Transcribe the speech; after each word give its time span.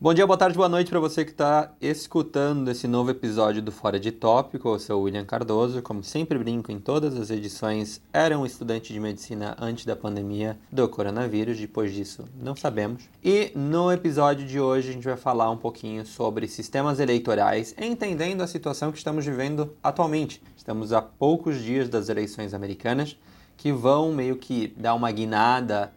Bom 0.00 0.14
dia, 0.14 0.24
boa 0.24 0.36
tarde, 0.36 0.56
boa 0.56 0.68
noite 0.68 0.90
para 0.90 1.00
você 1.00 1.24
que 1.24 1.32
está 1.32 1.72
escutando 1.80 2.70
esse 2.70 2.86
novo 2.86 3.10
episódio 3.10 3.60
do 3.60 3.72
Fora 3.72 3.98
de 3.98 4.12
Tópico. 4.12 4.68
Eu 4.68 4.78
sou 4.78 5.00
o 5.00 5.02
William 5.02 5.24
Cardoso. 5.24 5.82
Como 5.82 6.04
sempre 6.04 6.38
brinco 6.38 6.70
em 6.70 6.78
todas 6.78 7.18
as 7.18 7.30
edições, 7.30 8.00
era 8.12 8.38
um 8.38 8.46
estudante 8.46 8.92
de 8.92 9.00
medicina 9.00 9.56
antes 9.60 9.84
da 9.84 9.96
pandemia 9.96 10.56
do 10.70 10.88
coronavírus. 10.88 11.58
Depois 11.58 11.92
disso, 11.92 12.24
não 12.40 12.54
sabemos. 12.54 13.08
E 13.24 13.50
no 13.56 13.90
episódio 13.90 14.46
de 14.46 14.60
hoje 14.60 14.90
a 14.90 14.92
gente 14.92 15.04
vai 15.04 15.16
falar 15.16 15.50
um 15.50 15.56
pouquinho 15.56 16.06
sobre 16.06 16.46
sistemas 16.46 17.00
eleitorais, 17.00 17.74
entendendo 17.76 18.42
a 18.42 18.46
situação 18.46 18.92
que 18.92 18.98
estamos 18.98 19.24
vivendo 19.24 19.74
atualmente. 19.82 20.40
Estamos 20.56 20.92
a 20.92 21.02
poucos 21.02 21.60
dias 21.60 21.88
das 21.88 22.08
eleições 22.08 22.54
americanas, 22.54 23.16
que 23.56 23.72
vão 23.72 24.12
meio 24.12 24.36
que 24.36 24.72
dar 24.76 24.94
uma 24.94 25.10
guinada 25.10 25.92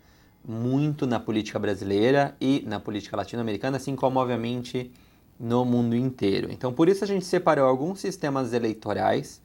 muito 0.48 1.06
na 1.06 1.20
política 1.20 1.60
brasileira 1.60 2.36
e 2.40 2.64
na 2.66 2.80
política 2.80 3.16
latino-americana, 3.16 3.78
assim 3.78 3.96
como, 3.96 4.20
obviamente, 4.20 4.92
no 5.40 5.66
mundo 5.66 5.96
inteiro. 5.96 6.52
Então, 6.52 6.74
por 6.74 6.90
isso 6.90 7.04
a 7.04 7.08
gente 7.08 7.26
separou 7.26 7.68
alguns 7.68 8.00
sistemas 8.00 8.54
eleitorais 8.54 9.42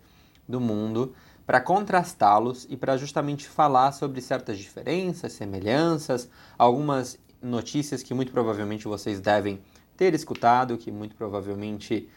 do 0.49 0.61
mundo 0.61 1.15
para 1.47 1.61
contrastá-los 1.61 2.67
e 2.69 2.77
para 2.77 2.97
justamente 2.97 3.47
falar 3.47 3.93
sobre 3.93 4.21
certas 4.21 4.59
diferenças, 4.59 5.33
semelhanças, 5.33 6.29
algumas 6.59 7.19
notícias 7.41 8.03
que 8.03 8.13
muito 8.13 8.33
provavelmente 8.33 8.89
vocês 8.89 9.21
devem 9.21 9.61
ter 9.97 10.13
escutado, 10.15 10.77
que 10.77 10.91
muito 10.91 11.15
provavelmente 11.15 12.09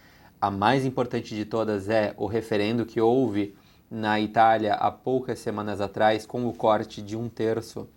a 0.41 0.49
mais 0.49 0.85
importante 0.85 1.35
de 1.35 1.45
todas 1.45 1.89
é 1.89 2.13
o 2.17 2.25
referendo 2.25 2.85
que 2.85 2.99
houve 2.99 3.55
na 3.89 4.19
Itália 4.19 4.73
há 4.73 4.91
poucas 4.91 5.39
semanas 5.39 5.81
atrás, 5.81 6.25
com 6.25 6.47
o 6.47 6.53
corte 6.53 7.01
de 7.01 7.15
um 7.15 7.27
terço 7.27 7.87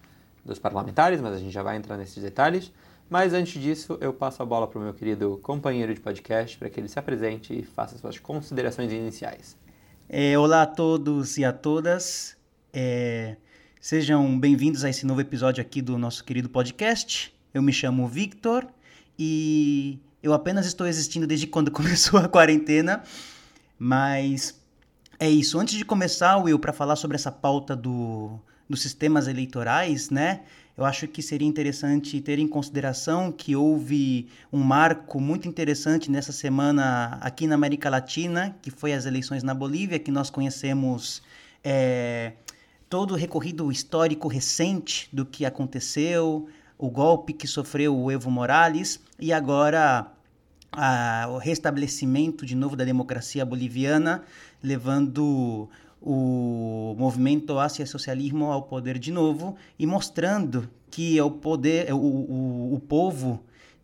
dos 0.44 0.58
parlamentares, 0.58 1.20
mas 1.20 1.34
a 1.34 1.38
gente 1.38 1.52
já 1.52 1.62
vai 1.62 1.76
entrar 1.76 1.96
nesses 1.96 2.22
detalhes. 2.22 2.72
Mas 3.08 3.34
antes 3.34 3.60
disso, 3.60 3.98
eu 4.00 4.12
passo 4.12 4.42
a 4.42 4.46
bola 4.46 4.66
para 4.66 4.78
o 4.78 4.82
meu 4.82 4.94
querido 4.94 5.38
companheiro 5.42 5.94
de 5.94 6.00
podcast 6.00 6.56
para 6.56 6.70
que 6.70 6.80
ele 6.80 6.88
se 6.88 6.98
apresente 6.98 7.52
e 7.52 7.62
faça 7.62 7.98
suas 7.98 8.18
considerações 8.18 8.90
iniciais. 8.92 9.56
É, 10.08 10.36
olá 10.38 10.62
a 10.62 10.66
todos 10.66 11.36
e 11.36 11.44
a 11.44 11.52
todas. 11.52 12.36
É, 12.72 13.36
sejam 13.80 14.38
bem-vindos 14.38 14.84
a 14.84 14.90
esse 14.90 15.04
novo 15.04 15.20
episódio 15.20 15.60
aqui 15.60 15.82
do 15.82 15.98
nosso 15.98 16.24
querido 16.24 16.48
podcast. 16.48 17.34
Eu 17.52 17.60
me 17.60 17.72
chamo 17.72 18.08
Victor 18.08 18.66
e 19.18 20.00
eu 20.22 20.32
apenas 20.32 20.64
estou 20.64 20.86
existindo 20.86 21.26
desde 21.26 21.46
quando 21.46 21.70
começou 21.72 22.18
a 22.18 22.28
quarentena, 22.28 23.02
mas 23.78 24.58
é 25.18 25.28
isso. 25.28 25.58
Antes 25.58 25.74
de 25.74 25.84
começar, 25.84 26.38
Will, 26.38 26.58
para 26.58 26.72
falar 26.72 26.96
sobre 26.96 27.16
essa 27.16 27.30
pauta 27.30 27.76
do 27.76 28.40
dos 28.72 28.80
sistemas 28.80 29.28
eleitorais, 29.28 30.08
né? 30.08 30.40
Eu 30.76 30.86
acho 30.86 31.06
que 31.06 31.20
seria 31.22 31.46
interessante 31.46 32.18
ter 32.22 32.38
em 32.38 32.48
consideração 32.48 33.30
que 33.30 33.54
houve 33.54 34.28
um 34.50 34.60
marco 34.60 35.20
muito 35.20 35.46
interessante 35.46 36.10
nessa 36.10 36.32
semana 36.32 37.18
aqui 37.20 37.46
na 37.46 37.54
América 37.54 37.90
Latina, 37.90 38.56
que 38.62 38.70
foi 38.70 38.94
as 38.94 39.04
eleições 39.04 39.42
na 39.42 39.52
Bolívia, 39.52 39.98
que 39.98 40.10
nós 40.10 40.30
conhecemos 40.30 41.22
é, 41.62 42.32
todo 42.88 43.12
o 43.12 43.16
recorrido 43.16 43.70
histórico 43.70 44.26
recente 44.26 45.10
do 45.12 45.26
que 45.26 45.44
aconteceu, 45.44 46.48
o 46.78 46.88
golpe 46.88 47.34
que 47.34 47.46
sofreu 47.46 47.94
o 47.94 48.10
Evo 48.10 48.30
Morales 48.30 48.98
e 49.20 49.34
agora 49.34 50.10
a, 50.72 51.26
o 51.28 51.36
restabelecimento 51.36 52.46
de 52.46 52.56
novo 52.56 52.74
da 52.74 52.84
democracia 52.84 53.44
boliviana, 53.44 54.22
levando 54.62 55.68
o 56.02 56.94
movimento 56.98 57.58
Ásia 57.58 57.86
Socialismo 57.86 58.46
ao 58.46 58.62
poder 58.62 58.98
de 58.98 59.12
novo 59.12 59.56
e 59.78 59.86
mostrando 59.86 60.68
que 60.90 61.20
o 61.20 61.30
poder, 61.30 61.92
o, 61.94 61.96
o, 61.96 62.74
o 62.74 62.80
povo 62.80 63.42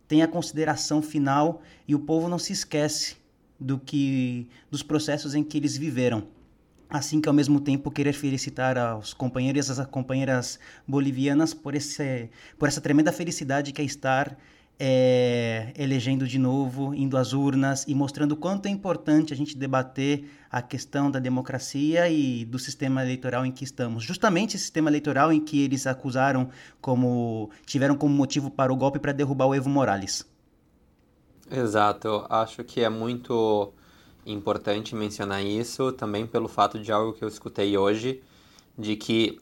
tem 0.09 0.23
a 0.23 0.29
consideração 0.29 1.01
final 1.01 1.63
e 1.87 1.95
o 1.95 1.99
povo 2.01 2.29
não 2.29 2.39
se 2.39 2.53
esquece 2.53 3.17
do 3.59 3.79
que 3.79 4.49
dos 4.71 4.83
processos 4.83 5.35
em 5.35 5.45
que 5.45 5.57
eles 5.57 5.77
viveram. 5.77 6.27
Assim 6.91 7.21
que 7.21 7.29
ao 7.29 7.35
mesmo 7.35 7.61
tempo 7.61 7.91
querer 7.91 8.15
felicitar 8.15 8.79
aos 8.79 9.13
companheiros 9.13 9.69
e 9.69 9.73
às 9.73 9.87
companheiras 9.87 10.59
bolivianas 10.87 11.53
por 11.53 11.75
esse 11.75 12.31
por 12.59 12.67
essa 12.67 12.81
tremenda 12.81 13.13
felicidade 13.13 13.73
que 13.73 13.83
é 13.83 13.85
estar 13.85 14.37
é, 14.79 15.73
elegendo 15.77 16.27
de 16.27 16.39
novo, 16.39 16.95
indo 16.95 17.17
às 17.17 17.33
urnas 17.33 17.85
e 17.89 17.95
mostrando 17.95 18.37
quanto 18.37 18.67
é 18.67 18.71
importante 18.71 19.33
a 19.33 19.37
gente 19.37 19.57
debater 19.57 20.31
a 20.51 20.63
questão 20.63 21.11
da 21.11 21.19
democracia 21.19 22.09
e 22.09 22.45
do 22.45 22.59
sistema 22.59 23.03
eleitoral 23.03 23.45
em 23.45 23.51
que 23.51 23.65
estamos. 23.65 24.05
Justamente 24.05 24.55
esse 24.55 24.65
sistema 24.65 24.89
eleitoral 24.89 25.33
em 25.33 25.41
que 25.41 25.63
eles 25.63 25.87
acusaram 25.87 26.49
como 26.81 27.51
tiveram 27.67 27.97
como 27.97 28.15
motivo 28.15 28.51
para 28.51 28.73
o 28.73 28.77
golpe 28.77 28.99
para 28.99 29.13
derrubar 29.13 29.47
o 29.47 29.55
Evo 29.55 29.69
Morales. 29.69 30.25
Exato, 31.51 32.07
eu 32.07 32.27
acho 32.29 32.63
que 32.63 32.81
é 32.83 32.89
muito 32.89 33.73
importante 34.25 34.95
mencionar 34.95 35.43
isso 35.43 35.91
também 35.93 36.27
pelo 36.27 36.47
fato 36.47 36.79
de 36.79 36.93
algo 36.93 37.15
que 37.15 37.25
eu 37.25 37.29
escutei 37.29 37.77
hoje, 37.77 38.23
de 38.77 38.95
que 38.95 39.41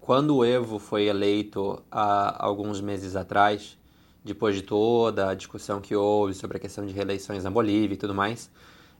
quando 0.00 0.36
o 0.36 0.44
Evo 0.44 0.78
foi 0.78 1.06
eleito 1.06 1.82
há 1.90 2.44
alguns 2.44 2.80
meses 2.80 3.16
atrás, 3.16 3.76
depois 4.24 4.54
de 4.54 4.62
toda 4.62 5.30
a 5.30 5.34
discussão 5.34 5.80
que 5.80 5.94
houve 5.94 6.34
sobre 6.34 6.56
a 6.56 6.60
questão 6.60 6.86
de 6.86 6.92
reeleições 6.92 7.44
na 7.44 7.50
Bolívia 7.50 7.94
e 7.94 7.98
tudo 7.98 8.14
mais, 8.14 8.50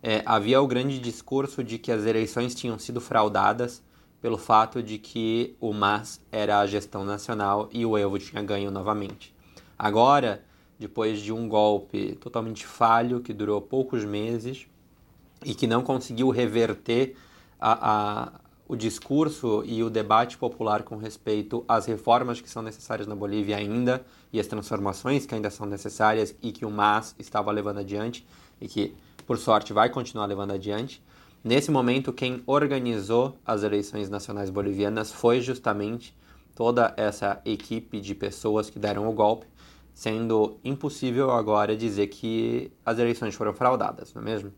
é, 0.03 0.23
havia 0.27 0.61
o 0.61 0.67
grande 0.67 0.99
discurso 0.99 1.63
de 1.63 1.79
que 1.79 1.93
as 1.93 2.05
eleições 2.05 2.55
tinham 2.55 2.79
sido 2.79 3.01
fraudadas 3.01 3.83
pelo 4.21 4.37
fato 4.39 4.83
de 4.83 4.99
que 4.99 5.57
o 5.61 5.73
MAS 5.73 6.21
era 6.31 6.61
a 6.61 6.67
gestão 6.67 7.05
nacional 7.05 7.69
e 7.73 7.85
o 7.87 7.97
Evo 7.97 8.19
tinha 8.19 8.43
ganho 8.43 8.71
novamente. 8.71 9.35
Agora, 9.79 10.45
depois 10.79 11.21
de 11.21 11.33
um 11.33 11.49
golpe 11.49 12.17
totalmente 12.17 12.67
falho, 12.67 13.21
que 13.21 13.33
durou 13.33 13.61
poucos 13.61 14.05
meses 14.05 14.67
e 15.45 15.55
que 15.55 15.67
não 15.67 15.83
conseguiu 15.83 16.31
reverter 16.31 17.17
a, 17.61 17.91
a, 17.91 18.33
o 18.73 18.77
discurso 18.77 19.63
e 19.67 19.83
o 19.83 19.91
debate 19.91 20.39
popular 20.39 20.83
com 20.83 20.97
respeito 20.97 21.63
às 21.69 21.85
reformas 21.85 22.41
que 22.41 22.49
são 22.49 22.63
necessárias 22.63 23.07
na 23.07 23.15
Bolívia 23.15 23.59
ainda 23.59 24.03
e 24.33 24.41
as 24.41 24.47
transformações 24.47 25.27
que 25.27 25.35
ainda 25.35 25.51
são 25.51 25.67
necessárias 25.67 26.35
e 26.41 26.51
que 26.51 26.65
o 26.65 26.71
MAS 26.71 27.15
estava 27.19 27.51
levando 27.51 27.81
adiante 27.81 28.27
e 28.59 28.67
que, 28.67 28.95
por 29.27 29.37
sorte, 29.37 29.75
vai 29.75 29.91
continuar 29.91 30.25
levando 30.25 30.53
adiante. 30.53 31.03
Nesse 31.45 31.71
momento, 31.71 32.15
quem 32.15 32.43
organizou 32.47 33.37
as 33.45 33.63
eleições 33.63 34.09
nacionais 34.09 34.49
bolivianas 34.49 35.13
foi 35.13 35.43
justamente 35.43 36.17
toda 36.55 36.95
essa 36.97 37.43
equipe 37.45 38.01
de 38.01 38.15
pessoas 38.15 38.71
que 38.71 38.79
deram 38.79 39.07
o 39.07 39.13
golpe, 39.13 39.45
sendo 39.93 40.57
impossível 40.65 41.31
agora 41.31 41.77
dizer 41.77 42.07
que 42.07 42.73
as 42.87 42.99
eleições 42.99 43.35
foram 43.35 43.53
fraudadas, 43.53 44.15
não 44.15 44.23
é 44.23 44.25
mesmo? 44.25 44.51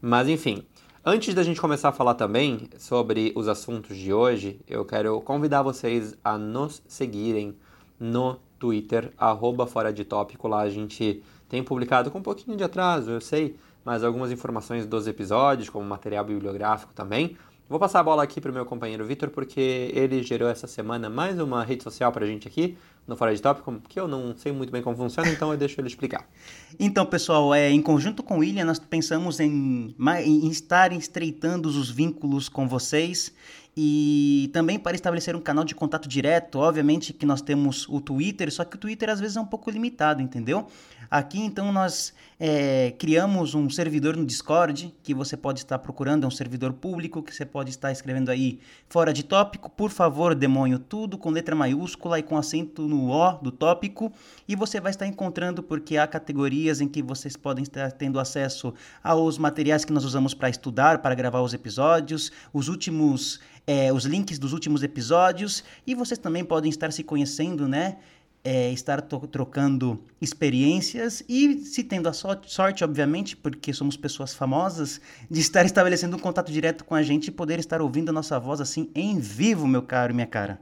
Mas 0.00 0.26
enfim, 0.26 0.64
Antes 1.04 1.34
da 1.34 1.42
gente 1.42 1.60
começar 1.60 1.88
a 1.88 1.92
falar 1.92 2.14
também 2.14 2.70
sobre 2.78 3.32
os 3.34 3.48
assuntos 3.48 3.96
de 3.96 4.12
hoje, 4.12 4.60
eu 4.68 4.84
quero 4.84 5.20
convidar 5.20 5.60
vocês 5.60 6.16
a 6.22 6.38
nos 6.38 6.80
seguirem 6.86 7.56
no 7.98 8.38
Twitter, 8.56 9.12
arroba 9.18 9.66
Fora 9.66 9.92
de 9.92 10.04
Tópico. 10.04 10.46
Lá 10.46 10.60
a 10.60 10.70
gente 10.70 11.20
tem 11.48 11.60
publicado 11.60 12.08
com 12.08 12.20
um 12.20 12.22
pouquinho 12.22 12.56
de 12.56 12.62
atraso, 12.62 13.10
eu 13.10 13.20
sei, 13.20 13.56
mas 13.84 14.04
algumas 14.04 14.30
informações 14.30 14.86
dos 14.86 15.08
episódios, 15.08 15.68
como 15.68 15.84
material 15.84 16.24
bibliográfico 16.24 16.92
também. 16.94 17.36
Vou 17.68 17.80
passar 17.80 17.98
a 17.98 18.04
bola 18.04 18.22
aqui 18.22 18.40
para 18.40 18.52
o 18.52 18.54
meu 18.54 18.64
companheiro 18.64 19.04
Vitor, 19.04 19.28
porque 19.30 19.90
ele 19.92 20.22
gerou 20.22 20.48
essa 20.48 20.68
semana 20.68 21.10
mais 21.10 21.40
uma 21.40 21.64
rede 21.64 21.82
social 21.82 22.12
para 22.12 22.24
a 22.24 22.28
gente 22.28 22.46
aqui, 22.46 22.78
no 23.06 23.16
Fora 23.16 23.34
de 23.34 23.42
Tópico, 23.42 23.80
que 23.88 23.98
eu 23.98 24.06
não 24.06 24.36
sei 24.36 24.52
muito 24.52 24.70
bem 24.70 24.80
como 24.80 24.96
funciona, 24.96 25.28
então 25.28 25.50
eu 25.50 25.58
deixo 25.58 25.80
ele 25.80 25.88
explicar. 25.88 26.26
Então, 26.80 27.04
pessoal, 27.04 27.54
é, 27.54 27.70
em 27.70 27.82
conjunto 27.82 28.22
com 28.22 28.36
o 28.36 28.38
William, 28.38 28.64
nós 28.64 28.78
pensamos 28.78 29.38
em, 29.40 29.94
em 30.24 30.48
estar 30.48 30.90
estreitando 30.90 31.68
os 31.68 31.90
vínculos 31.90 32.48
com 32.48 32.66
vocês 32.66 33.30
e 33.76 34.50
também 34.52 34.78
para 34.78 34.94
estabelecer 34.94 35.34
um 35.34 35.40
canal 35.40 35.64
de 35.64 35.74
contato 35.74 36.06
direto, 36.06 36.58
obviamente 36.58 37.12
que 37.12 37.24
nós 37.24 37.40
temos 37.40 37.88
o 37.88 38.00
Twitter, 38.00 38.52
só 38.52 38.64
que 38.64 38.76
o 38.76 38.78
Twitter 38.78 39.08
às 39.08 39.18
vezes 39.18 39.36
é 39.36 39.40
um 39.40 39.46
pouco 39.46 39.70
limitado, 39.70 40.20
entendeu? 40.20 40.66
Aqui 41.10 41.40
então 41.40 41.72
nós 41.72 42.12
é, 42.38 42.94
criamos 42.98 43.54
um 43.54 43.70
servidor 43.70 44.16
no 44.16 44.26
Discord 44.26 44.94
que 45.02 45.14
você 45.14 45.36
pode 45.36 45.60
estar 45.60 45.78
procurando, 45.78 46.24
é 46.24 46.26
um 46.26 46.30
servidor 46.30 46.72
público 46.74 47.22
que 47.22 47.34
você 47.34 47.46
pode 47.46 47.70
estar 47.70 47.90
escrevendo 47.90 48.30
aí 48.30 48.60
fora 48.88 49.12
de 49.12 49.22
tópico, 49.22 49.70
por 49.70 49.90
favor, 49.90 50.34
demônio, 50.34 50.78
tudo 50.78 51.16
com 51.16 51.30
letra 51.30 51.54
maiúscula 51.54 52.18
e 52.18 52.22
com 52.22 52.36
acento 52.36 52.82
no 52.92 53.10
O 53.10 53.32
do 53.38 53.50
tópico, 53.50 54.12
e 54.46 54.54
você 54.54 54.80
vai 54.80 54.90
estar 54.90 55.06
encontrando 55.06 55.62
porque 55.62 55.96
há 55.96 56.06
categorias 56.06 56.80
em 56.80 56.88
que 56.88 57.02
vocês 57.02 57.36
podem 57.36 57.62
estar 57.62 57.90
tendo 57.92 58.20
acesso 58.20 58.74
aos 59.02 59.38
materiais 59.38 59.84
que 59.84 59.92
nós 59.92 60.04
usamos 60.04 60.34
para 60.34 60.50
estudar, 60.50 60.98
para 60.98 61.14
gravar 61.14 61.40
os 61.40 61.54
episódios, 61.54 62.30
os 62.52 62.68
últimos 62.68 63.40
é, 63.66 63.92
os 63.92 64.04
links 64.04 64.38
dos 64.38 64.52
últimos 64.52 64.82
episódios 64.82 65.64
e 65.86 65.94
vocês 65.94 66.18
também 66.18 66.44
podem 66.44 66.70
estar 66.70 66.92
se 66.92 67.02
conhecendo, 67.02 67.68
né? 67.68 67.96
É, 68.44 68.72
estar 68.72 69.00
trocando 69.00 70.02
experiências 70.20 71.22
e 71.28 71.60
se 71.60 71.84
tendo 71.84 72.08
a 72.08 72.12
so 72.12 72.28
sorte, 72.44 72.82
obviamente, 72.82 73.36
porque 73.36 73.72
somos 73.72 73.96
pessoas 73.96 74.34
famosas, 74.34 75.00
de 75.30 75.38
estar 75.38 75.64
estabelecendo 75.64 76.16
um 76.16 76.18
contato 76.18 76.50
direto 76.50 76.84
com 76.84 76.96
a 76.96 77.04
gente 77.04 77.28
e 77.28 77.30
poder 77.30 77.60
estar 77.60 77.80
ouvindo 77.80 78.08
a 78.08 78.12
nossa 78.12 78.40
voz 78.40 78.60
assim 78.60 78.90
em 78.96 79.16
vivo, 79.20 79.68
meu 79.68 79.82
caro 79.82 80.12
e 80.12 80.16
minha 80.16 80.26
cara. 80.26 80.60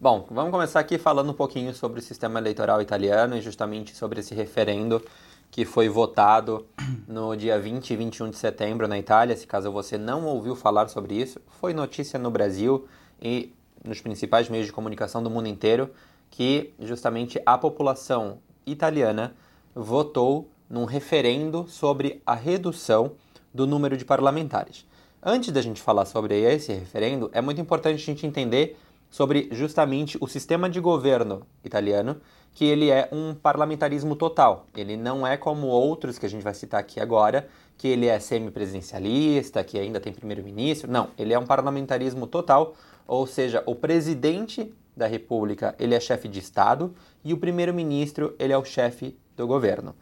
Bom, 0.00 0.28
vamos 0.30 0.52
começar 0.52 0.78
aqui 0.78 0.96
falando 0.96 1.30
um 1.30 1.34
pouquinho 1.34 1.74
sobre 1.74 1.98
o 1.98 2.02
sistema 2.02 2.38
eleitoral 2.38 2.80
italiano 2.80 3.36
e 3.36 3.40
justamente 3.40 3.96
sobre 3.96 4.20
esse 4.20 4.32
referendo 4.32 5.04
que 5.50 5.64
foi 5.64 5.88
votado 5.88 6.64
no 7.08 7.34
dia 7.34 7.58
20 7.58 7.90
e 7.90 7.96
21 7.96 8.30
de 8.30 8.36
setembro 8.36 8.86
na 8.86 8.96
Itália. 8.96 9.36
Se 9.36 9.44
caso 9.44 9.72
você 9.72 9.98
não 9.98 10.24
ouviu 10.24 10.54
falar 10.54 10.86
sobre 10.86 11.16
isso, 11.16 11.40
foi 11.48 11.74
notícia 11.74 12.16
no 12.16 12.30
Brasil 12.30 12.86
e 13.20 13.52
nos 13.84 14.00
principais 14.00 14.48
meios 14.48 14.66
de 14.66 14.72
comunicação 14.72 15.20
do 15.20 15.28
mundo 15.28 15.48
inteiro 15.48 15.90
que 16.30 16.72
justamente 16.78 17.42
a 17.44 17.58
população 17.58 18.38
italiana 18.64 19.34
votou 19.74 20.48
num 20.70 20.84
referendo 20.84 21.66
sobre 21.66 22.22
a 22.24 22.36
redução 22.36 23.14
do 23.52 23.66
número 23.66 23.96
de 23.96 24.04
parlamentares. 24.04 24.86
Antes 25.20 25.50
da 25.50 25.60
gente 25.60 25.82
falar 25.82 26.04
sobre 26.04 26.40
esse 26.40 26.72
referendo, 26.72 27.28
é 27.32 27.40
muito 27.40 27.60
importante 27.60 28.00
a 28.00 28.06
gente 28.06 28.24
entender 28.24 28.78
sobre 29.10 29.48
justamente 29.52 30.18
o 30.20 30.26
sistema 30.26 30.68
de 30.68 30.80
governo 30.80 31.46
italiano, 31.64 32.20
que 32.52 32.64
ele 32.64 32.90
é 32.90 33.08
um 33.12 33.34
parlamentarismo 33.34 34.16
total. 34.16 34.66
Ele 34.76 34.96
não 34.96 35.26
é 35.26 35.36
como 35.36 35.66
outros 35.68 36.18
que 36.18 36.26
a 36.26 36.28
gente 36.28 36.42
vai 36.42 36.54
citar 36.54 36.80
aqui 36.80 37.00
agora, 37.00 37.48
que 37.76 37.86
ele 37.86 38.06
é 38.06 38.18
semipresidencialista, 38.18 39.62
que 39.62 39.78
ainda 39.78 40.00
tem 40.00 40.12
primeiro-ministro. 40.12 40.90
Não, 40.90 41.08
ele 41.16 41.32
é 41.32 41.38
um 41.38 41.46
parlamentarismo 41.46 42.26
total, 42.26 42.74
ou 43.06 43.26
seja, 43.26 43.62
o 43.64 43.74
presidente 43.74 44.74
da 44.96 45.06
República, 45.06 45.74
ele 45.78 45.94
é 45.94 46.00
chefe 46.00 46.26
de 46.26 46.40
Estado 46.40 46.92
e 47.24 47.32
o 47.32 47.38
primeiro-ministro, 47.38 48.34
ele 48.38 48.52
é 48.52 48.58
o 48.58 48.64
chefe 48.64 49.16
do 49.36 49.46
governo. 49.46 49.94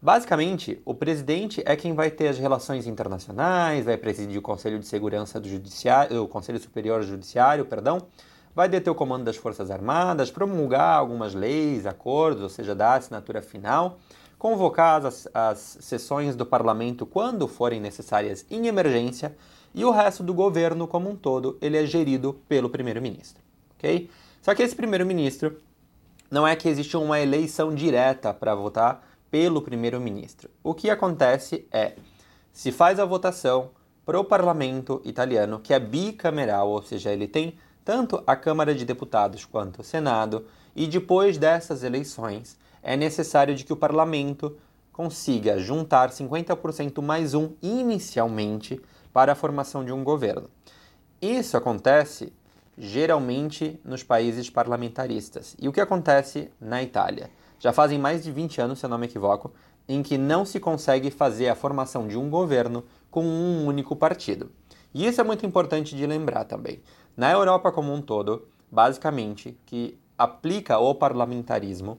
Basicamente, 0.00 0.80
o 0.84 0.94
presidente 0.94 1.60
é 1.66 1.74
quem 1.74 1.92
vai 1.92 2.08
ter 2.08 2.28
as 2.28 2.38
relações 2.38 2.86
internacionais, 2.86 3.84
vai 3.84 3.96
presidir 3.96 4.38
o 4.38 4.42
Conselho 4.42 4.78
de 4.78 4.86
Segurança 4.86 5.40
do 5.40 5.48
Judiciário, 5.48 6.22
o 6.22 6.28
Conselho 6.28 6.60
Superior 6.60 7.02
Judiciário, 7.02 7.64
perdão, 7.64 8.06
vai 8.54 8.68
deter 8.68 8.92
o 8.92 8.94
comando 8.94 9.24
das 9.24 9.36
Forças 9.36 9.72
Armadas, 9.72 10.30
promulgar 10.30 10.96
algumas 10.96 11.34
leis, 11.34 11.84
acordos, 11.84 12.44
ou 12.44 12.48
seja, 12.48 12.76
dar 12.76 12.92
a 12.92 12.96
assinatura 12.98 13.42
final, 13.42 13.98
convocar 14.38 15.04
as, 15.04 15.28
as 15.34 15.78
sessões 15.80 16.36
do 16.36 16.46
parlamento 16.46 17.04
quando 17.04 17.48
forem 17.48 17.80
necessárias 17.80 18.46
em 18.48 18.68
emergência, 18.68 19.36
e 19.74 19.84
o 19.84 19.90
resto 19.90 20.22
do 20.22 20.32
governo 20.32 20.86
como 20.86 21.10
um 21.10 21.16
todo, 21.16 21.58
ele 21.60 21.76
é 21.76 21.84
gerido 21.84 22.40
pelo 22.48 22.70
primeiro-ministro, 22.70 23.42
ok? 23.76 24.08
Só 24.40 24.54
que 24.54 24.62
esse 24.62 24.76
primeiro-ministro 24.76 25.58
não 26.30 26.46
é 26.46 26.54
que 26.54 26.68
existe 26.68 26.96
uma 26.96 27.18
eleição 27.18 27.74
direta 27.74 28.32
para 28.32 28.54
votar 28.54 29.07
pelo 29.30 29.62
primeiro-ministro. 29.62 30.50
O 30.62 30.74
que 30.74 30.90
acontece 30.90 31.66
é, 31.70 31.94
se 32.52 32.72
faz 32.72 32.98
a 32.98 33.04
votação 33.04 33.70
para 34.04 34.18
o 34.18 34.24
parlamento 34.24 35.02
italiano, 35.04 35.60
que 35.60 35.74
é 35.74 35.78
bicameral, 35.78 36.70
ou 36.70 36.82
seja, 36.82 37.12
ele 37.12 37.28
tem 37.28 37.58
tanto 37.84 38.22
a 38.26 38.34
Câmara 38.34 38.74
de 38.74 38.84
Deputados 38.84 39.44
quanto 39.44 39.80
o 39.80 39.84
Senado, 39.84 40.46
e 40.74 40.86
depois 40.86 41.38
dessas 41.38 41.82
eleições 41.82 42.56
é 42.82 42.96
necessário 42.96 43.54
de 43.54 43.64
que 43.64 43.72
o 43.72 43.76
parlamento 43.76 44.56
consiga 44.92 45.58
juntar 45.58 46.10
50% 46.10 47.00
mais 47.02 47.34
um 47.34 47.52
inicialmente 47.62 48.80
para 49.12 49.32
a 49.32 49.34
formação 49.34 49.84
de 49.84 49.92
um 49.92 50.02
governo. 50.02 50.48
Isso 51.20 51.56
acontece 51.56 52.32
geralmente 52.76 53.80
nos 53.84 54.02
países 54.02 54.48
parlamentaristas. 54.48 55.56
E 55.58 55.68
o 55.68 55.72
que 55.72 55.80
acontece 55.80 56.50
na 56.60 56.82
Itália? 56.82 57.30
Já 57.58 57.72
fazem 57.72 57.98
mais 57.98 58.22
de 58.22 58.30
20 58.30 58.60
anos, 58.60 58.78
se 58.78 58.86
eu 58.86 58.90
não 58.90 58.98
me 58.98 59.06
equivoco, 59.06 59.52
em 59.88 60.02
que 60.02 60.18
não 60.18 60.44
se 60.44 60.60
consegue 60.60 61.10
fazer 61.10 61.48
a 61.48 61.54
formação 61.54 62.06
de 62.06 62.16
um 62.16 62.28
governo 62.28 62.84
com 63.10 63.24
um 63.24 63.66
único 63.66 63.96
partido. 63.96 64.50
E 64.94 65.06
isso 65.06 65.20
é 65.20 65.24
muito 65.24 65.44
importante 65.44 65.96
de 65.96 66.06
lembrar 66.06 66.44
também. 66.44 66.80
Na 67.16 67.32
Europa 67.32 67.72
como 67.72 67.92
um 67.92 68.00
todo, 68.00 68.46
basicamente, 68.70 69.58
que 69.66 69.98
aplica 70.16 70.78
o 70.78 70.94
parlamentarismo, 70.94 71.98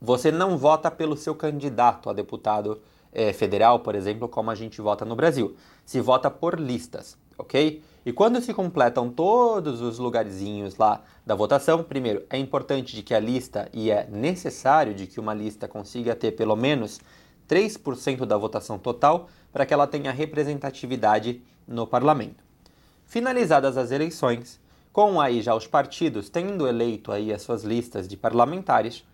você 0.00 0.30
não 0.30 0.56
vota 0.56 0.90
pelo 0.90 1.16
seu 1.16 1.34
candidato 1.34 2.08
a 2.08 2.12
deputado 2.12 2.80
é, 3.12 3.32
federal, 3.32 3.80
por 3.80 3.94
exemplo, 3.94 4.28
como 4.28 4.50
a 4.50 4.54
gente 4.54 4.80
vota 4.80 5.04
no 5.04 5.16
Brasil. 5.16 5.56
Se 5.84 6.00
vota 6.00 6.30
por 6.30 6.60
listas, 6.60 7.18
ok? 7.38 7.82
E 8.06 8.12
quando 8.12 8.40
se 8.40 8.54
completam 8.54 9.10
todos 9.10 9.80
os 9.80 9.98
lugarzinhos 9.98 10.76
lá 10.76 11.02
da 11.26 11.34
votação, 11.34 11.82
primeiro, 11.82 12.24
é 12.30 12.38
importante 12.38 12.94
de 12.94 13.02
que 13.02 13.12
a 13.12 13.18
lista, 13.18 13.68
e 13.72 13.90
é 13.90 14.06
necessário 14.08 14.94
de 14.94 15.08
que 15.08 15.18
uma 15.18 15.34
lista 15.34 15.66
consiga 15.66 16.14
ter 16.14 16.30
pelo 16.30 16.54
menos 16.54 17.00
3% 17.48 18.24
da 18.24 18.36
votação 18.36 18.78
total 18.78 19.28
para 19.52 19.66
que 19.66 19.74
ela 19.74 19.88
tenha 19.88 20.12
representatividade 20.12 21.42
no 21.66 21.84
parlamento. 21.84 22.44
Finalizadas 23.06 23.76
as 23.76 23.90
eleições, 23.90 24.60
com 24.92 25.20
aí 25.20 25.42
já 25.42 25.56
os 25.56 25.66
partidos 25.66 26.28
tendo 26.28 26.68
eleito 26.68 27.10
aí 27.10 27.32
as 27.32 27.42
suas 27.42 27.64
listas 27.64 28.06
de 28.06 28.16
parlamentares, 28.16 29.04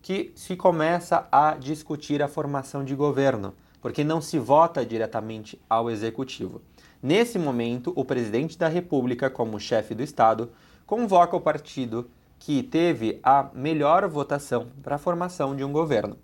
que 0.00 0.30
se 0.36 0.54
começa 0.54 1.26
a 1.32 1.56
discutir 1.56 2.22
a 2.22 2.28
formação 2.28 2.84
de 2.84 2.94
governo, 2.94 3.52
porque 3.80 4.04
não 4.04 4.20
se 4.20 4.38
vota 4.38 4.86
diretamente 4.86 5.60
ao 5.68 5.90
executivo. 5.90 6.62
Nesse 7.02 7.36
momento, 7.36 7.92
o 7.96 8.04
presidente 8.04 8.56
da 8.56 8.68
República, 8.68 9.28
como 9.28 9.58
chefe 9.58 9.92
do 9.92 10.04
Estado, 10.04 10.52
convoca 10.86 11.36
o 11.36 11.40
partido 11.40 12.08
que 12.38 12.62
teve 12.62 13.18
a 13.24 13.50
melhor 13.52 14.06
votação 14.08 14.68
para 14.84 14.94
a 14.94 14.98
formação 14.98 15.56
de 15.56 15.64
um 15.64 15.72
governo. 15.72 16.16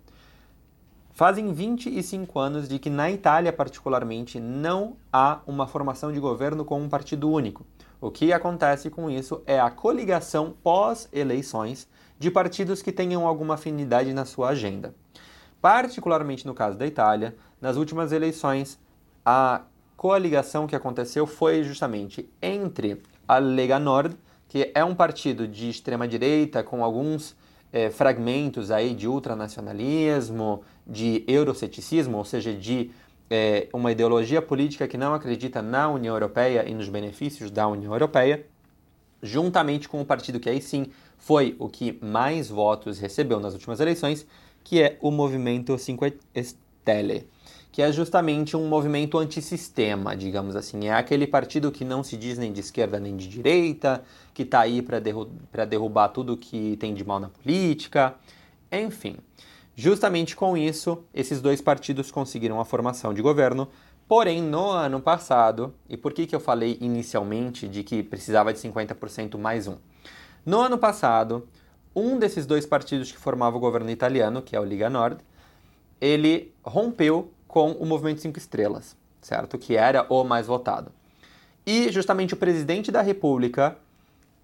Fazem 1.10 1.52
25 1.52 2.38
anos 2.38 2.68
de 2.68 2.78
que 2.78 2.88
na 2.88 3.10
Itália, 3.10 3.52
particularmente, 3.52 4.38
não 4.38 4.96
há 5.12 5.40
uma 5.48 5.66
formação 5.66 6.12
de 6.12 6.20
governo 6.20 6.64
com 6.64 6.80
um 6.80 6.88
partido 6.88 7.28
único. 7.28 7.66
O 8.00 8.08
que 8.08 8.32
acontece 8.32 8.88
com 8.88 9.10
isso 9.10 9.42
é 9.46 9.58
a 9.58 9.70
coligação 9.72 10.54
pós-eleições 10.62 11.88
de 12.20 12.30
partidos 12.30 12.82
que 12.82 12.92
tenham 12.92 13.26
alguma 13.26 13.54
afinidade 13.54 14.12
na 14.12 14.24
sua 14.24 14.50
agenda. 14.50 14.94
Particularmente 15.60 16.46
no 16.46 16.54
caso 16.54 16.78
da 16.78 16.86
Itália, 16.86 17.34
nas 17.60 17.76
últimas 17.76 18.12
eleições, 18.12 18.78
a 19.26 19.62
coligação 19.98 20.68
que 20.68 20.76
aconteceu 20.76 21.26
foi 21.26 21.64
justamente 21.64 22.30
entre 22.40 23.02
a 23.26 23.38
Lega 23.38 23.80
Nord, 23.80 24.16
que 24.48 24.70
é 24.72 24.84
um 24.84 24.94
partido 24.94 25.46
de 25.46 25.68
extrema 25.68 26.06
direita 26.06 26.62
com 26.62 26.84
alguns 26.84 27.36
é, 27.72 27.90
fragmentos 27.90 28.70
aí 28.70 28.94
de 28.94 29.08
ultranacionalismo, 29.08 30.62
de 30.86 31.24
euroceticismo, 31.26 32.16
ou 32.16 32.24
seja, 32.24 32.54
de 32.54 32.92
é, 33.28 33.66
uma 33.72 33.90
ideologia 33.90 34.40
política 34.40 34.86
que 34.86 34.96
não 34.96 35.14
acredita 35.14 35.60
na 35.60 35.88
União 35.88 36.14
Europeia 36.14 36.64
e 36.66 36.72
nos 36.72 36.88
benefícios 36.88 37.50
da 37.50 37.66
União 37.66 37.92
Europeia, 37.92 38.46
juntamente 39.20 39.88
com 39.88 40.00
o 40.00 40.06
partido 40.06 40.38
que 40.38 40.48
aí 40.48 40.62
sim 40.62 40.86
foi 41.18 41.56
o 41.58 41.68
que 41.68 41.98
mais 42.00 42.48
votos 42.48 43.00
recebeu 43.00 43.40
nas 43.40 43.52
últimas 43.52 43.80
eleições, 43.80 44.24
que 44.62 44.80
é 44.80 44.96
o 45.00 45.10
Movimento 45.10 45.76
Cinque 45.76 46.16
Stelle 46.40 47.26
que 47.78 47.82
é 47.82 47.92
justamente 47.92 48.56
um 48.56 48.66
movimento 48.66 49.16
antissistema, 49.18 50.16
digamos 50.16 50.56
assim. 50.56 50.88
É 50.88 50.94
aquele 50.94 51.28
partido 51.28 51.70
que 51.70 51.84
não 51.84 52.02
se 52.02 52.16
diz 52.16 52.36
nem 52.36 52.52
de 52.52 52.58
esquerda 52.58 52.98
nem 52.98 53.16
de 53.16 53.28
direita, 53.28 54.02
que 54.34 54.42
está 54.42 54.58
aí 54.62 54.82
para 54.82 54.98
derru 54.98 55.26
derrubar 55.68 56.08
tudo 56.08 56.36
que 56.36 56.76
tem 56.78 56.92
de 56.92 57.04
mal 57.04 57.20
na 57.20 57.28
política. 57.28 58.16
Enfim, 58.72 59.18
justamente 59.76 60.34
com 60.34 60.56
isso, 60.56 61.04
esses 61.14 61.40
dois 61.40 61.60
partidos 61.60 62.10
conseguiram 62.10 62.58
a 62.58 62.64
formação 62.64 63.14
de 63.14 63.22
governo. 63.22 63.68
Porém, 64.08 64.42
no 64.42 64.70
ano 64.70 65.00
passado, 65.00 65.72
e 65.88 65.96
por 65.96 66.12
que, 66.12 66.26
que 66.26 66.34
eu 66.34 66.40
falei 66.40 66.78
inicialmente 66.80 67.68
de 67.68 67.84
que 67.84 68.02
precisava 68.02 68.52
de 68.52 68.58
50% 68.58 69.38
mais 69.38 69.68
um? 69.68 69.76
No 70.44 70.58
ano 70.58 70.78
passado, 70.78 71.46
um 71.94 72.18
desses 72.18 72.44
dois 72.44 72.66
partidos 72.66 73.12
que 73.12 73.18
formava 73.18 73.56
o 73.56 73.60
governo 73.60 73.88
italiano, 73.88 74.42
que 74.42 74.56
é 74.56 74.60
o 74.60 74.64
Liga 74.64 74.90
Nord, 74.90 75.18
ele 76.00 76.52
rompeu 76.64 77.32
com 77.48 77.72
o 77.72 77.86
Movimento 77.86 78.20
Cinco 78.20 78.38
Estrelas, 78.38 78.94
certo? 79.20 79.58
Que 79.58 79.74
era 79.74 80.06
o 80.08 80.22
mais 80.22 80.46
votado. 80.46 80.92
E 81.66 81.90
justamente 81.90 82.34
o 82.34 82.36
presidente 82.36 82.92
da 82.92 83.02
República, 83.02 83.76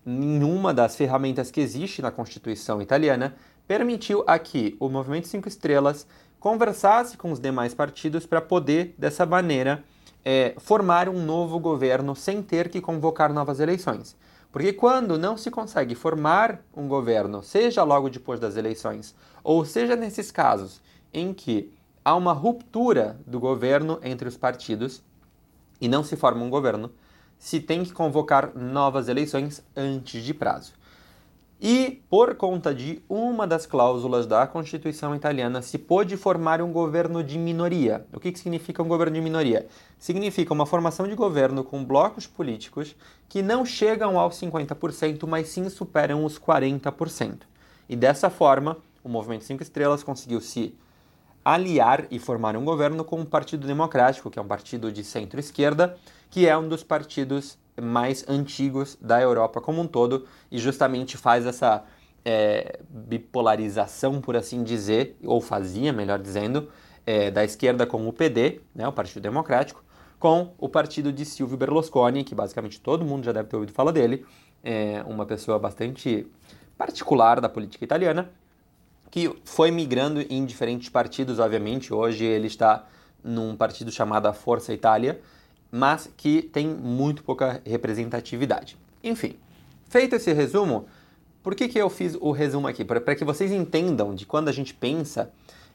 em 0.04 0.42
uma 0.42 0.75
das 0.75 0.96
ferramentas 0.96 1.50
que 1.50 1.61
existe 1.61 2.02
na 2.02 2.11
Constituição 2.11 2.82
italiana, 2.82 3.37
permitiu 3.68 4.25
a 4.26 4.38
que 4.38 4.76
o 4.80 4.88
Movimento 4.88 5.28
Cinco 5.28 5.49
Estrelas 5.49 6.06
conversasse 6.40 7.16
com 7.16 7.30
os 7.30 7.40
demais 7.40 7.73
partidos 7.73 8.26
para 8.26 8.40
poder, 8.40 8.94
dessa 8.99 9.25
maneira, 9.25 9.82
é, 10.25 10.54
formar 10.58 11.08
um 11.08 11.25
novo 11.25 11.58
governo 11.58 12.14
sem 12.14 12.42
ter 12.42 12.68
que 12.68 12.80
convocar 12.80 13.32
novas 13.32 13.61
eleições. 13.61 14.16
Porque 14.52 14.73
quando 14.73 15.18
não 15.18 15.37
se 15.37 15.50
consegue 15.50 15.94
formar 15.94 16.61
um 16.76 16.87
governo, 16.87 17.42
seja 17.42 17.82
logo 17.82 18.08
depois 18.08 18.38
das 18.38 18.56
eleições, 18.56 19.14
ou 19.42 19.64
seja 19.64 19.96
nesses 19.96 20.30
casos 20.30 20.80
em 21.12 21.32
que 21.34 21.73
há 22.04 22.14
uma 22.14 22.32
ruptura 22.32 23.18
do 23.26 23.40
governo 23.40 23.99
entre 24.02 24.28
os 24.28 24.37
partidos 24.37 25.02
e 25.80 25.88
não 25.88 26.04
se 26.04 26.16
forma 26.16 26.44
um 26.44 26.50
governo, 26.50 26.90
se 27.38 27.61
tem 27.61 27.82
que 27.82 27.92
convocar 27.92 28.54
novas 28.54 29.08
eleições 29.08 29.64
antes 29.76 30.23
de 30.23 30.34
prazo. 30.34 30.73
E, 31.61 32.02
por 32.11 32.34
conta 32.34 32.75
de 32.75 33.02
uma 33.08 33.46
das 33.46 33.64
cláusulas 33.64 34.26
da 34.26 34.46
Constituição 34.46 35.14
italiana, 35.14 35.62
se 35.62 35.78
pôde 35.78 36.16
formar 36.16 36.61
um 36.61 36.70
governo 36.70 37.23
de 37.23 37.38
minoria. 37.38 38.06
O 38.12 38.20
que, 38.20 38.32
que 38.32 38.38
significa 38.38 38.82
um 38.82 38.88
governo 38.88 39.14
de 39.14 39.20
minoria? 39.23 39.66
Significa 39.99 40.52
uma 40.52 40.66
formação 40.66 41.08
de 41.08 41.14
governo 41.14 41.64
com 41.64 41.82
blocos 41.82 42.26
políticos 42.26 42.94
que 43.28 43.40
não 43.40 43.64
chegam 43.64 44.18
aos 44.18 44.38
50%, 44.38 45.26
mas 45.26 45.49
sim 45.49 45.68
superam 45.70 46.25
os 46.25 46.38
40%. 46.38 47.42
E 47.88 47.96
dessa 47.96 48.28
forma, 48.28 48.76
o 49.02 49.08
Movimento 49.08 49.44
Cinco 49.44 49.62
Estrelas 49.62 50.02
conseguiu 50.02 50.40
se 50.40 50.75
aliar 51.44 52.06
e 52.10 52.18
formar 52.18 52.56
um 52.56 52.64
governo 52.64 53.04
com 53.04 53.20
o 53.20 53.26
Partido 53.26 53.66
Democrático, 53.66 54.30
que 54.30 54.38
é 54.38 54.42
um 54.42 54.46
partido 54.46 54.90
de 54.90 55.04
centro-esquerda, 55.04 55.96
que 56.30 56.46
é 56.46 56.56
um 56.56 56.66
dos 56.68 56.82
partidos 56.82 57.58
mais 57.80 58.24
antigos 58.28 58.96
da 59.00 59.20
Europa 59.20 59.60
como 59.60 59.80
um 59.80 59.86
todo 59.86 60.26
e 60.50 60.58
justamente 60.58 61.16
faz 61.16 61.44
essa 61.44 61.84
é, 62.24 62.78
bipolarização, 62.88 64.20
por 64.20 64.36
assim 64.36 64.62
dizer, 64.62 65.16
ou 65.24 65.40
fazia, 65.40 65.92
melhor 65.92 66.18
dizendo, 66.18 66.70
é, 67.06 67.30
da 67.30 67.44
esquerda 67.44 67.86
com 67.86 68.08
o 68.08 68.12
PD, 68.12 68.60
né, 68.74 68.88
o 68.88 68.92
Partido 68.92 69.22
Democrático, 69.22 69.84
com 70.18 70.54
o 70.56 70.68
partido 70.68 71.12
de 71.12 71.24
Silvio 71.24 71.56
Berlusconi, 71.56 72.24
que 72.24 72.34
basicamente 72.34 72.80
todo 72.80 73.04
mundo 73.04 73.24
já 73.24 73.32
deve 73.32 73.48
ter 73.48 73.56
ouvido 73.56 73.72
falar 73.72 73.90
dele, 73.90 74.24
é 74.62 75.04
uma 75.06 75.26
pessoa 75.26 75.58
bastante 75.58 76.26
particular 76.78 77.40
da 77.40 77.48
política 77.48 77.84
italiana, 77.84 78.30
que 79.14 79.33
foi 79.44 79.71
migrando 79.71 80.26
em 80.28 80.44
diferentes 80.44 80.88
partidos, 80.88 81.38
obviamente. 81.38 81.94
Hoje 81.94 82.25
ele 82.25 82.49
está 82.49 82.85
num 83.23 83.54
partido 83.54 83.92
chamado 83.92 84.33
Força 84.35 84.73
Itália, 84.73 85.21
mas 85.71 86.11
que 86.16 86.42
tem 86.42 86.66
muito 86.66 87.23
pouca 87.23 87.62
representatividade. 87.64 88.76
Enfim, 89.04 89.37
feito 89.88 90.16
esse 90.16 90.33
resumo, 90.33 90.88
por 91.44 91.54
que, 91.54 91.68
que 91.68 91.78
eu 91.78 91.88
fiz 91.88 92.16
o 92.21 92.33
resumo 92.33 92.66
aqui? 92.66 92.85
Para 92.85 93.14
que 93.14 93.25
vocês 93.25 93.52
entendam 93.52 94.16
de 94.16 94.26
quando 94.26 94.49
a 94.49 94.52
gente 94.52 94.75
pensa 94.75 95.30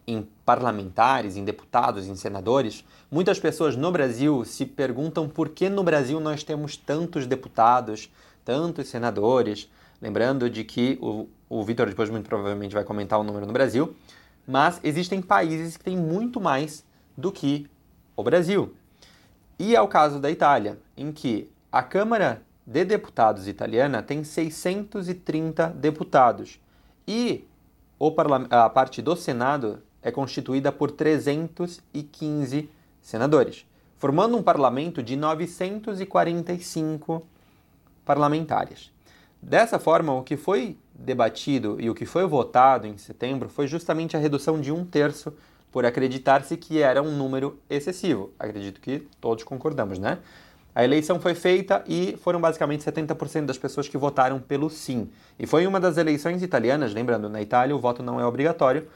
em 0.05 0.27
parlamentares, 0.43 1.37
em 1.37 1.45
deputados, 1.45 2.07
em 2.07 2.15
senadores, 2.15 2.83
muitas 3.09 3.39
pessoas 3.39 3.73
no 3.73 3.89
Brasil 3.89 4.43
se 4.43 4.65
perguntam 4.65 5.29
por 5.29 5.47
que 5.47 5.69
no 5.69 5.81
Brasil 5.81 6.19
nós 6.19 6.43
temos 6.43 6.75
tantos 6.75 7.25
deputados, 7.25 8.11
tantos 8.43 8.89
senadores. 8.89 9.69
Lembrando 10.01 10.49
de 10.49 10.65
que 10.65 10.97
o, 11.01 11.29
o 11.49 11.63
Vitor 11.63 11.89
depois 11.89 12.09
muito 12.09 12.29
provavelmente 12.29 12.73
vai 12.73 12.83
comentar 12.83 13.19
o 13.19 13.23
número 13.23 13.45
no 13.45 13.53
Brasil, 13.53 13.95
mas 14.47 14.79
existem 14.83 15.21
países 15.21 15.75
que 15.75 15.83
têm 15.83 15.97
muito 15.97 16.39
mais 16.39 16.85
do 17.17 17.31
que 17.31 17.67
o 18.15 18.23
Brasil. 18.23 18.73
E 19.57 19.75
é 19.75 19.81
o 19.81 19.87
caso 19.87 20.19
da 20.19 20.29
Itália, 20.29 20.77
em 20.95 21.11
que 21.11 21.51
a 21.71 21.83
Câmara 21.83 22.41
de 22.65 22.85
Deputados 22.85 23.47
italiana 23.47 24.03
tem 24.03 24.23
630 24.23 25.67
deputados 25.69 26.59
e 27.07 27.45
a 28.49 28.69
parte 28.69 29.01
do 29.01 29.15
Senado 29.15 29.81
é 30.01 30.11
constituída 30.11 30.71
por 30.71 30.91
315 30.91 32.69
senadores, 33.01 33.65
formando 33.97 34.37
um 34.37 34.43
parlamento 34.43 35.03
de 35.03 35.17
945 35.17 37.25
parlamentares. 38.05 38.91
Dessa 39.41 39.79
forma, 39.79 40.13
o 40.13 40.23
que 40.23 40.37
foi 40.37 40.77
debatido 41.03 41.77
e 41.79 41.89
o 41.89 41.95
que 41.95 42.05
foi 42.05 42.25
votado 42.25 42.87
em 42.87 42.97
setembro 42.97 43.49
foi 43.49 43.67
justamente 43.67 44.15
a 44.15 44.19
redução 44.19 44.59
de 44.59 44.71
um 44.71 44.85
terço 44.85 45.33
por 45.71 45.85
acreditar-se 45.85 46.57
que 46.57 46.81
era 46.81 47.01
um 47.01 47.15
número 47.15 47.59
excessivo. 47.69 48.31
Acredito 48.39 48.81
que 48.81 49.07
todos 49.21 49.43
concordamos, 49.43 49.99
né? 49.99 50.19
A 50.73 50.83
eleição 50.83 51.19
foi 51.19 51.33
feita 51.33 51.83
e 51.87 52.17
foram 52.21 52.39
basicamente 52.39 52.83
70% 52.83 53.45
das 53.45 53.57
pessoas 53.57 53.87
que 53.87 53.97
votaram 53.97 54.39
pelo 54.39 54.69
sim. 54.69 55.09
E 55.37 55.45
foi 55.45 55.65
uma 55.67 55.79
das 55.79 55.97
eleições 55.97 56.41
italianas, 56.41 56.93
lembrando, 56.93 57.27
na 57.27 57.41
Itália 57.41 57.75
o 57.75 57.79
voto 57.79 58.01
não 58.01 58.19
é 58.19 58.25
obrigatório, 58.25 58.87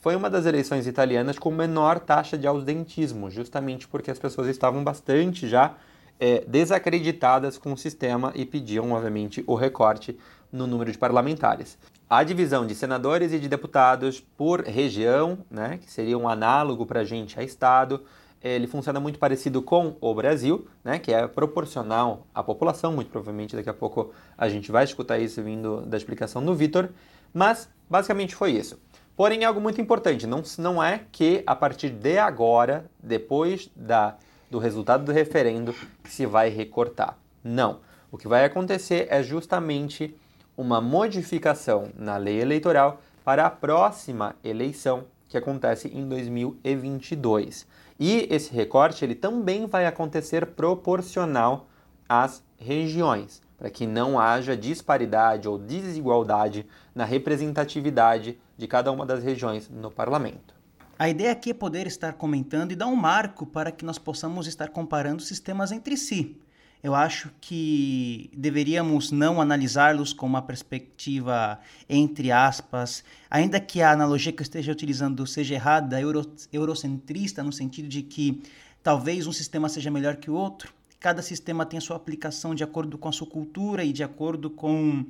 foi 0.00 0.14
uma 0.14 0.28
das 0.28 0.46
eleições 0.46 0.86
italianas 0.86 1.38
com 1.38 1.50
menor 1.50 1.98
taxa 1.98 2.36
de 2.36 2.46
ausentismo, 2.46 3.30
justamente 3.30 3.88
porque 3.88 4.10
as 4.10 4.18
pessoas 4.18 4.46
estavam 4.48 4.84
bastante 4.84 5.48
já 5.48 5.74
é, 6.20 6.44
desacreditadas 6.46 7.58
com 7.58 7.72
o 7.72 7.76
sistema 7.76 8.32
e 8.34 8.44
pediam, 8.44 8.92
obviamente, 8.92 9.42
o 9.46 9.54
recorte 9.54 10.18
no 10.52 10.66
número 10.66 10.90
de 10.90 10.98
parlamentares 10.98 11.78
a 12.08 12.22
divisão 12.22 12.66
de 12.66 12.74
senadores 12.74 13.32
e 13.32 13.38
de 13.38 13.48
deputados 13.48 14.20
por 14.20 14.60
região, 14.62 15.38
né, 15.50 15.78
que 15.82 15.90
seria 15.90 16.16
um 16.16 16.28
análogo 16.28 16.86
para 16.86 17.00
a 17.00 17.04
gente 17.04 17.38
a 17.38 17.42
estado, 17.42 18.02
ele 18.40 18.68
funciona 18.68 19.00
muito 19.00 19.18
parecido 19.18 19.60
com 19.60 19.96
o 20.00 20.14
Brasil, 20.14 20.68
né, 20.84 21.00
que 21.00 21.12
é 21.12 21.26
proporcional 21.26 22.24
à 22.32 22.44
população, 22.44 22.92
muito 22.92 23.10
provavelmente 23.10 23.56
daqui 23.56 23.68
a 23.68 23.74
pouco 23.74 24.12
a 24.38 24.48
gente 24.48 24.70
vai 24.70 24.84
escutar 24.84 25.18
isso 25.18 25.42
vindo 25.42 25.80
da 25.82 25.96
explicação 25.96 26.44
do 26.44 26.54
Vitor, 26.54 26.90
mas 27.34 27.68
basicamente 27.90 28.36
foi 28.36 28.52
isso. 28.52 28.78
Porém, 29.16 29.44
algo 29.44 29.60
muito 29.60 29.80
importante, 29.80 30.26
não, 30.26 30.42
não 30.58 30.82
é 30.82 31.00
que 31.10 31.42
a 31.46 31.56
partir 31.56 31.88
de 31.90 32.18
agora, 32.18 32.88
depois 33.02 33.68
da, 33.74 34.16
do 34.48 34.58
resultado 34.58 35.04
do 35.04 35.10
referendo, 35.10 35.74
se 36.04 36.26
vai 36.26 36.50
recortar. 36.50 37.18
Não. 37.42 37.80
O 38.12 38.18
que 38.18 38.28
vai 38.28 38.44
acontecer 38.44 39.08
é 39.10 39.22
justamente 39.22 40.14
uma 40.56 40.80
modificação 40.80 41.90
na 41.96 42.16
lei 42.16 42.40
eleitoral 42.40 43.00
para 43.24 43.46
a 43.46 43.50
próxima 43.50 44.36
eleição, 44.42 45.04
que 45.28 45.36
acontece 45.36 45.88
em 45.88 46.08
2022. 46.08 47.66
E 47.98 48.28
esse 48.30 48.52
recorte 48.52 49.04
ele 49.04 49.14
também 49.14 49.66
vai 49.66 49.86
acontecer 49.86 50.46
proporcional 50.46 51.66
às 52.08 52.42
regiões, 52.56 53.42
para 53.58 53.70
que 53.70 53.86
não 53.86 54.18
haja 54.18 54.56
disparidade 54.56 55.48
ou 55.48 55.58
desigualdade 55.58 56.66
na 56.94 57.04
representatividade 57.04 58.38
de 58.56 58.66
cada 58.66 58.92
uma 58.92 59.04
das 59.04 59.22
regiões 59.24 59.68
no 59.68 59.90
parlamento. 59.90 60.54
A 60.98 61.08
ideia 61.08 61.32
aqui 61.32 61.50
é 61.50 61.54
poder 61.54 61.86
estar 61.86 62.14
comentando 62.14 62.72
e 62.72 62.76
dar 62.76 62.86
um 62.86 62.96
marco 62.96 63.44
para 63.44 63.70
que 63.70 63.84
nós 63.84 63.98
possamos 63.98 64.46
estar 64.46 64.68
comparando 64.68 65.20
sistemas 65.20 65.72
entre 65.72 65.96
si 65.96 66.40
eu 66.86 66.94
acho 66.94 67.32
que 67.40 68.30
deveríamos 68.32 69.10
não 69.10 69.40
analisá-los 69.40 70.12
com 70.12 70.24
uma 70.24 70.40
perspectiva 70.40 71.58
entre 71.88 72.30
aspas, 72.30 73.02
ainda 73.28 73.58
que 73.58 73.82
a 73.82 73.90
analogia 73.90 74.32
que 74.32 74.40
eu 74.40 74.44
esteja 74.44 74.70
utilizando 74.70 75.26
seja 75.26 75.56
errada, 75.56 76.00
euro, 76.00 76.24
eurocentrista, 76.52 77.42
no 77.42 77.52
sentido 77.52 77.88
de 77.88 78.02
que 78.02 78.40
talvez 78.84 79.26
um 79.26 79.32
sistema 79.32 79.68
seja 79.68 79.90
melhor 79.90 80.14
que 80.14 80.30
o 80.30 80.34
outro. 80.34 80.72
Cada 81.00 81.22
sistema 81.22 81.66
tem 81.66 81.78
a 81.78 81.80
sua 81.80 81.96
aplicação 81.96 82.54
de 82.54 82.62
acordo 82.62 82.96
com 82.96 83.08
a 83.08 83.12
sua 83.12 83.26
cultura 83.26 83.82
e 83.82 83.92
de 83.92 84.04
acordo 84.04 84.48
com 84.48 85.04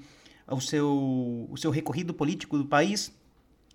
o 0.49 0.61
seu, 0.63 1.47
o 1.51 1.59
seu 1.59 1.71
recorrido 1.71 2.15
político 2.15 2.57
do 2.57 2.65
país. 2.65 3.13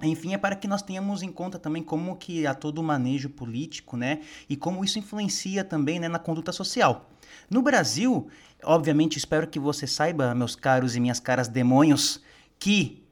Enfim, 0.04 0.34
é 0.34 0.38
para 0.38 0.56
que 0.56 0.68
nós 0.68 0.82
tenhamos 0.82 1.22
em 1.22 1.32
conta 1.32 1.60
também 1.60 1.84
como 1.84 2.16
que 2.16 2.48
há 2.48 2.54
todo 2.54 2.80
o 2.80 2.84
manejo 2.84 3.30
político, 3.30 3.96
né? 3.96 4.22
E 4.50 4.56
como 4.56 4.84
isso 4.84 4.98
influencia 4.98 5.64
também 5.64 6.00
né, 6.00 6.08
na 6.08 6.18
conduta 6.18 6.52
social. 6.52 7.10
No 7.50 7.62
Brasil, 7.62 8.28
obviamente, 8.64 9.18
espero 9.18 9.48
que 9.48 9.60
você 9.60 9.86
saiba, 9.86 10.34
meus 10.34 10.56
caros 10.56 10.96
e 10.96 11.00
minhas 11.00 11.20
caras 11.20 11.48
demônios, 11.48 12.22
que 12.58 13.04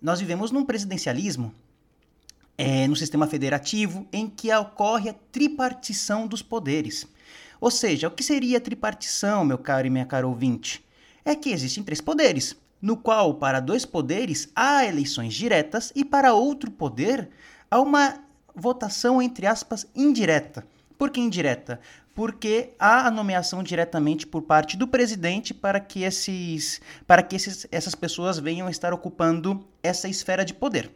nós 0.00 0.20
vivemos 0.20 0.50
num 0.50 0.64
presidencialismo, 0.64 1.52
é, 2.56 2.86
no 2.86 2.96
sistema 2.96 3.26
federativo, 3.26 4.06
em 4.12 4.28
que 4.28 4.54
ocorre 4.54 5.10
a 5.10 5.14
tripartição 5.32 6.26
dos 6.26 6.42
poderes. 6.42 7.06
Ou 7.60 7.70
seja, 7.70 8.08
o 8.08 8.10
que 8.10 8.22
seria 8.22 8.60
tripartição, 8.60 9.44
meu 9.44 9.58
caro 9.58 9.86
e 9.86 9.90
minha 9.90 10.06
cara 10.06 10.26
ouvinte? 10.26 10.84
É 11.24 11.34
que 11.34 11.50
existem 11.50 11.82
três 11.82 12.00
poderes, 12.00 12.56
no 12.80 12.96
qual, 12.96 13.34
para 13.34 13.60
dois 13.60 13.84
poderes, 13.84 14.50
há 14.54 14.84
eleições 14.84 15.34
diretas 15.34 15.92
e 15.94 16.04
para 16.04 16.34
outro 16.34 16.70
poder 16.70 17.30
há 17.70 17.80
uma 17.80 18.20
votação, 18.54 19.20
entre 19.20 19.46
aspas, 19.46 19.86
indireta. 19.94 20.66
Por 20.98 21.10
que 21.10 21.20
indireta? 21.20 21.80
porque 22.16 22.70
há 22.78 23.06
a 23.06 23.10
nomeação 23.10 23.62
diretamente 23.62 24.26
por 24.26 24.40
parte 24.40 24.74
do 24.74 24.88
presidente 24.88 25.52
para 25.52 25.78
que, 25.78 26.02
esses, 26.02 26.80
para 27.06 27.22
que 27.22 27.36
esses, 27.36 27.66
essas 27.70 27.94
pessoas 27.94 28.38
venham 28.38 28.70
estar 28.70 28.94
ocupando 28.94 29.68
essa 29.82 30.08
esfera 30.08 30.42
de 30.42 30.54
poder. 30.54 30.90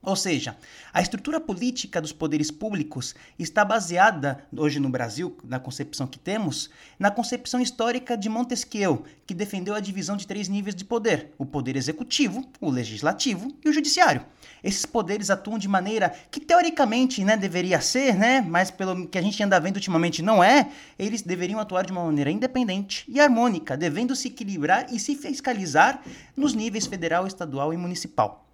Ou 0.00 0.14
seja, 0.14 0.56
a 0.94 1.02
estrutura 1.02 1.40
política 1.40 2.00
dos 2.00 2.12
poderes 2.12 2.52
públicos 2.52 3.16
está 3.36 3.64
baseada, 3.64 4.44
hoje 4.56 4.78
no 4.78 4.88
Brasil, 4.88 5.36
na 5.42 5.58
concepção 5.58 6.06
que 6.06 6.20
temos, 6.20 6.70
na 6.98 7.10
concepção 7.10 7.60
histórica 7.60 8.16
de 8.16 8.28
Montesquieu, 8.28 9.04
que 9.26 9.34
defendeu 9.34 9.74
a 9.74 9.80
divisão 9.80 10.16
de 10.16 10.24
três 10.24 10.48
níveis 10.48 10.76
de 10.76 10.84
poder: 10.84 11.34
o 11.36 11.44
poder 11.44 11.74
executivo, 11.74 12.48
o 12.60 12.70
legislativo 12.70 13.52
e 13.64 13.68
o 13.68 13.72
judiciário. 13.72 14.24
Esses 14.62 14.86
poderes 14.86 15.30
atuam 15.30 15.58
de 15.58 15.66
maneira 15.66 16.14
que 16.30 16.40
teoricamente 16.40 17.24
né, 17.24 17.36
deveria 17.36 17.80
ser, 17.80 18.14
né, 18.14 18.40
mas 18.40 18.70
pelo 18.70 19.08
que 19.08 19.18
a 19.18 19.22
gente 19.22 19.42
anda 19.42 19.58
vendo 19.58 19.76
ultimamente 19.76 20.22
não 20.22 20.42
é, 20.42 20.70
eles 20.96 21.22
deveriam 21.22 21.58
atuar 21.58 21.84
de 21.84 21.90
uma 21.90 22.04
maneira 22.04 22.30
independente 22.30 23.04
e 23.08 23.18
harmônica, 23.18 23.76
devendo 23.76 24.14
se 24.14 24.28
equilibrar 24.28 24.92
e 24.92 24.98
se 25.00 25.16
fiscalizar 25.16 26.02
nos 26.36 26.54
níveis 26.54 26.86
federal, 26.86 27.26
estadual 27.26 27.74
e 27.74 27.76
municipal. 27.76 28.47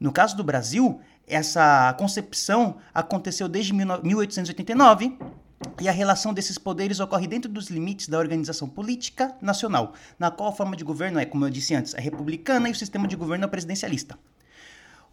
No 0.00 0.10
caso 0.10 0.34
do 0.34 0.42
Brasil, 0.42 0.98
essa 1.26 1.94
concepção 1.98 2.78
aconteceu 2.94 3.46
desde 3.46 3.74
1889, 3.74 5.18
e 5.78 5.88
a 5.90 5.92
relação 5.92 6.32
desses 6.32 6.56
poderes 6.56 7.00
ocorre 7.00 7.26
dentro 7.26 7.50
dos 7.50 7.68
limites 7.68 8.08
da 8.08 8.18
organização 8.18 8.66
política 8.66 9.36
nacional, 9.42 9.92
na 10.18 10.30
qual 10.30 10.48
a 10.48 10.52
forma 10.52 10.74
de 10.74 10.82
governo 10.82 11.18
é, 11.18 11.26
como 11.26 11.44
eu 11.44 11.50
disse 11.50 11.74
antes, 11.74 11.92
é 11.92 12.00
republicana 12.00 12.68
e 12.68 12.72
o 12.72 12.74
sistema 12.74 13.06
de 13.06 13.14
governo 13.14 13.44
é 13.44 13.48
presidencialista. 13.48 14.18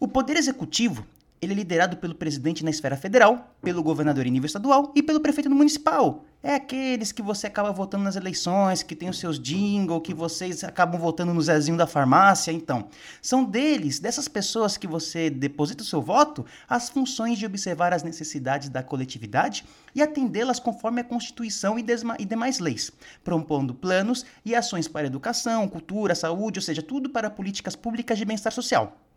O 0.00 0.08
poder 0.08 0.38
executivo 0.38 1.06
ele 1.40 1.52
é 1.52 1.56
liderado 1.56 1.96
pelo 1.96 2.14
presidente 2.14 2.64
na 2.64 2.70
esfera 2.70 2.96
federal, 2.96 3.54
pelo 3.62 3.82
governador 3.82 4.26
em 4.26 4.30
nível 4.30 4.46
estadual 4.46 4.92
e 4.94 5.02
pelo 5.02 5.20
prefeito 5.20 5.50
municipal. 5.50 6.24
É 6.40 6.54
aqueles 6.54 7.10
que 7.10 7.20
você 7.20 7.48
acaba 7.48 7.72
votando 7.72 8.04
nas 8.04 8.14
eleições, 8.14 8.84
que 8.84 8.94
tem 8.94 9.08
os 9.08 9.18
seus 9.18 9.40
jingle, 9.40 10.00
que 10.00 10.14
vocês 10.14 10.62
acabam 10.62 11.00
votando 11.00 11.34
no 11.34 11.42
Zezinho 11.42 11.76
da 11.76 11.86
farmácia, 11.86 12.52
então. 12.52 12.88
São 13.20 13.44
deles, 13.44 13.98
dessas 13.98 14.28
pessoas 14.28 14.76
que 14.76 14.86
você 14.86 15.30
deposita 15.30 15.82
o 15.82 15.86
seu 15.86 16.00
voto, 16.00 16.46
as 16.68 16.88
funções 16.88 17.38
de 17.38 17.46
observar 17.46 17.92
as 17.92 18.04
necessidades 18.04 18.68
da 18.68 18.84
coletividade 18.84 19.64
e 19.94 20.00
atendê-las 20.00 20.60
conforme 20.60 21.00
a 21.00 21.04
Constituição 21.04 21.76
e, 21.76 21.84
e 22.18 22.24
demais 22.24 22.60
leis, 22.60 22.92
propondo 23.24 23.74
planos 23.74 24.24
e 24.44 24.54
ações 24.54 24.86
para 24.86 25.08
educação, 25.08 25.66
cultura, 25.66 26.14
saúde, 26.14 26.60
ou 26.60 26.62
seja, 26.62 26.82
tudo 26.82 27.10
para 27.10 27.28
políticas 27.28 27.74
públicas 27.74 28.16
de 28.16 28.24
bem-estar 28.24 28.52
social. 28.52 29.07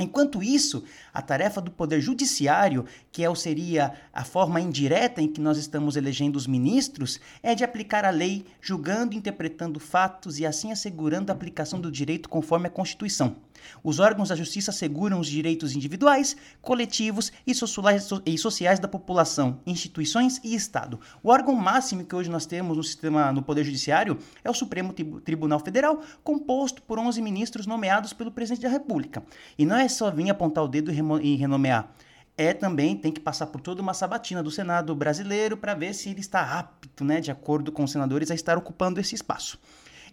Enquanto 0.00 0.42
isso, 0.42 0.84
a 1.12 1.20
tarefa 1.20 1.60
do 1.60 1.70
Poder 1.70 2.00
Judiciário, 2.00 2.84
que 3.10 3.24
é, 3.24 3.34
seria 3.34 3.94
a 4.12 4.24
forma 4.24 4.60
indireta 4.60 5.20
em 5.20 5.26
que 5.26 5.40
nós 5.40 5.58
estamos 5.58 5.96
elegendo 5.96 6.36
os 6.36 6.46
ministros, 6.46 7.20
é 7.42 7.54
de 7.54 7.64
aplicar 7.64 8.04
a 8.04 8.10
lei, 8.10 8.46
julgando 8.60 9.14
e 9.14 9.18
interpretando 9.18 9.80
fatos 9.80 10.38
e 10.38 10.46
assim 10.46 10.70
assegurando 10.70 11.32
a 11.32 11.34
aplicação 11.34 11.80
do 11.80 11.90
direito 11.90 12.28
conforme 12.28 12.68
a 12.68 12.70
Constituição. 12.70 13.36
Os 13.82 13.98
órgãos 13.98 14.28
da 14.28 14.36
justiça 14.36 14.70
asseguram 14.70 15.20
os 15.20 15.26
direitos 15.26 15.74
individuais, 15.74 16.36
coletivos 16.60 17.32
e 17.46 17.54
sociais 17.54 18.78
da 18.78 18.88
população, 18.88 19.60
instituições 19.66 20.40
e 20.42 20.54
Estado. 20.54 21.00
O 21.22 21.30
órgão 21.30 21.54
máximo 21.54 22.04
que 22.04 22.14
hoje 22.14 22.30
nós 22.30 22.46
temos 22.46 22.76
no 22.76 22.82
sistema 22.82 23.32
no 23.32 23.42
Poder 23.42 23.64
Judiciário 23.64 24.18
é 24.42 24.50
o 24.50 24.54
Supremo 24.54 24.92
Tribunal 24.92 25.60
Federal, 25.60 26.02
composto 26.22 26.82
por 26.82 26.98
11 26.98 27.20
ministros 27.22 27.66
nomeados 27.66 28.12
pelo 28.12 28.30
presidente 28.30 28.62
da 28.62 28.68
República. 28.68 29.22
E 29.58 29.64
não 29.64 29.76
é 29.76 29.88
só 29.88 30.10
vir 30.10 30.30
apontar 30.30 30.64
o 30.64 30.68
dedo 30.68 30.90
e 30.90 31.36
renomear 31.36 31.92
é 32.38 32.54
também 32.54 32.96
tem 32.96 33.10
que 33.10 33.20
passar 33.20 33.48
por 33.48 33.60
toda 33.60 33.82
uma 33.82 33.92
sabatina 33.92 34.44
do 34.44 34.50
Senado 34.50 34.94
brasileiro 34.94 35.56
para 35.56 35.74
ver 35.74 35.92
se 35.92 36.08
ele 36.08 36.20
está 36.20 36.56
apto, 36.56 37.04
né, 37.04 37.20
de 37.20 37.32
acordo 37.32 37.72
com 37.72 37.82
os 37.82 37.90
senadores, 37.90 38.30
a 38.30 38.34
estar 38.34 38.56
ocupando 38.56 39.00
esse 39.00 39.16
espaço. 39.16 39.58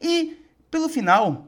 E, 0.02 0.44
pelo 0.72 0.90
final, 0.90 1.48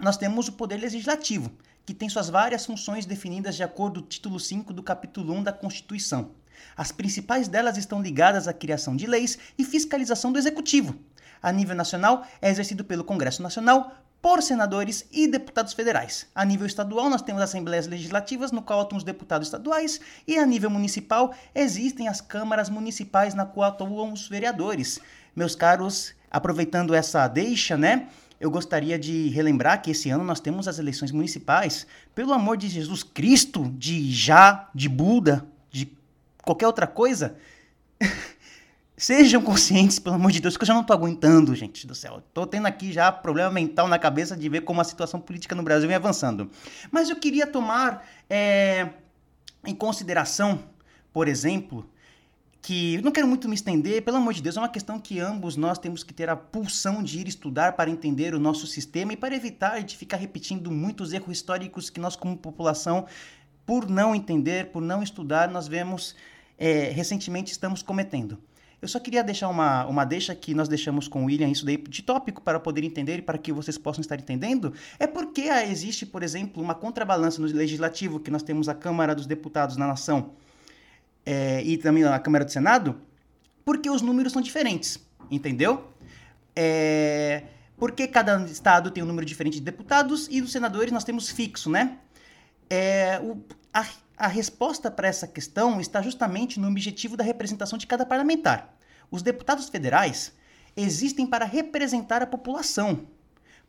nós 0.00 0.16
temos 0.16 0.48
o 0.48 0.52
Poder 0.52 0.78
Legislativo, 0.78 1.50
que 1.84 1.92
tem 1.92 2.08
suas 2.08 2.30
várias 2.30 2.64
funções 2.64 3.04
definidas 3.04 3.54
de 3.54 3.62
acordo 3.62 4.00
com 4.00 4.06
o 4.06 4.08
título 4.08 4.40
5 4.40 4.72
do 4.72 4.82
capítulo 4.82 5.34
1 5.34 5.42
da 5.42 5.52
Constituição. 5.52 6.30
As 6.76 6.90
principais 6.90 7.48
delas 7.48 7.76
estão 7.76 8.00
ligadas 8.00 8.48
à 8.48 8.52
criação 8.52 8.96
de 8.96 9.06
leis 9.06 9.38
e 9.58 9.64
fiscalização 9.64 10.32
do 10.32 10.38
Executivo. 10.38 10.94
A 11.42 11.52
nível 11.52 11.74
nacional, 11.74 12.26
é 12.40 12.50
exercido 12.50 12.84
pelo 12.84 13.04
Congresso 13.04 13.42
Nacional, 13.42 13.94
por 14.22 14.42
senadores 14.42 15.06
e 15.10 15.26
deputados 15.26 15.72
federais. 15.72 16.26
A 16.34 16.44
nível 16.44 16.66
estadual, 16.66 17.08
nós 17.08 17.22
temos 17.22 17.40
assembleias 17.40 17.86
legislativas, 17.86 18.52
no 18.52 18.60
qual 18.60 18.80
atuam 18.80 18.98
os 18.98 19.04
deputados 19.04 19.48
estaduais, 19.48 20.00
e 20.26 20.38
a 20.38 20.44
nível 20.44 20.68
municipal, 20.68 21.34
existem 21.54 22.08
as 22.08 22.20
câmaras 22.20 22.68
municipais, 22.68 23.34
na 23.34 23.46
qual 23.46 23.68
atuam 23.68 24.12
os 24.12 24.28
vereadores. 24.28 25.00
Meus 25.34 25.54
caros, 25.54 26.14
aproveitando 26.30 26.94
essa 26.94 27.26
deixa, 27.26 27.76
né? 27.78 28.08
Eu 28.40 28.50
gostaria 28.50 28.98
de 28.98 29.28
relembrar 29.28 29.82
que 29.82 29.90
esse 29.90 30.08
ano 30.08 30.24
nós 30.24 30.40
temos 30.40 30.66
as 30.66 30.78
eleições 30.78 31.12
municipais. 31.12 31.86
Pelo 32.14 32.32
amor 32.32 32.56
de 32.56 32.68
Jesus 32.68 33.02
Cristo, 33.02 33.70
de 33.76 34.10
Já, 34.10 34.70
de 34.74 34.88
Buda, 34.88 35.46
de 35.70 35.92
qualquer 36.42 36.66
outra 36.66 36.86
coisa, 36.86 37.36
sejam 38.96 39.42
conscientes, 39.42 39.98
pelo 39.98 40.14
amor 40.14 40.32
de 40.32 40.40
Deus, 40.40 40.56
que 40.56 40.62
eu 40.62 40.66
já 40.66 40.72
não 40.72 40.80
estou 40.80 40.96
aguentando, 40.96 41.54
gente 41.54 41.86
do 41.86 41.94
céu. 41.94 42.22
Estou 42.26 42.46
tendo 42.46 42.66
aqui 42.66 42.90
já 42.90 43.12
problema 43.12 43.50
mental 43.50 43.86
na 43.86 43.98
cabeça 43.98 44.34
de 44.34 44.48
ver 44.48 44.62
como 44.62 44.80
a 44.80 44.84
situação 44.84 45.20
política 45.20 45.54
no 45.54 45.62
Brasil 45.62 45.86
vem 45.86 45.96
avançando. 45.96 46.50
Mas 46.90 47.10
eu 47.10 47.16
queria 47.16 47.46
tomar 47.46 48.08
é, 48.28 48.88
em 49.66 49.74
consideração, 49.74 50.64
por 51.12 51.28
exemplo, 51.28 51.86
que 52.62 53.00
não 53.02 53.10
quero 53.10 53.26
muito 53.26 53.48
me 53.48 53.54
estender, 53.54 54.02
pelo 54.02 54.18
amor 54.18 54.34
de 54.34 54.42
Deus, 54.42 54.56
é 54.56 54.60
uma 54.60 54.68
questão 54.68 54.98
que 54.98 55.18
ambos 55.18 55.56
nós 55.56 55.78
temos 55.78 56.02
que 56.02 56.12
ter 56.12 56.28
a 56.28 56.36
pulsão 56.36 57.02
de 57.02 57.18
ir 57.18 57.28
estudar 57.28 57.72
para 57.72 57.90
entender 57.90 58.34
o 58.34 58.38
nosso 58.38 58.66
sistema 58.66 59.12
e 59.12 59.16
para 59.16 59.34
evitar 59.34 59.82
de 59.82 59.96
ficar 59.96 60.18
repetindo 60.18 60.70
muitos 60.70 61.12
erros 61.12 61.38
históricos 61.38 61.88
que 61.88 61.98
nós, 61.98 62.16
como 62.16 62.36
população, 62.36 63.06
por 63.64 63.88
não 63.88 64.14
entender, 64.14 64.66
por 64.72 64.82
não 64.82 65.02
estudar, 65.02 65.48
nós 65.48 65.66
vemos 65.66 66.14
é, 66.58 66.90
recentemente 66.90 67.50
estamos 67.50 67.82
cometendo. 67.82 68.38
Eu 68.82 68.88
só 68.88 68.98
queria 68.98 69.22
deixar 69.22 69.48
uma, 69.48 69.84
uma 69.86 70.04
deixa 70.04 70.34
que 70.34 70.54
nós 70.54 70.68
deixamos 70.68 71.06
com 71.06 71.22
o 71.22 71.26
William, 71.26 71.48
isso 71.48 71.66
daí 71.66 71.76
de 71.76 72.02
tópico 72.02 72.40
para 72.40 72.58
poder 72.58 72.82
entender 72.82 73.18
e 73.18 73.22
para 73.22 73.36
que 73.36 73.52
vocês 73.52 73.76
possam 73.76 74.00
estar 74.00 74.18
entendendo, 74.18 74.72
é 74.98 75.06
porque 75.06 75.42
existe, 75.42 76.06
por 76.06 76.22
exemplo, 76.22 76.62
uma 76.62 76.74
contrabalança 76.74 77.40
no 77.40 77.48
legislativo, 77.48 78.20
que 78.20 78.30
nós 78.30 78.42
temos 78.42 78.68
a 78.68 78.74
Câmara 78.74 79.14
dos 79.14 79.26
Deputados 79.26 79.76
na 79.76 79.86
nação, 79.86 80.30
é, 81.24 81.62
e 81.62 81.76
também 81.76 82.02
na 82.02 82.18
Câmara 82.18 82.44
do 82.44 82.50
Senado, 82.50 83.00
porque 83.64 83.88
os 83.90 84.02
números 84.02 84.32
são 84.32 84.42
diferentes, 84.42 84.98
entendeu? 85.30 85.92
É, 86.54 87.44
porque 87.76 88.06
cada 88.06 88.44
estado 88.44 88.90
tem 88.90 89.02
um 89.02 89.06
número 89.06 89.26
diferente 89.26 89.54
de 89.54 89.62
deputados 89.62 90.28
e 90.30 90.40
dos 90.40 90.52
senadores 90.52 90.92
nós 90.92 91.04
temos 91.04 91.30
fixo, 91.30 91.70
né? 91.70 91.98
É, 92.68 93.20
o, 93.22 93.42
a, 93.72 93.86
a 94.16 94.26
resposta 94.26 94.90
para 94.90 95.08
essa 95.08 95.26
questão 95.26 95.80
está 95.80 96.02
justamente 96.02 96.60
no 96.60 96.68
objetivo 96.68 97.16
da 97.16 97.24
representação 97.24 97.78
de 97.78 97.86
cada 97.86 98.04
parlamentar. 98.04 98.76
Os 99.10 99.22
deputados 99.22 99.68
federais 99.68 100.32
existem 100.76 101.26
para 101.26 101.44
representar 101.44 102.22
a 102.22 102.26
população. 102.26 103.06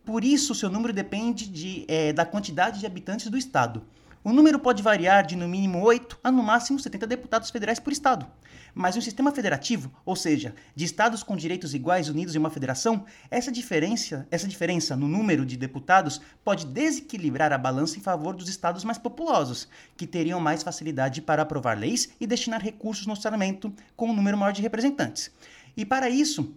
Por 0.03 0.23
isso, 0.23 0.55
seu 0.55 0.69
número 0.69 0.93
depende 0.93 1.47
de, 1.47 1.85
é, 1.87 2.11
da 2.11 2.25
quantidade 2.25 2.79
de 2.79 2.85
habitantes 2.85 3.27
do 3.27 3.37
estado. 3.37 3.83
O 4.23 4.31
número 4.31 4.59
pode 4.59 4.83
variar 4.83 5.25
de 5.25 5.35
no 5.35 5.47
mínimo 5.47 5.81
8 5.81 6.19
a 6.23 6.31
no 6.31 6.43
máximo 6.43 6.79
70 6.79 7.07
deputados 7.07 7.49
federais 7.49 7.79
por 7.79 7.91
estado. 7.91 8.27
Mas 8.71 8.95
em 8.95 8.99
um 8.99 9.01
sistema 9.01 9.31
federativo, 9.31 9.91
ou 10.05 10.15
seja, 10.15 10.53
de 10.75 10.85
estados 10.85 11.23
com 11.23 11.35
direitos 11.35 11.73
iguais 11.73 12.07
unidos 12.07 12.35
em 12.35 12.37
uma 12.37 12.51
federação, 12.51 13.03
essa 13.31 13.51
diferença, 13.51 14.27
essa 14.29 14.47
diferença 14.47 14.95
no 14.95 15.07
número 15.07 15.43
de 15.43 15.57
deputados 15.57 16.21
pode 16.43 16.67
desequilibrar 16.67 17.51
a 17.51 17.57
balança 17.57 17.97
em 17.97 18.01
favor 18.01 18.35
dos 18.35 18.47
estados 18.47 18.83
mais 18.83 18.99
populosos, 18.99 19.67
que 19.97 20.05
teriam 20.05 20.39
mais 20.39 20.61
facilidade 20.61 21.19
para 21.19 21.41
aprovar 21.41 21.75
leis 21.75 22.11
e 22.19 22.27
destinar 22.27 22.61
recursos 22.61 23.07
no 23.07 23.13
orçamento 23.13 23.73
com 23.95 24.11
um 24.11 24.15
número 24.15 24.37
maior 24.37 24.51
de 24.51 24.61
representantes. 24.61 25.31
E 25.75 25.83
para 25.83 26.11
isso, 26.11 26.55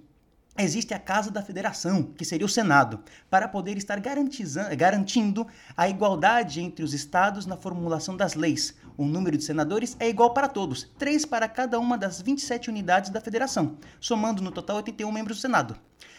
existe 0.63 0.95
a 0.95 0.99
Casa 0.99 1.31
da 1.31 1.43
Federação, 1.43 2.03
que 2.03 2.25
seria 2.25 2.47
o 2.47 2.49
Senado, 2.49 3.01
para 3.29 3.49
poder 3.49 3.77
estar 3.77 3.99
garantindo 3.99 5.47
a 5.77 5.89
igualdade 5.89 6.61
entre 6.61 6.85
os 6.85 6.95
estados 6.95 7.47
na 7.47 7.57
formulação 7.57 8.17
das 8.17 8.35
leis. 8.35 8.75
O 8.97 9.05
número 9.05 9.37
de 9.37 9.43
senadores 9.43 9.97
é 9.99 10.09
igual 10.09 10.33
para 10.33 10.47
todos, 10.47 10.89
três 10.97 11.25
para 11.25 11.49
cada 11.49 11.81
uma 11.81 11.99
das 11.99 12.23
27 12.23 12.71
unidades 12.71 13.11
da 13.11 13.21
federação, 13.21 13.77
somando 13.99 14.43
no 14.43 14.53
total 14.53 14.77
81 14.77 15.11
membros 15.11 15.39
do 15.39 15.41
Senado. 15.41 15.77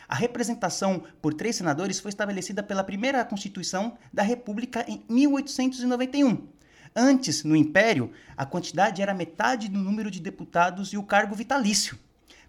A 0.07 0.15
representação 0.15 1.03
por 1.21 1.33
três 1.33 1.55
senadores 1.55 1.99
foi 1.99 2.09
estabelecida 2.09 2.61
pela 2.61 2.83
primeira 2.83 3.23
Constituição 3.23 3.97
da 4.13 4.21
República 4.21 4.85
em 4.87 5.03
1891. 5.09 6.47
Antes, 6.95 7.43
no 7.43 7.55
Império, 7.55 8.11
a 8.37 8.45
quantidade 8.45 9.01
era 9.01 9.13
metade 9.13 9.67
do 9.67 9.79
número 9.79 10.11
de 10.11 10.19
deputados 10.19 10.93
e 10.93 10.97
o 10.97 11.03
cargo 11.03 11.35
vitalício. 11.35 11.97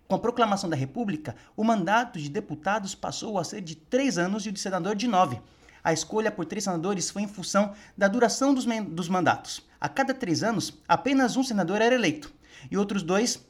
Com 0.09 0.15
a 0.15 0.19
proclamação 0.19 0.71
da 0.71 0.77
República, 0.77 1.35
o 1.57 1.65
mandato 1.65 2.19
de 2.19 2.29
deputados 2.29 2.95
passou 2.95 3.39
a 3.39 3.45
ser 3.45 3.61
de 3.61 3.75
três 3.75 4.19
anos 4.19 4.47
e 4.47 4.51
o 4.51 4.53
de 4.53 4.61
senador 4.61 4.95
de 4.95 5.09
nove. 5.09 5.41
A 5.83 5.93
escolha 5.93 6.31
por 6.31 6.45
três 6.45 6.65
senadores 6.65 7.11
foi 7.11 7.23
em 7.23 7.29
função 7.29 7.73
da 7.97 8.07
duração 8.07 8.55
dos, 8.55 8.65
dos 8.65 9.09
mandatos. 9.09 9.63
A 9.81 9.89
cada 9.89 10.15
três 10.15 10.43
anos, 10.43 10.73
apenas 10.87 11.37
um 11.37 11.43
senador 11.43 11.81
era 11.81 11.95
eleito 11.95 12.33
e 12.71 12.77
outros 12.77 13.03
dois 13.03 13.45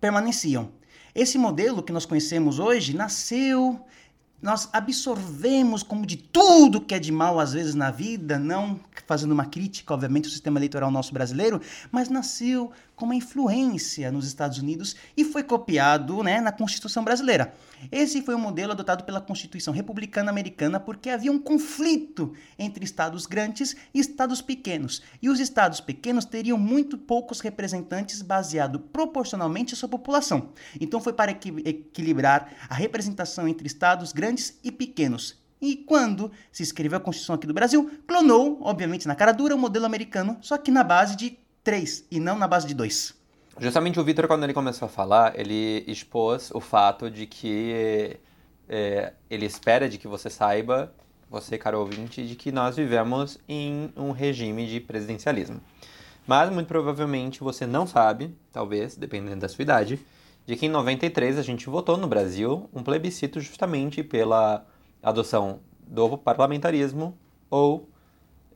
permaneciam. 0.00 0.72
Esse 1.14 1.38
modelo 1.38 1.82
que 1.82 1.92
nós 1.92 2.04
conhecemos 2.04 2.58
hoje 2.58 2.94
nasceu 2.94 3.84
nós 4.44 4.68
absorvemos 4.74 5.82
como 5.82 6.04
de 6.04 6.18
tudo 6.18 6.78
que 6.78 6.94
é 6.94 6.98
de 6.98 7.10
mal 7.10 7.40
às 7.40 7.54
vezes 7.54 7.74
na 7.74 7.90
vida, 7.90 8.38
não 8.38 8.78
fazendo 9.06 9.32
uma 9.32 9.46
crítica, 9.46 9.94
obviamente, 9.94 10.26
ao 10.26 10.30
sistema 10.30 10.58
eleitoral 10.58 10.90
nosso 10.90 11.14
brasileiro, 11.14 11.62
mas 11.90 12.10
nasceu 12.10 12.70
com 12.96 13.04
uma 13.04 13.14
influência 13.14 14.10
nos 14.12 14.26
Estados 14.26 14.58
Unidos 14.58 14.96
e 15.16 15.24
foi 15.24 15.42
copiado 15.42 16.22
né, 16.22 16.40
na 16.40 16.52
Constituição 16.52 17.04
brasileira. 17.04 17.54
Esse 17.90 18.22
foi 18.22 18.34
o 18.34 18.38
modelo 18.38 18.72
adotado 18.72 19.04
pela 19.04 19.20
Constituição 19.20 19.72
Republicana 19.72 20.30
Americana 20.30 20.80
porque 20.80 21.10
havia 21.10 21.32
um 21.32 21.38
conflito 21.38 22.32
entre 22.58 22.84
estados 22.84 23.26
grandes 23.26 23.76
e 23.92 24.00
estados 24.00 24.40
pequenos. 24.40 25.02
E 25.20 25.28
os 25.28 25.40
estados 25.40 25.80
pequenos 25.80 26.24
teriam 26.24 26.58
muito 26.58 26.96
poucos 26.96 27.40
representantes 27.40 28.22
baseado 28.22 28.78
proporcionalmente 28.78 29.74
à 29.74 29.76
sua 29.76 29.88
população. 29.88 30.50
Então 30.80 31.00
foi 31.00 31.12
para 31.12 31.32
equilibrar 31.32 32.52
a 32.68 32.74
representação 32.74 33.48
entre 33.48 33.66
estados 33.66 34.12
grandes 34.12 34.58
e 34.62 34.70
pequenos. 34.70 35.42
E 35.60 35.76
quando 35.76 36.30
se 36.52 36.62
escreveu 36.62 36.98
a 36.98 37.00
Constituição 37.00 37.34
aqui 37.34 37.46
do 37.46 37.54
Brasil, 37.54 37.90
clonou, 38.06 38.58
obviamente 38.60 39.08
na 39.08 39.14
cara 39.14 39.32
dura, 39.32 39.54
o 39.54 39.58
modelo 39.58 39.86
americano, 39.86 40.36
só 40.42 40.58
que 40.58 40.70
na 40.70 40.84
base 40.84 41.16
de 41.16 41.38
3 41.64 42.06
e 42.10 42.20
não 42.20 42.38
na 42.38 42.46
base 42.46 42.66
de 42.66 42.74
2. 42.74 43.14
Justamente 43.58 43.98
o 43.98 44.04
Vitor, 44.04 44.28
quando 44.28 44.44
ele 44.44 44.52
começou 44.52 44.86
a 44.86 44.88
falar, 44.88 45.38
ele 45.38 45.82
expôs 45.86 46.50
o 46.52 46.60
fato 46.60 47.10
de 47.10 47.26
que 47.26 48.18
é, 48.68 49.12
ele 49.30 49.46
espera 49.46 49.88
de 49.88 49.96
que 49.96 50.06
você 50.06 50.28
saiba, 50.28 50.92
você, 51.30 51.56
caro 51.56 51.80
ouvinte, 51.80 52.26
de 52.26 52.36
que 52.36 52.52
nós 52.52 52.76
vivemos 52.76 53.38
em 53.48 53.92
um 53.96 54.10
regime 54.10 54.66
de 54.66 54.78
presidencialismo. 54.78 55.60
Mas, 56.26 56.50
muito 56.50 56.66
provavelmente, 56.66 57.40
você 57.40 57.66
não 57.66 57.86
sabe, 57.86 58.36
talvez, 58.52 58.96
dependendo 58.96 59.40
da 59.40 59.48
sua 59.48 59.62
idade, 59.62 60.04
de 60.46 60.56
que 60.56 60.66
em 60.66 60.70
93 60.70 61.38
a 61.38 61.42
gente 61.42 61.68
votou 61.70 61.96
no 61.96 62.06
Brasil 62.06 62.68
um 62.72 62.82
plebiscito 62.82 63.40
justamente 63.40 64.02
pela 64.02 64.66
adoção 65.02 65.60
do 65.86 66.18
parlamentarismo 66.18 67.16
ou 67.50 67.88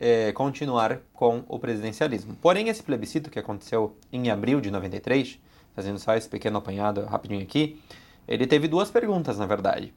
é, 0.00 0.32
continuar 0.32 1.00
com 1.12 1.44
o 1.48 1.58
presidencialismo. 1.58 2.36
Porém, 2.40 2.68
esse 2.68 2.82
plebiscito 2.82 3.30
que 3.30 3.38
aconteceu 3.38 3.96
em 4.12 4.30
abril 4.30 4.60
de 4.60 4.70
93, 4.70 5.38
fazendo 5.74 5.98
só 5.98 6.14
esse 6.14 6.28
pequeno 6.28 6.58
apanhado 6.58 7.04
rapidinho 7.04 7.42
aqui, 7.42 7.80
ele 8.26 8.46
teve 8.46 8.68
duas 8.68 8.90
perguntas, 8.90 9.38
na 9.38 9.46
verdade. 9.46 9.92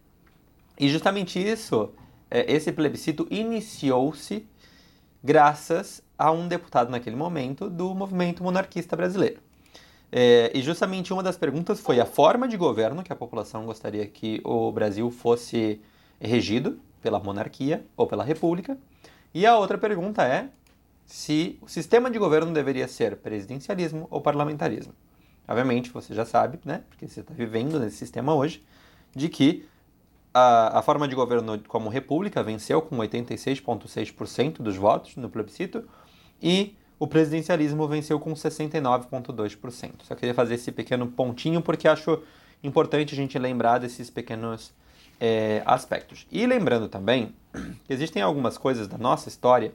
E 0.80 0.90
justamente 0.90 1.40
isso, 1.40 1.90
é, 2.30 2.52
esse 2.52 2.72
plebiscito 2.72 3.28
iniciou-se 3.30 4.48
graças 5.24 6.02
a 6.18 6.32
um 6.32 6.48
deputado 6.48 6.90
naquele 6.90 7.16
momento 7.16 7.70
do 7.70 7.94
movimento 7.94 8.44
monarquista 8.44 8.96
brasileiro. 8.96 9.40
É, 10.12 10.52
e 10.54 10.62
justamente 10.62 11.14
uma 11.14 11.24
das 11.24 11.38
perguntas 11.38 11.80
foi 11.80 12.00
a 12.00 12.06
forma 12.06 12.48
de 12.48 12.58
governo 12.58 13.02
que 13.02 13.14
a 13.14 13.16
população 13.16 13.66
gostaria 13.66 14.06
que 14.06 14.42
o 14.44 14.72
Brasil 14.72 15.10
fosse 15.10 15.80
regido 16.20 16.80
pela 17.02 17.20
monarquia 17.20 17.86
ou 17.96 18.06
pela 18.06 18.24
república. 18.24 18.78
E 19.34 19.46
a 19.46 19.58
outra 19.58 19.78
pergunta 19.78 20.24
é 20.24 20.50
se 21.06 21.58
o 21.62 21.68
sistema 21.68 22.10
de 22.10 22.18
governo 22.18 22.54
deveria 22.54 22.88
ser 22.88 23.18
presidencialismo 23.18 24.08
ou 24.10 24.22
parlamentarismo. 24.22 24.94
Obviamente, 25.48 25.90
você 25.90 26.14
já 26.14 26.26
sabe, 26.26 26.60
né, 26.64 26.84
porque 26.90 27.08
você 27.08 27.20
está 27.20 27.34
vivendo 27.34 27.80
nesse 27.80 27.98
sistema 27.98 28.34
hoje, 28.34 28.64
de 29.14 29.28
que 29.28 29.66
a, 30.34 30.80
a 30.80 30.82
forma 30.82 31.08
de 31.08 31.16
governo 31.16 31.60
como 31.68 31.90
república 31.90 32.42
venceu 32.42 32.82
com 32.82 32.98
86,6% 32.98 34.62
dos 34.62 34.78
votos 34.78 35.16
no 35.18 35.30
plebiscito 35.30 35.84
e 36.42 36.76
o 36.98 37.08
presidencialismo 37.08 37.88
venceu 37.88 38.20
com 38.20 38.32
69,2%. 38.34 39.92
Só 40.04 40.16
queria 40.16 40.34
fazer 40.34 40.54
esse 40.54 40.72
pequeno 40.72 41.08
pontinho 41.08 41.62
porque 41.62 41.88
acho 41.88 42.22
importante 42.64 43.14
a 43.14 43.18
gente 43.18 43.38
lembrar 43.40 43.80
desses 43.80 44.10
pequenos 44.10 44.74
é, 45.22 45.62
aspectos. 45.68 46.26
E 46.32 46.48
lembrando 46.48 46.90
também 46.90 47.36
que 47.86 47.94
existem 47.94 48.24
algumas 48.24 48.58
coisas 48.58 48.88
da 48.88 48.98
nossa 48.98 49.30
história 49.30 49.72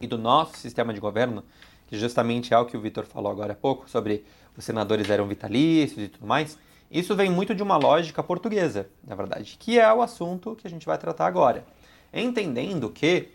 e 0.00 0.06
do 0.06 0.16
nosso 0.16 0.56
sistema 0.56 0.94
de 0.94 1.00
governo, 1.00 1.44
que 1.86 1.98
justamente 1.98 2.54
é 2.54 2.58
o 2.58 2.64
que 2.64 2.74
o 2.74 2.80
Vitor 2.80 3.04
falou 3.04 3.30
agora 3.30 3.52
há 3.52 3.56
pouco, 3.56 3.88
sobre 3.90 4.24
os 4.56 4.64
senadores 4.64 5.10
eram 5.10 5.28
vitalícios 5.28 6.04
e 6.04 6.08
tudo 6.08 6.26
mais, 6.26 6.58
isso 6.90 7.14
vem 7.14 7.30
muito 7.30 7.54
de 7.54 7.62
uma 7.62 7.76
lógica 7.76 8.22
portuguesa, 8.22 8.88
na 9.06 9.14
verdade, 9.14 9.56
que 9.58 9.78
é 9.78 9.92
o 9.92 10.00
assunto 10.00 10.56
que 10.56 10.66
a 10.66 10.70
gente 10.70 10.86
vai 10.86 10.96
tratar 10.96 11.26
agora. 11.26 11.66
Entendendo 12.12 12.88
que 12.88 13.28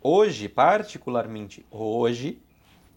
hoje, 0.00 0.48
particularmente 0.48 1.64
hoje, 1.70 2.40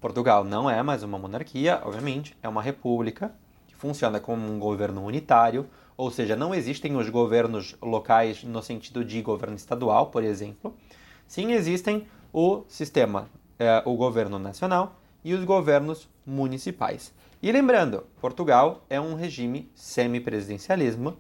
Portugal 0.02 0.44
não 0.44 0.70
é 0.70 0.82
mais 0.82 1.04
uma 1.04 1.20
monarquia, 1.20 1.82
obviamente, 1.84 2.36
é 2.42 2.50
uma 2.50 2.62
república 2.62 3.32
funciona 3.78 4.20
como 4.20 4.52
um 4.52 4.60
governo 4.60 5.04
unitário, 5.04 5.68
ou 5.98 6.12
seja, 6.12 6.36
não 6.36 6.54
existem 6.54 6.96
os 6.96 7.10
governos 7.10 7.76
locais 7.82 8.44
no 8.44 8.62
sentido 8.62 9.04
de 9.04 9.22
governo 9.22 9.56
estadual, 9.56 10.08
por 10.08 10.24
exemplo. 10.24 10.76
Sim, 11.28 11.54
existem 11.54 12.08
o 12.34 12.64
sistema, 12.68 13.30
é, 13.58 13.82
o 13.86 13.96
governo 13.96 14.38
nacional 14.38 15.00
e 15.24 15.34
os 15.34 15.44
governos 15.44 16.10
municipais. 16.26 17.14
E 17.42 17.52
lembrando, 17.52 18.06
Portugal 18.20 18.84
é 18.90 19.00
um 19.00 19.16
regime 19.16 19.72
semipresidencialismo. 19.74 21.18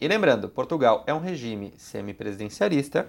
E 0.00 0.08
lembrando, 0.08 0.48
Portugal 0.48 1.04
é 1.06 1.14
um 1.14 1.20
regime 1.20 1.72
semipresidencialista 1.78 3.08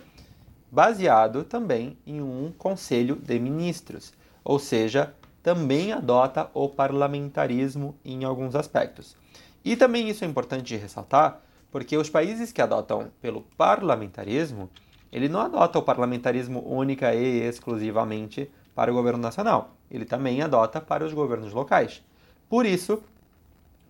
baseado 0.71 1.43
também 1.43 1.97
em 2.05 2.21
um 2.21 2.51
conselho 2.57 3.15
de 3.15 3.37
ministros, 3.39 4.13
ou 4.43 4.57
seja, 4.57 5.13
também 5.43 5.91
adota 5.91 6.49
o 6.53 6.69
parlamentarismo 6.69 7.95
em 8.03 8.23
alguns 8.23 8.55
aspectos. 8.55 9.15
E 9.63 9.75
também 9.75 10.09
isso 10.09 10.23
é 10.23 10.27
importante 10.27 10.75
ressaltar, 10.77 11.41
porque 11.69 11.97
os 11.97 12.09
países 12.09 12.51
que 12.53 12.61
adotam 12.61 13.11
pelo 13.21 13.41
parlamentarismo, 13.57 14.69
ele 15.11 15.27
não 15.27 15.41
adota 15.41 15.77
o 15.77 15.83
parlamentarismo 15.83 16.63
única 16.65 17.13
e 17.13 17.41
exclusivamente 17.41 18.49
para 18.73 18.89
o 18.89 18.95
governo 18.95 19.21
nacional. 19.21 19.75
Ele 19.91 20.05
também 20.05 20.41
adota 20.41 20.79
para 20.79 21.05
os 21.05 21.13
governos 21.13 21.53
locais. 21.53 22.01
Por 22.49 22.65
isso, 22.65 23.03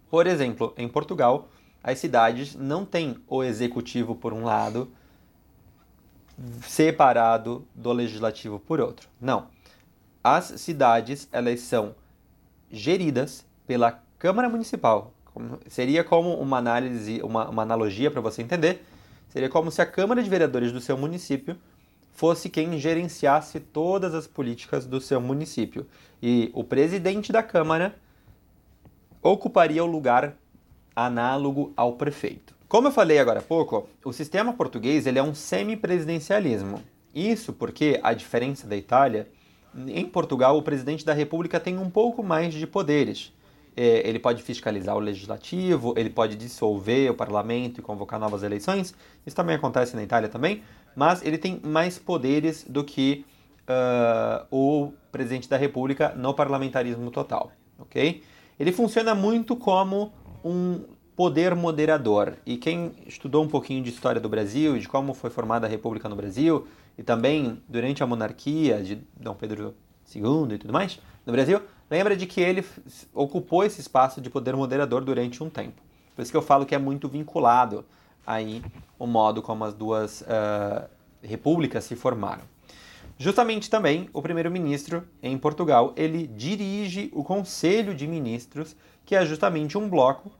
por 0.10 0.28
exemplo, 0.28 0.74
em 0.76 0.88
Portugal, 0.88 1.50
as 1.84 2.00
cidades 2.00 2.56
não 2.56 2.84
têm 2.84 3.18
o 3.28 3.44
executivo 3.44 4.16
por 4.16 4.34
um 4.34 4.44
lado 4.44 4.92
separado 6.63 7.68
do 7.76 7.92
legislativo 7.92 8.60
por 8.60 8.80
outro. 8.80 9.08
Não. 9.22 9.53
As 10.24 10.46
cidades, 10.62 11.28
elas 11.32 11.60
são 11.60 11.96
geridas 12.72 13.46
pela 13.68 14.02
Câmara 14.18 14.48
Municipal. 14.48 15.14
Seria 15.68 16.04
como 16.04 16.36
uma 16.36 16.58
análise, 16.58 17.22
uma, 17.22 17.50
uma 17.50 17.64
analogia 17.64 18.10
para 18.10 18.22
você 18.22 18.42
entender, 18.42 18.86
seria 19.28 19.50
como 19.50 19.70
se 19.70 19.82
a 19.82 19.86
Câmara 19.86 20.24
de 20.24 20.30
Vereadores 20.30 20.72
do 20.72 20.80
seu 20.80 20.98
município 20.98 21.58
fosse 22.14 22.50
quem 22.50 22.80
gerenciasse 22.80 23.60
todas 23.60 24.14
as 24.14 24.26
políticas 24.26 24.86
do 24.86 25.02
seu 25.02 25.20
município. 25.20 25.86
E 26.22 26.50
o 26.54 26.64
presidente 26.64 27.32
da 27.32 27.44
Câmara 27.44 27.96
ocuparia 29.22 29.84
o 29.84 29.88
lugar 29.88 30.38
análogo 30.96 31.74
ao 31.76 31.94
prefeito. 31.94 32.54
Como 32.68 32.88
eu 32.88 32.92
falei 32.92 33.20
agora 33.20 33.40
há 33.40 33.44
pouco, 33.44 33.90
o 34.06 34.14
sistema 34.14 34.54
português 34.54 35.06
ele 35.06 35.20
é 35.20 35.24
um 35.24 35.36
semipresidencialismo. 35.36 36.82
Isso 37.14 37.52
porque, 37.52 38.00
a 38.02 38.14
diferença 38.14 38.66
da 38.66 38.76
Itália, 38.76 39.28
em 39.76 40.06
Portugal 40.06 40.58
o 40.58 40.62
presidente 40.62 41.06
da 41.06 41.14
República 41.14 41.60
tem 41.60 41.78
um 41.78 41.90
pouco 41.90 42.24
mais 42.24 42.54
de 42.54 42.66
poderes. 42.68 43.34
É, 43.76 44.08
ele 44.08 44.20
pode 44.20 44.44
fiscalizar 44.44 44.96
o 44.96 45.00
legislativo, 45.00 45.96
ele 45.98 46.10
pode 46.10 46.36
dissolver 46.36 47.10
o 47.10 47.16
parlamento 47.16 47.80
e 47.80 47.82
convocar 47.82 48.20
novas 48.20 48.44
eleições. 48.44 48.94
Isso 49.26 49.36
também 49.36 49.56
acontece 49.56 49.96
na 49.96 50.04
Itália 50.04 50.30
também, 50.30 50.62
mas 50.96 51.26
ele 51.26 51.40
tem 51.40 51.60
mais 51.64 51.98
poderes 51.98 52.66
do 52.70 52.84
que 52.84 53.26
uh, 53.68 54.46
o 54.52 54.94
presidente 55.12 55.50
da 55.50 55.58
República 55.58 56.14
no 56.16 56.34
parlamentarismo 56.34 57.10
total, 57.10 57.52
ok? 57.80 58.22
Ele 58.60 58.72
funciona 58.72 59.16
muito 59.16 59.56
como 59.56 60.14
um 60.46 60.82
poder 61.16 61.56
moderador. 61.56 62.34
E 62.46 62.58
quem 62.58 62.92
estudou 63.06 63.44
um 63.44 63.48
pouquinho 63.48 63.84
de 63.84 63.90
história 63.90 64.22
do 64.22 64.30
Brasil, 64.30 64.78
de 64.78 64.88
como 64.88 65.14
foi 65.14 65.30
formada 65.30 65.68
a 65.68 65.70
República 65.70 66.10
no 66.10 66.16
Brasil, 66.16 66.68
e 66.97 67.03
também 67.03 67.62
durante 67.67 68.03
a 68.03 68.08
monarquia 68.08 68.82
de 68.82 69.01
Dom 69.15 69.34
Pedro 69.34 69.75
II 70.13 70.56
e 70.56 70.58
tudo 70.58 70.73
mais, 70.73 70.99
no 71.25 71.32
Brasil, 71.32 71.62
lembra 71.89 72.15
de 72.15 72.25
que 72.25 72.41
ele 72.41 72.65
ocupou 73.13 73.63
esse 73.63 73.82
espaço 73.82 74.21
de 74.21 74.29
poder 74.29 74.56
moderador 74.56 75.03
durante 75.03 75.43
um 75.43 75.49
tempo. 75.49 75.82
Por 76.15 76.21
isso 76.21 76.32
que 76.32 76.38
eu 76.38 76.41
falo 76.41 76.65
que 76.65 76.75
é 76.75 76.77
muito 76.77 77.08
vinculado 77.08 77.86
aí 78.25 78.63
o 78.99 79.08
modo 79.08 79.41
como 79.41 79.63
as 79.63 79.73
duas 79.73 80.21
uh, 80.21 80.88
repúblicas 81.21 81.84
se 81.84 81.95
formaram. 81.95 82.43
Justamente 83.17 83.69
também 83.69 84.10
o 84.13 84.21
primeiro-ministro 84.21 85.08
em 85.21 85.38
Portugal, 85.38 85.93
ele 85.95 86.27
dirige 86.27 87.10
o 87.13 87.23
Conselho 87.23 87.93
de 87.93 88.08
Ministros, 88.08 88.75
que 89.06 89.15
é 89.15 89.25
justamente 89.25 89.77
um 89.77 89.88
bloco 89.88 90.32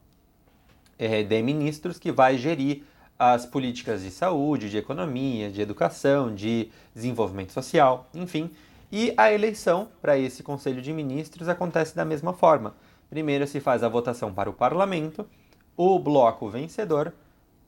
é, 0.97 1.23
de 1.23 1.41
ministros 1.41 1.99
que 1.99 2.11
vai 2.11 2.37
gerir 2.37 2.83
as 3.17 3.45
políticas 3.45 4.02
de 4.02 4.12
saúde, 4.12 4.69
de 4.69 4.78
economia, 4.78 5.52
de 5.52 5.62
educação, 5.62 6.34
de 6.34 6.69
desenvolvimento 6.93 7.52
social, 7.52 8.08
enfim. 8.13 8.52
E 8.91 9.13
a 9.17 9.32
eleição 9.32 9.88
para 10.02 10.17
esse 10.17 10.43
Conselho 10.43 10.82
de 10.82 10.93
Ministros 10.93 11.47
acontece 11.47 11.95
da 11.95 12.06
mesma 12.06 12.34
forma. 12.34 12.76
Primeiro 13.10 13.47
se 13.47 13.60
faz 13.60 13.84
a 13.84 13.89
votação 13.89 14.34
para 14.34 14.49
o 14.49 14.54
parlamento, 14.54 15.26
o 15.76 15.97
bloco 15.99 16.49
vencedor 16.49 17.13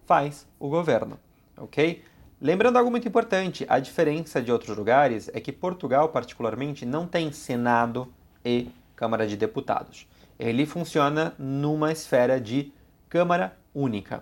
faz 0.06 0.48
o 0.60 0.70
governo, 0.70 1.20
ok? 1.58 2.04
Lembrando 2.42 2.78
algo 2.78 2.92
muito 2.92 3.08
importante, 3.08 3.66
a 3.70 3.80
diferença 3.80 4.42
de 4.42 4.52
outros 4.52 4.76
lugares 4.78 5.30
é 5.34 5.40
que 5.40 5.52
Portugal, 5.52 6.10
particularmente, 6.10 6.86
não 6.86 7.08
tem 7.08 7.32
Senado 7.32 8.08
e 8.44 8.70
Câmara 8.96 9.26
de 9.26 9.36
Deputados. 9.36 10.08
Ele 10.38 10.66
funciona 10.66 11.34
numa 11.40 11.92
esfera 11.92 12.40
de 12.40 12.72
Câmara 13.10 13.58
Única. 13.74 14.22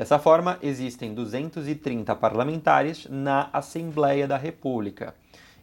Dessa 0.00 0.18
forma, 0.18 0.58
existem 0.62 1.12
230 1.12 2.16
parlamentares 2.16 3.06
na 3.10 3.50
Assembleia 3.52 4.26
da 4.26 4.38
República. 4.38 5.14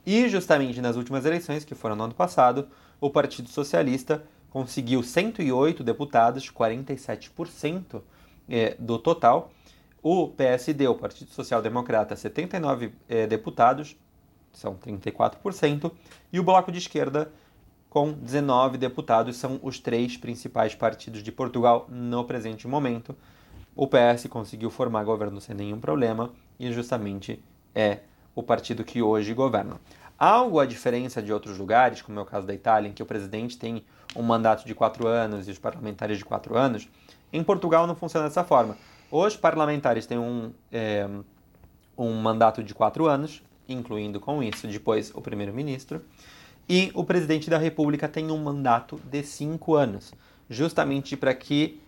E 0.06 0.30
justamente 0.30 0.80
nas 0.80 0.96
últimas 0.96 1.26
eleições, 1.26 1.66
que 1.66 1.74
foram 1.74 1.96
no 1.96 2.04
ano 2.04 2.14
passado, 2.14 2.68
o 3.02 3.10
Partido 3.10 3.50
Socialista 3.50 4.24
conseguiu 4.52 5.02
108 5.02 5.84
deputados, 5.84 6.52
47% 6.52 8.00
eh, 8.48 8.76
do 8.78 9.00
total, 9.00 9.50
o 10.04 10.28
PSD, 10.28 10.88
o 10.88 10.94
Partido 10.94 11.32
Social 11.32 11.60
Democrata, 11.60 12.16
79 12.16 12.92
eh, 13.10 13.26
deputados, 13.26 13.98
são 14.54 14.76
34%, 14.76 15.92
e 16.32 16.40
o 16.40 16.44
Bloco 16.44 16.72
de 16.72 16.78
Esquerda, 16.78 17.32
com 17.90 18.12
19 18.12 18.78
deputados, 18.78 19.36
são 19.36 19.60
os 19.64 19.80
três 19.80 20.16
principais 20.16 20.76
partidos 20.76 21.24
de 21.24 21.32
Portugal 21.32 21.88
no 21.90 22.24
presente 22.24 22.68
momento. 22.68 23.16
O 23.78 23.86
PS 23.88 24.26
conseguiu 24.28 24.72
formar 24.72 25.04
governo 25.04 25.40
sem 25.40 25.56
nenhum 25.56 25.80
problema 25.80 26.32
e 26.60 26.72
justamente 26.72 27.40
é 27.76 28.00
o 28.34 28.42
partido 28.42 28.84
que 28.84 29.04
hoje 29.04 29.36
governa. 29.36 29.80
Algo 30.18 30.60
a 30.60 30.66
diferença 30.66 31.22
de 31.22 31.32
outros 31.32 31.60
lugares, 31.60 32.02
como 32.02 32.18
é 32.18 32.24
o 32.24 32.26
caso 32.26 32.48
da 32.48 32.56
Itália, 32.56 32.90
em 32.90 32.92
que 32.92 33.04
o 33.04 33.06
presidente 33.06 33.56
tem 33.56 33.84
um 34.16 34.24
mandato 34.24 34.66
de 34.66 34.74
quatro 34.74 35.06
anos 35.06 35.48
e 35.48 35.52
os 35.52 35.60
parlamentares 35.60 36.18
de 36.18 36.26
quatro 36.26 36.58
anos, 36.58 36.90
em 37.32 37.44
Portugal 37.44 37.86
não 37.86 37.96
funciona 37.96 38.28
dessa 38.28 38.44
forma. 38.44 38.76
Os 39.12 39.38
parlamentares 39.38 40.08
têm 40.08 40.18
um, 40.18 40.52
é, 40.72 41.08
um 41.96 42.16
mandato 42.16 42.64
de 42.64 42.74
quatro 42.74 43.06
anos, 43.06 43.44
incluindo 43.70 44.20
com 44.20 44.42
isso 44.42 44.68
depois 44.68 45.12
o 45.14 45.22
primeiro-ministro, 45.22 46.02
e 46.68 46.90
o 46.96 47.04
presidente 47.04 47.48
da 47.48 47.60
República 47.60 48.08
tem 48.08 48.32
um 48.32 48.40
mandato 48.40 49.00
de 49.06 49.22
cinco 49.22 49.76
anos, 49.76 50.16
justamente 50.50 51.16
para 51.16 51.36
que 51.36 51.80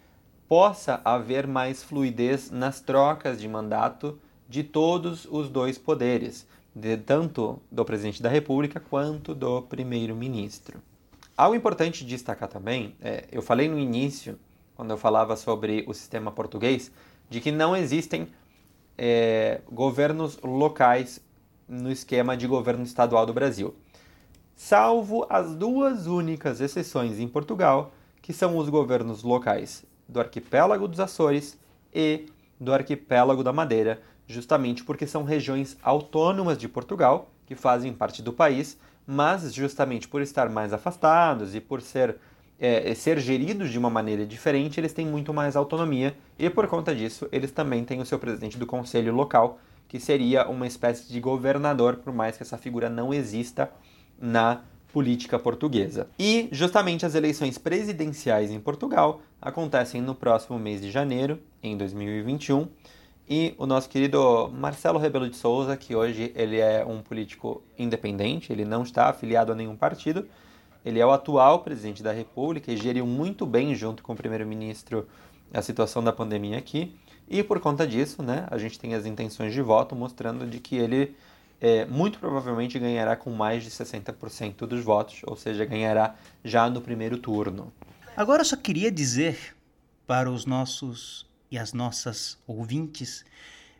possa 0.49 0.99
haver 1.05 1.47
mais 1.47 1.81
fluidez 1.83 2.51
nas 2.51 2.81
trocas 2.81 3.39
de 3.39 3.47
mandato 3.47 4.19
de 4.49 4.63
todos 4.63 5.25
os 5.29 5.47
dois 5.47 5.77
poderes, 5.77 6.45
de, 6.75 6.97
tanto 6.97 7.61
do 7.71 7.85
presidente 7.85 8.21
da 8.21 8.27
República 8.27 8.79
quanto 8.79 9.33
do 9.33 9.61
primeiro-ministro. 9.61 10.81
Algo 11.37 11.55
importante 11.55 12.03
de 12.03 12.09
destacar 12.09 12.49
também, 12.49 12.95
é, 12.99 13.25
eu 13.31 13.41
falei 13.41 13.69
no 13.69 13.79
início, 13.79 14.37
quando 14.75 14.89
eu 14.89 14.97
falava 14.97 15.37
sobre 15.37 15.85
o 15.87 15.93
sistema 15.93 16.31
português, 16.31 16.91
de 17.29 17.39
que 17.39 17.51
não 17.51 17.77
existem 17.77 18.27
é, 18.97 19.61
governos 19.71 20.37
locais 20.43 21.23
no 21.67 21.91
esquema 21.91 22.35
de 22.35 22.47
governo 22.47 22.83
estadual 22.83 23.25
do 23.25 23.33
Brasil 23.33 23.73
salvo 24.59 25.25
as 25.29 25.55
duas 25.55 26.05
únicas 26.05 26.59
exceções 26.59 27.17
em 27.17 27.29
Portugal, 27.29 27.93
que 28.21 28.33
são 28.33 28.57
os 28.57 28.67
governos 28.67 29.23
locais 29.23 29.85
do 30.09 30.19
arquipélago 30.19 30.87
dos 30.87 30.99
Açores 30.99 31.57
e 31.93 32.25
do 32.59 32.73
arquipélago 32.73 33.43
da 33.43 33.53
Madeira, 33.53 34.01
justamente 34.27 34.83
porque 34.83 35.07
são 35.07 35.23
regiões 35.23 35.77
autônomas 35.81 36.57
de 36.57 36.67
Portugal, 36.67 37.29
que 37.45 37.55
fazem 37.55 37.93
parte 37.93 38.21
do 38.21 38.33
país, 38.33 38.77
mas 39.07 39.53
justamente 39.53 40.07
por 40.07 40.21
estar 40.21 40.49
mais 40.49 40.73
afastados 40.73 41.55
e 41.55 41.61
por 41.61 41.81
ser, 41.81 42.17
é, 42.59 42.93
ser 42.93 43.19
geridos 43.19 43.71
de 43.71 43.77
uma 43.79 43.89
maneira 43.89 44.25
diferente, 44.25 44.79
eles 44.79 44.93
têm 44.93 45.05
muito 45.05 45.33
mais 45.33 45.55
autonomia 45.55 46.15
e 46.37 46.49
por 46.49 46.67
conta 46.67 46.93
disso 46.93 47.27
eles 47.31 47.51
também 47.51 47.83
têm 47.83 48.01
o 48.01 48.05
seu 48.05 48.19
presidente 48.19 48.57
do 48.57 48.67
conselho 48.67 49.13
local, 49.13 49.59
que 49.87 49.99
seria 49.99 50.47
uma 50.47 50.67
espécie 50.67 51.11
de 51.11 51.19
governador, 51.19 51.95
por 51.95 52.13
mais 52.13 52.37
que 52.37 52.43
essa 52.43 52.57
figura 52.57 52.89
não 52.89 53.11
exista 53.11 53.71
na 54.19 54.61
política 54.91 55.37
portuguesa. 55.37 56.07
E 56.17 56.49
justamente 56.51 57.05
as 57.05 57.15
eleições 57.15 57.57
presidenciais 57.57 58.51
em 58.51 58.59
Portugal 58.59 59.21
acontecem 59.41 60.01
no 60.01 60.15
próximo 60.15 60.57
mês 60.57 60.81
de 60.81 60.89
janeiro, 60.89 61.39
em 61.61 61.77
2021. 61.77 62.67
E 63.29 63.53
o 63.59 63.67
nosso 63.67 63.87
querido 63.87 64.49
Marcelo 64.51 64.97
Rebelo 64.97 65.29
de 65.29 65.35
Souza, 65.35 65.77
que 65.77 65.95
hoje 65.95 66.31
ele 66.35 66.57
é 66.57 66.83
um 66.83 67.01
político 67.01 67.61
independente, 67.77 68.51
ele 68.51 68.65
não 68.65 68.81
está 68.81 69.07
afiliado 69.07 69.51
a 69.51 69.55
nenhum 69.55 69.75
partido, 69.75 70.27
ele 70.83 70.99
é 70.99 71.05
o 71.05 71.11
atual 71.11 71.59
presidente 71.59 72.01
da 72.01 72.11
República 72.11 72.71
e 72.71 72.77
geriu 72.77 73.05
muito 73.05 73.45
bem, 73.45 73.75
junto 73.75 74.01
com 74.01 74.13
o 74.13 74.15
primeiro-ministro, 74.15 75.07
a 75.53 75.61
situação 75.61 76.03
da 76.03 76.11
pandemia 76.11 76.57
aqui. 76.57 76.95
E 77.29 77.43
por 77.43 77.59
conta 77.59 77.85
disso, 77.85 78.23
né, 78.23 78.47
a 78.49 78.57
gente 78.57 78.79
tem 78.79 78.95
as 78.95 79.05
intenções 79.05 79.53
de 79.53 79.61
voto 79.61 79.95
mostrando 79.95 80.47
de 80.47 80.59
que 80.59 80.75
ele 80.75 81.15
é, 81.61 81.85
muito 81.85 82.19
provavelmente 82.19 82.79
ganhará 82.79 83.15
com 83.15 83.31
mais 83.31 83.63
de 83.63 83.69
60% 83.69 84.65
dos 84.65 84.83
votos, 84.83 85.21
ou 85.25 85.35
seja, 85.35 85.65
ganhará 85.65 86.15
já 86.43 86.69
no 86.69 86.81
primeiro 86.81 87.17
turno. 87.17 87.73
Agora 88.15 88.41
eu 88.41 88.45
só 88.45 88.55
queria 88.55 88.91
dizer 88.91 89.55
para 90.07 90.29
os 90.29 90.45
nossos 90.45 91.27
e 91.51 91.57
as 91.57 91.73
nossas 91.73 92.37
ouvintes 92.47 93.25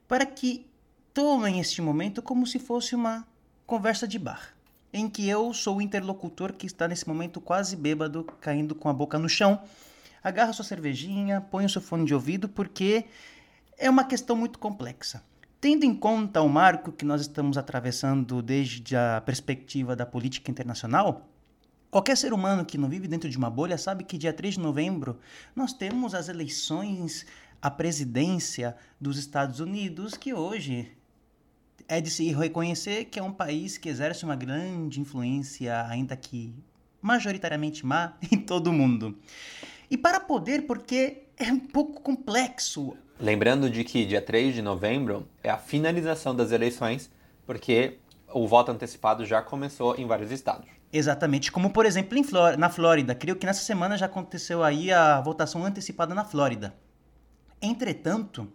para 0.08 0.26
que 0.26 0.66
tomem 1.14 1.60
este 1.60 1.82
momento 1.82 2.22
como 2.22 2.48
se 2.48 2.60
fosse 2.60 2.96
uma 2.96 3.28
conversa 3.66 4.08
de 4.08 4.18
bar, 4.18 4.54
em 4.92 5.08
que 5.08 5.28
eu 5.30 5.54
sou 5.54 5.78
o 5.78 5.82
interlocutor 5.82 6.54
que 6.54 6.66
está 6.66 6.88
nesse 6.88 7.08
momento 7.08 7.40
quase 7.40 7.76
bêbado, 7.76 8.24
caindo 8.42 8.74
com 8.74 8.90
a 8.90 8.94
boca 8.94 9.20
no 9.20 9.30
chão. 9.30 9.62
Agarra 10.24 10.52
sua 10.52 10.66
cervejinha, 10.66 11.42
põe 11.42 11.66
o 11.66 11.70
seu 11.70 11.82
fone 11.82 12.06
de 12.06 12.14
ouvido, 12.14 12.50
porque 12.50 13.06
é 13.78 13.90
uma 13.90 14.04
questão 14.04 14.36
muito 14.36 14.58
complexa. 14.60 15.24
Tendo 15.62 15.84
em 15.84 15.94
conta 15.94 16.42
o 16.42 16.48
marco 16.48 16.90
que 16.90 17.04
nós 17.04 17.20
estamos 17.20 17.58
atravessando 17.58 18.42
desde 18.42 18.96
a 18.96 19.20
perspectiva 19.20 19.94
da 19.94 20.06
política 20.06 20.50
internacional, 20.50 21.28
qualquer 21.92 22.16
ser 22.16 22.32
humano 22.32 22.64
que 22.64 22.78
não 22.78 22.88
vive 22.88 23.10
dentro 23.10 23.30
de 23.30 23.38
uma 23.38 23.50
bolha 23.50 23.78
sabe 23.78 24.06
que 24.06 24.18
dia 24.18 24.32
3 24.32 24.54
de 24.54 24.62
novembro 24.62 25.20
nós 25.54 25.74
temos 25.74 26.16
as 26.16 26.30
eleições 26.30 27.26
à 27.62 27.70
presidência 27.70 28.74
dos 29.02 29.18
Estados 29.18 29.60
Unidos, 29.60 30.14
que 30.14 30.34
hoje 30.34 30.96
é 31.90 32.00
de 32.00 32.10
se 32.10 32.32
reconhecer 32.32 33.06
que 33.06 33.20
é 33.20 33.24
um 33.24 33.34
país 33.34 33.78
que 33.78 33.90
exerce 33.90 34.24
uma 34.24 34.38
grande 34.38 35.02
influência, 35.02 35.86
ainda 35.88 36.16
que 36.16 36.56
majoritariamente 37.02 37.86
má, 37.86 38.14
em 38.32 38.40
todo 38.40 38.68
o 38.68 38.74
mundo. 38.74 39.18
E 39.92 39.98
para 39.98 40.22
poder, 40.22 40.66
porque 40.66 41.24
é 41.36 41.52
um 41.52 41.60
pouco 41.60 42.00
complexo 42.02 42.96
Lembrando 43.20 43.70
de 43.70 43.84
que 43.84 44.06
dia 44.06 44.22
3 44.22 44.56
de 44.56 44.62
novembro 44.62 45.28
é 45.44 45.50
a 45.50 45.58
finalização 45.58 46.34
das 46.34 46.54
eleições, 46.54 47.12
porque 47.46 47.98
o 48.34 48.48
voto 48.48 48.72
antecipado 48.72 49.26
já 49.26 49.42
começou 49.42 49.98
em 49.98 50.08
vários 50.08 50.32
estados. 50.32 50.70
Exatamente, 50.92 51.52
como 51.52 51.70
por 51.72 51.86
exemplo 51.86 52.18
em 52.18 52.24
Flor 52.24 52.58
na 52.58 52.70
Flórida. 52.70 53.14
Creio 53.14 53.36
que 53.36 53.46
nessa 53.46 53.62
semana 53.62 53.98
já 53.98 54.06
aconteceu 54.06 54.64
aí 54.64 54.90
a 54.90 55.20
votação 55.20 55.66
antecipada 55.66 56.16
na 56.16 56.24
Flórida. 56.24 56.74
Entretanto, 57.62 58.50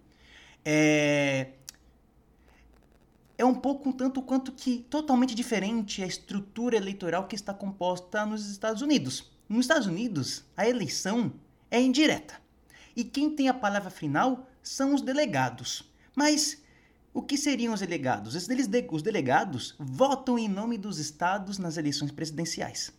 é, 0.64 1.48
é 3.36 3.44
um 3.44 3.54
pouco 3.54 3.90
um 3.90 3.92
tanto 3.92 4.22
quanto 4.22 4.50
que 4.50 4.78
totalmente 4.88 5.34
diferente 5.34 6.02
a 6.02 6.06
estrutura 6.06 6.74
eleitoral 6.74 7.26
que 7.26 7.36
está 7.36 7.52
composta 7.52 8.24
nos 8.24 8.48
Estados 8.48 8.80
Unidos. 8.80 9.30
Nos 9.46 9.66
Estados 9.66 9.86
Unidos, 9.86 10.42
a 10.56 10.66
eleição 10.66 11.34
é 11.70 11.78
indireta. 11.82 12.42
E 12.96 13.04
quem 13.04 13.28
tem 13.28 13.48
a 13.48 13.54
palavra 13.54 13.90
final 13.90 14.48
são 14.64 14.94
os 14.94 15.02
delegados. 15.02 15.88
Mas 16.16 16.60
o 17.12 17.22
que 17.22 17.36
seriam 17.36 17.72
os 17.72 17.80
delegados? 17.80 18.34
Os 18.34 19.02
delegados 19.02 19.76
votam 19.78 20.36
em 20.36 20.48
nome 20.48 20.76
dos 20.76 20.98
estados 20.98 21.58
nas 21.58 21.76
eleições 21.76 22.10
presidenciais. 22.10 22.92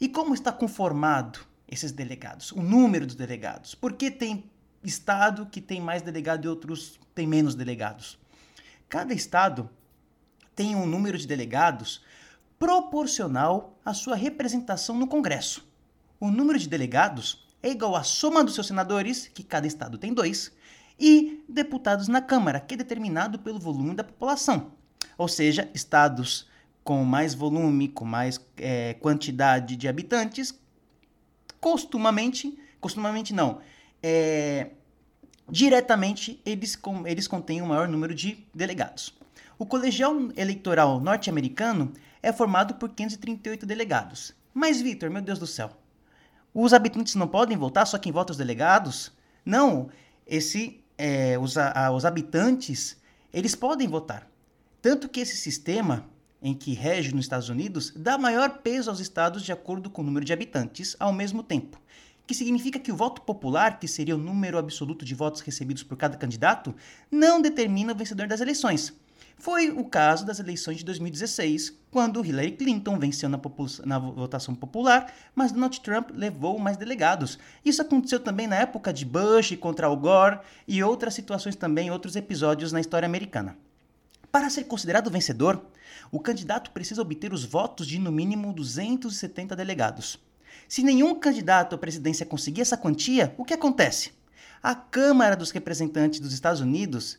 E 0.00 0.08
como 0.08 0.32
está 0.32 0.50
conformado 0.50 1.40
esses 1.68 1.92
delegados? 1.92 2.52
O 2.52 2.62
número 2.62 3.04
dos 3.04 3.16
delegados? 3.16 3.74
Por 3.74 3.92
que 3.92 4.10
tem 4.10 4.50
estado 4.82 5.44
que 5.44 5.60
tem 5.60 5.80
mais 5.80 6.00
delegado 6.00 6.46
e 6.46 6.48
outros 6.48 6.98
tem 7.14 7.26
menos 7.26 7.54
delegados? 7.54 8.18
Cada 8.88 9.12
estado 9.12 9.68
tem 10.54 10.74
um 10.74 10.86
número 10.86 11.18
de 11.18 11.26
delegados 11.26 12.02
proporcional 12.58 13.78
à 13.84 13.92
sua 13.92 14.16
representação 14.16 14.96
no 14.96 15.06
Congresso. 15.06 15.66
O 16.18 16.30
número 16.30 16.58
de 16.58 16.68
delegados 16.68 17.46
é 17.62 17.70
igual 17.70 17.94
à 17.96 18.02
soma 18.02 18.42
dos 18.42 18.54
seus 18.54 18.66
senadores, 18.66 19.28
que 19.28 19.42
cada 19.42 19.66
estado 19.66 19.98
tem 19.98 20.12
dois, 20.12 20.52
e 21.00 21.42
deputados 21.48 22.06
na 22.06 22.20
Câmara, 22.20 22.60
que 22.60 22.74
é 22.74 22.76
determinado 22.76 23.38
pelo 23.38 23.58
volume 23.58 23.94
da 23.94 24.04
população. 24.04 24.72
Ou 25.16 25.26
seja, 25.26 25.70
estados 25.74 26.48
com 26.84 27.04
mais 27.04 27.34
volume, 27.34 27.88
com 27.88 28.04
mais 28.04 28.40
é, 28.56 28.94
quantidade 28.94 29.76
de 29.76 29.88
habitantes, 29.88 30.58
costumamente, 31.60 32.58
costumamente 32.80 33.32
não, 33.32 33.60
é, 34.02 34.70
diretamente 35.48 36.40
eles, 36.44 36.76
com, 36.76 37.06
eles 37.06 37.26
contêm 37.26 37.60
o 37.60 37.64
um 37.64 37.68
maior 37.68 37.88
número 37.88 38.14
de 38.14 38.46
delegados. 38.54 39.14
O 39.58 39.66
colegial 39.66 40.14
eleitoral 40.36 41.00
norte-americano 41.00 41.92
é 42.22 42.32
formado 42.32 42.74
por 42.74 42.90
538 42.90 43.66
delegados. 43.66 44.34
Mas, 44.54 44.80
Vitor, 44.80 45.10
meu 45.10 45.22
Deus 45.22 45.38
do 45.38 45.46
céu, 45.46 45.70
os 46.52 46.72
habitantes 46.72 47.14
não 47.14 47.28
podem 47.28 47.56
votar, 47.56 47.86
só 47.86 47.98
quem 47.98 48.10
vota 48.10 48.32
os 48.32 48.38
delegados? 48.38 49.12
Não, 49.44 49.90
esse 50.26 50.79
é, 51.00 51.38
os, 51.38 51.56
a, 51.56 51.90
os 51.90 52.04
habitantes, 52.04 52.98
eles 53.32 53.54
podem 53.54 53.88
votar. 53.88 54.30
Tanto 54.82 55.08
que 55.08 55.20
esse 55.20 55.36
sistema 55.36 56.06
em 56.42 56.54
que 56.54 56.74
rege 56.74 57.14
nos 57.14 57.24
Estados 57.24 57.48
Unidos 57.48 57.92
dá 57.96 58.18
maior 58.18 58.58
peso 58.58 58.90
aos 58.90 59.00
estados 59.00 59.42
de 59.42 59.50
acordo 59.50 59.88
com 59.88 60.02
o 60.02 60.04
número 60.04 60.24
de 60.24 60.32
habitantes 60.32 60.94
ao 61.00 61.12
mesmo 61.12 61.42
tempo. 61.42 61.80
Que 62.26 62.34
significa 62.34 62.78
que 62.78 62.92
o 62.92 62.96
voto 62.96 63.22
popular, 63.22 63.78
que 63.78 63.88
seria 63.88 64.14
o 64.14 64.18
número 64.18 64.58
absoluto 64.58 65.04
de 65.04 65.14
votos 65.14 65.40
recebidos 65.40 65.82
por 65.82 65.96
cada 65.96 66.16
candidato, 66.16 66.74
não 67.10 67.40
determina 67.40 67.92
o 67.92 67.96
vencedor 67.96 68.26
das 68.26 68.40
eleições. 68.40 68.92
Foi 69.40 69.70
o 69.70 69.86
caso 69.86 70.26
das 70.26 70.38
eleições 70.38 70.76
de 70.76 70.84
2016, 70.84 71.72
quando 71.90 72.22
Hillary 72.22 72.52
Clinton 72.52 72.98
venceu 72.98 73.26
na, 73.26 73.40
na, 73.86 73.98
votação 73.98 74.54
popular, 74.54 75.10
mas 75.34 75.50
Donald 75.50 75.80
Trump 75.80 76.10
levou 76.12 76.58
mais 76.58 76.76
delegados. 76.76 77.38
Isso 77.64 77.80
aconteceu 77.80 78.20
também 78.20 78.46
na 78.46 78.56
época 78.56 78.92
de 78.92 79.06
Bush 79.06 79.56
contra 79.56 79.86
Al 79.86 79.96
Gore 79.96 80.40
e 80.68 80.82
outras 80.84 81.14
situações 81.14 81.56
também, 81.56 81.90
outros 81.90 82.16
episódios 82.16 82.70
na 82.70 82.82
história 82.82 83.06
americana. 83.06 83.56
Para 84.30 84.50
ser 84.50 84.64
considerado 84.64 85.10
vencedor, 85.10 85.64
o 86.12 86.20
candidato 86.20 86.70
precisa 86.70 87.00
obter 87.00 87.32
os 87.32 87.42
votos 87.42 87.86
de 87.86 87.98
no 87.98 88.12
mínimo 88.12 88.52
270 88.52 89.56
delegados. 89.56 90.18
Se 90.68 90.82
nenhum 90.82 91.14
candidato 91.14 91.74
à 91.74 91.78
presidência 91.78 92.26
conseguir 92.26 92.60
essa 92.60 92.76
quantia, 92.76 93.34
o 93.38 93.46
que 93.46 93.54
acontece? 93.54 94.12
A 94.62 94.74
Câmara 94.74 95.34
dos 95.34 95.50
Representantes 95.50 96.20
dos 96.20 96.34
Estados 96.34 96.60
Unidos 96.60 97.18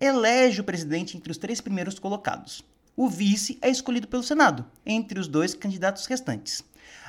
elege 0.00 0.60
o 0.60 0.64
presidente 0.64 1.16
entre 1.16 1.30
os 1.30 1.38
três 1.38 1.60
primeiros 1.60 1.98
colocados. 1.98 2.64
O 2.96 3.08
vice 3.08 3.58
é 3.62 3.70
escolhido 3.70 4.08
pelo 4.08 4.22
Senado, 4.22 4.64
entre 4.84 5.20
os 5.20 5.28
dois 5.28 5.54
candidatos 5.54 6.06
restantes. 6.06 6.64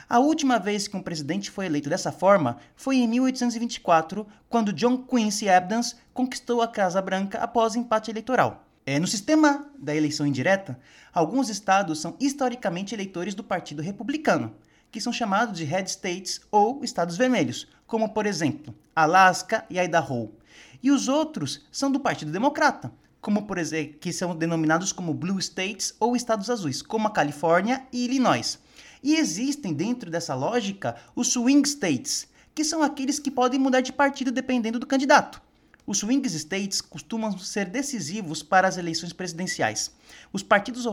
A 0.07 0.17
última 0.17 0.57
vez 0.57 0.87
que 0.87 0.97
um 0.97 1.03
presidente 1.03 1.51
foi 1.51 1.67
eleito 1.67 1.89
dessa 1.89 2.11
forma 2.11 2.57
foi 2.75 2.97
em 2.97 3.07
1824, 3.07 4.25
quando 4.47 4.73
John 4.73 4.97
Quincy 4.97 5.47
Adams 5.47 5.95
conquistou 6.13 6.61
a 6.61 6.67
Casa 6.67 7.01
Branca 7.01 7.37
após 7.37 7.75
empate 7.75 8.09
eleitoral. 8.09 8.65
É, 8.85 8.97
no 8.97 9.05
sistema 9.05 9.69
da 9.77 9.95
eleição 9.95 10.25
indireta, 10.25 10.79
alguns 11.13 11.47
estados 11.47 11.99
são 11.99 12.15
historicamente 12.19 12.95
eleitores 12.95 13.35
do 13.35 13.43
Partido 13.43 13.83
Republicano, 13.83 14.55
que 14.91 14.99
são 14.99 15.13
chamados 15.13 15.55
de 15.55 15.63
Red 15.63 15.83
States 15.83 16.41
ou 16.51 16.83
Estados 16.83 17.15
Vermelhos, 17.15 17.67
como 17.85 18.09
por 18.09 18.25
exemplo 18.25 18.73
Alaska 18.95 19.63
e 19.69 19.77
Idaho. 19.77 20.33
E 20.81 20.91
os 20.91 21.07
outros 21.07 21.65
são 21.71 21.91
do 21.91 21.99
Partido 21.99 22.31
Democrata, 22.31 22.91
como 23.21 23.45
por 23.45 23.57
exemplo, 23.57 23.99
que 23.99 24.13
são 24.13 24.35
denominados 24.35 24.91
como 24.91 25.13
Blue 25.13 25.39
States 25.39 25.93
ou 25.99 26.15
Estados 26.15 26.49
Azuis, 26.49 26.81
como 26.81 27.07
a 27.07 27.11
Califórnia 27.11 27.85
e 27.91 28.05
Illinois. 28.05 28.59
E 29.03 29.15
existem 29.15 29.73
dentro 29.73 30.09
dessa 30.09 30.35
lógica 30.35 30.95
os 31.15 31.27
Swing 31.27 31.67
States, 31.67 32.27
que 32.55 32.63
são 32.63 32.83
aqueles 32.83 33.19
que 33.19 33.31
podem 33.31 33.59
mudar 33.59 33.81
de 33.81 33.93
partido 33.93 34.31
dependendo 34.31 34.79
do 34.79 34.87
candidato. 34.87 35.41
Os 35.89 35.97
swing 35.97 36.23
states 36.27 36.81
costumam 36.81 37.35
ser 37.39 37.65
decisivos 37.65 38.43
para 38.43 38.67
as 38.67 38.77
eleições 38.77 39.11
presidenciais. 39.11 39.91
Os 40.31 40.43
partidos 40.43 40.85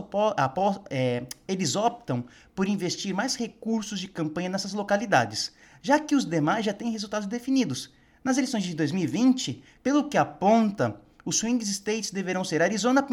é, 0.89 1.27
eles 1.47 1.75
optam 1.75 2.25
por 2.55 2.67
investir 2.67 3.13
mais 3.13 3.35
recursos 3.35 3.99
de 3.99 4.07
campanha 4.07 4.49
nessas 4.49 4.73
localidades, 4.73 5.51
já 5.83 5.99
que 5.99 6.15
os 6.15 6.25
demais 6.25 6.65
já 6.65 6.73
têm 6.73 6.89
resultados 6.89 7.27
definidos. 7.27 7.91
Nas 8.23 8.37
eleições 8.37 8.63
de 8.63 8.75
2020, 8.75 9.63
pelo 9.81 10.09
que 10.09 10.17
aponta, 10.17 10.99
os 11.23 11.37
swing 11.37 11.63
states 11.63 12.11
deverão 12.11 12.43
ser 12.43 12.61
Arizona, 12.61 13.05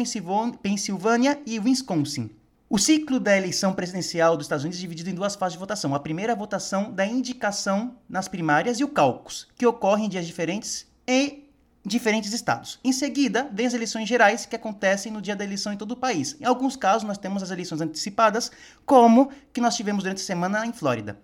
Pensilvânia 0.61 1.39
e 1.45 1.59
Wisconsin. 1.59 2.29
O 2.67 2.79
ciclo 2.79 3.19
da 3.19 3.37
eleição 3.37 3.73
presidencial 3.73 4.35
dos 4.35 4.45
Estados 4.45 4.63
Unidos 4.63 4.79
é 4.79 4.81
dividido 4.81 5.09
em 5.09 5.13
duas 5.13 5.35
fases 5.35 5.53
de 5.53 5.59
votação. 5.59 5.93
A 5.93 5.99
primeira 5.99 6.33
a 6.33 6.35
votação 6.35 6.91
da 6.91 7.05
indicação 7.05 7.95
nas 8.09 8.27
primárias 8.27 8.79
e 8.79 8.83
o 8.83 8.87
cálculo, 8.87 9.35
que 9.55 9.67
ocorre 9.67 10.05
em 10.05 10.09
dias 10.09 10.25
diferentes 10.25 10.87
e 11.07 11.45
diferentes 11.85 12.33
estados. 12.33 12.79
Em 12.83 12.91
seguida, 12.91 13.47
vem 13.53 13.67
as 13.67 13.73
eleições 13.75 14.09
gerais, 14.09 14.45
que 14.47 14.55
acontecem 14.55 15.11
no 15.11 15.21
dia 15.21 15.35
da 15.35 15.43
eleição 15.43 15.71
em 15.71 15.77
todo 15.77 15.91
o 15.91 15.95
país. 15.95 16.35
Em 16.41 16.45
alguns 16.45 16.75
casos, 16.75 17.07
nós 17.07 17.19
temos 17.19 17.43
as 17.43 17.51
eleições 17.51 17.81
antecipadas, 17.81 18.51
como 18.85 19.29
que 19.53 19.61
nós 19.61 19.75
tivemos 19.75 20.03
durante 20.03 20.21
a 20.21 20.25
semana 20.25 20.65
em 20.65 20.73
Flórida. 20.73 21.19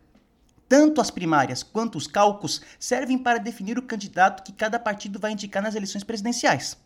Tanto 0.72 1.02
as 1.02 1.12
primárias 1.12 1.64
quanto 1.64 1.98
os 1.98 2.08
cálculos 2.08 2.62
servem 2.80 3.18
para 3.18 3.40
definir 3.40 3.78
o 3.78 3.82
candidato 3.82 4.42
que 4.42 4.54
cada 4.54 4.80
partido 4.80 5.20
vai 5.20 5.34
indicar 5.34 5.62
nas 5.62 5.76
eleições 5.76 6.02
presidenciais. 6.02 6.78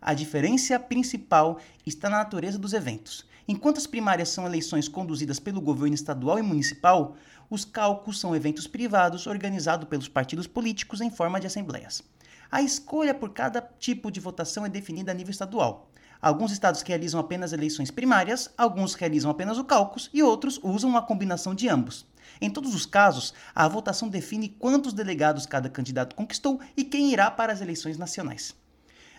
A 0.00 0.14
diferença 0.14 0.78
principal 0.78 1.58
está 1.84 2.08
na 2.08 2.18
natureza 2.18 2.60
dos 2.60 2.72
eventos. 2.72 3.26
Enquanto 3.48 3.78
as 3.78 3.88
primárias 3.88 4.28
são 4.28 4.46
eleições 4.46 4.86
conduzidas 4.86 5.40
pelo 5.40 5.60
governo 5.60 5.96
estadual 5.96 6.38
e 6.38 6.42
municipal, 6.42 7.16
os 7.50 7.64
cálculos 7.64 8.20
são 8.20 8.36
eventos 8.36 8.68
privados 8.68 9.26
organizados 9.26 9.88
pelos 9.88 10.08
partidos 10.08 10.46
políticos 10.46 11.00
em 11.00 11.10
forma 11.10 11.40
de 11.40 11.48
assembleias. 11.48 12.04
A 12.52 12.62
escolha 12.62 13.12
por 13.12 13.30
cada 13.30 13.60
tipo 13.80 14.12
de 14.12 14.20
votação 14.20 14.64
é 14.64 14.68
definida 14.68 15.10
a 15.10 15.14
nível 15.14 15.32
estadual. 15.32 15.90
Alguns 16.24 16.52
estados 16.52 16.80
realizam 16.80 17.20
apenas 17.20 17.52
eleições 17.52 17.90
primárias, 17.90 18.48
alguns 18.56 18.94
realizam 18.94 19.30
apenas 19.30 19.58
o 19.58 19.64
cálculo 19.64 20.06
e 20.10 20.22
outros 20.22 20.58
usam 20.62 20.88
uma 20.88 21.02
combinação 21.02 21.54
de 21.54 21.68
ambos. 21.68 22.06
Em 22.40 22.48
todos 22.48 22.74
os 22.74 22.86
casos, 22.86 23.34
a 23.54 23.68
votação 23.68 24.08
define 24.08 24.48
quantos 24.48 24.94
delegados 24.94 25.44
cada 25.44 25.68
candidato 25.68 26.16
conquistou 26.16 26.58
e 26.74 26.82
quem 26.82 27.12
irá 27.12 27.30
para 27.30 27.52
as 27.52 27.60
eleições 27.60 27.98
nacionais. 27.98 28.54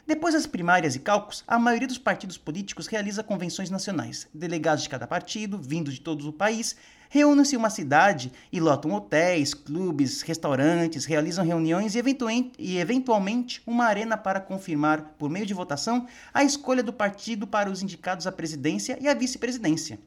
Depois 0.07 0.35
das 0.35 0.45
primárias 0.45 0.95
e 0.95 0.99
cálculos, 0.99 1.43
a 1.47 1.57
maioria 1.57 1.87
dos 1.87 1.97
partidos 1.97 2.37
políticos 2.37 2.85
realiza 2.85 3.23
convenções 3.23 3.71
nacionais. 3.71 4.27
Delegados 4.31 4.83
de 4.83 4.89
cada 4.89 5.07
partido, 5.07 5.57
vindos 5.57 5.95
de 5.95 6.01
todo 6.01 6.29
o 6.29 6.31
país, 6.31 6.75
reúnem-se 7.09 7.55
em 7.55 7.57
uma 7.57 7.71
cidade 7.71 8.31
e 8.51 8.59
lotam 8.59 8.91
hotéis, 8.91 9.55
clubes, 9.55 10.21
restaurantes, 10.21 11.05
realizam 11.05 11.43
reuniões 11.43 11.95
e, 11.95 12.03
e, 12.59 12.77
eventualmente 12.77 13.63
uma 13.65 13.85
arena 13.85 14.15
para 14.15 14.39
confirmar, 14.39 15.15
por 15.17 15.27
meio 15.27 15.45
de 15.45 15.55
votação, 15.55 16.05
a 16.31 16.43
escolha 16.43 16.83
do 16.83 16.93
partido 16.93 17.47
para 17.47 17.71
os 17.71 17.81
indicados 17.81 18.27
à 18.27 18.31
presidência 18.31 18.99
e 19.01 19.07
à 19.07 19.13
vice-presidência. 19.15 19.97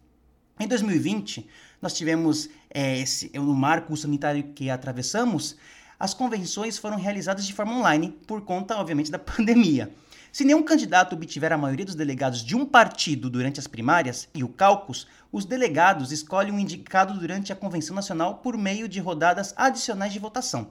Em 0.61 0.69
2020, 0.69 1.45
nós 1.83 1.93
tivemos 1.93 2.49
é, 2.71 2.99
esse, 3.01 3.31
no 3.35 3.55
marco 3.55 3.97
sanitário 3.97 4.45
que 4.55 4.71
atravessamos, 4.71 5.57
as 5.99 6.15
convenções 6.15 6.79
foram 6.79 6.97
realizadas 6.97 7.47
de 7.47 7.53
forma 7.53 7.73
online, 7.73 8.17
por 8.27 8.43
conta, 8.43 8.77
obviamente, 8.77 9.11
da 9.11 9.19
pandemia. 9.19 9.91
Se 10.31 10.45
nenhum 10.45 10.63
candidato 10.63 11.15
obtiver 11.15 11.53
a 11.53 11.59
maioria 11.59 11.87
dos 11.87 11.95
delegados 11.95 12.45
de 12.45 12.55
um 12.55 12.65
partido 12.65 13.31
durante 13.31 13.59
as 13.59 13.67
primárias 13.67 14.29
e 14.35 14.45
o 14.45 14.49
caucus, 14.49 15.07
os 15.33 15.45
delegados 15.45 16.13
escolhem 16.13 16.53
um 16.53 16.59
indicado 16.59 17.19
durante 17.19 17.53
a 17.53 17.57
convenção 17.57 17.97
nacional 17.97 18.37
por 18.37 18.57
meio 18.57 18.89
de 18.89 19.01
rodadas 19.01 19.55
adicionais 19.57 20.13
de 20.13 20.19
votação. 20.19 20.69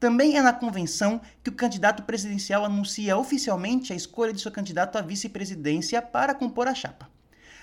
Também 0.00 0.36
é 0.36 0.42
na 0.42 0.52
convenção 0.52 1.20
que 1.42 1.50
o 1.50 1.54
candidato 1.54 2.02
presidencial 2.02 2.64
anuncia 2.64 3.16
oficialmente 3.16 3.92
a 3.92 3.96
escolha 3.96 4.32
de 4.32 4.40
seu 4.40 4.50
candidato 4.50 4.96
à 4.96 5.00
vice-presidência 5.00 6.02
para 6.02 6.34
compor 6.34 6.66
a 6.68 6.74
chapa. 6.74 7.08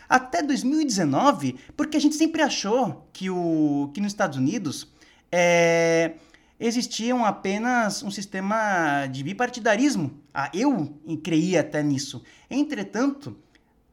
Até 0.10 0.42
2019, 0.42 1.58
porque 1.78 1.98
a 1.98 2.00
gente 2.00 2.16
sempre 2.16 2.42
achou 2.42 3.08
que, 3.14 3.30
o, 3.30 3.92
que 3.94 4.02
nos 4.02 4.12
Estados 4.12 4.38
Unidos 4.38 4.88
é, 5.32 6.14
existiam 6.66 7.26
apenas 7.26 8.02
um 8.04 8.10
sistema 8.10 9.06
de 9.08 9.22
bipartidarismo. 9.22 10.24
Ah, 10.34 10.50
eu 10.54 10.98
creia 11.22 11.60
até 11.60 11.84
nisso. 11.84 12.24
Entretanto, 12.50 13.38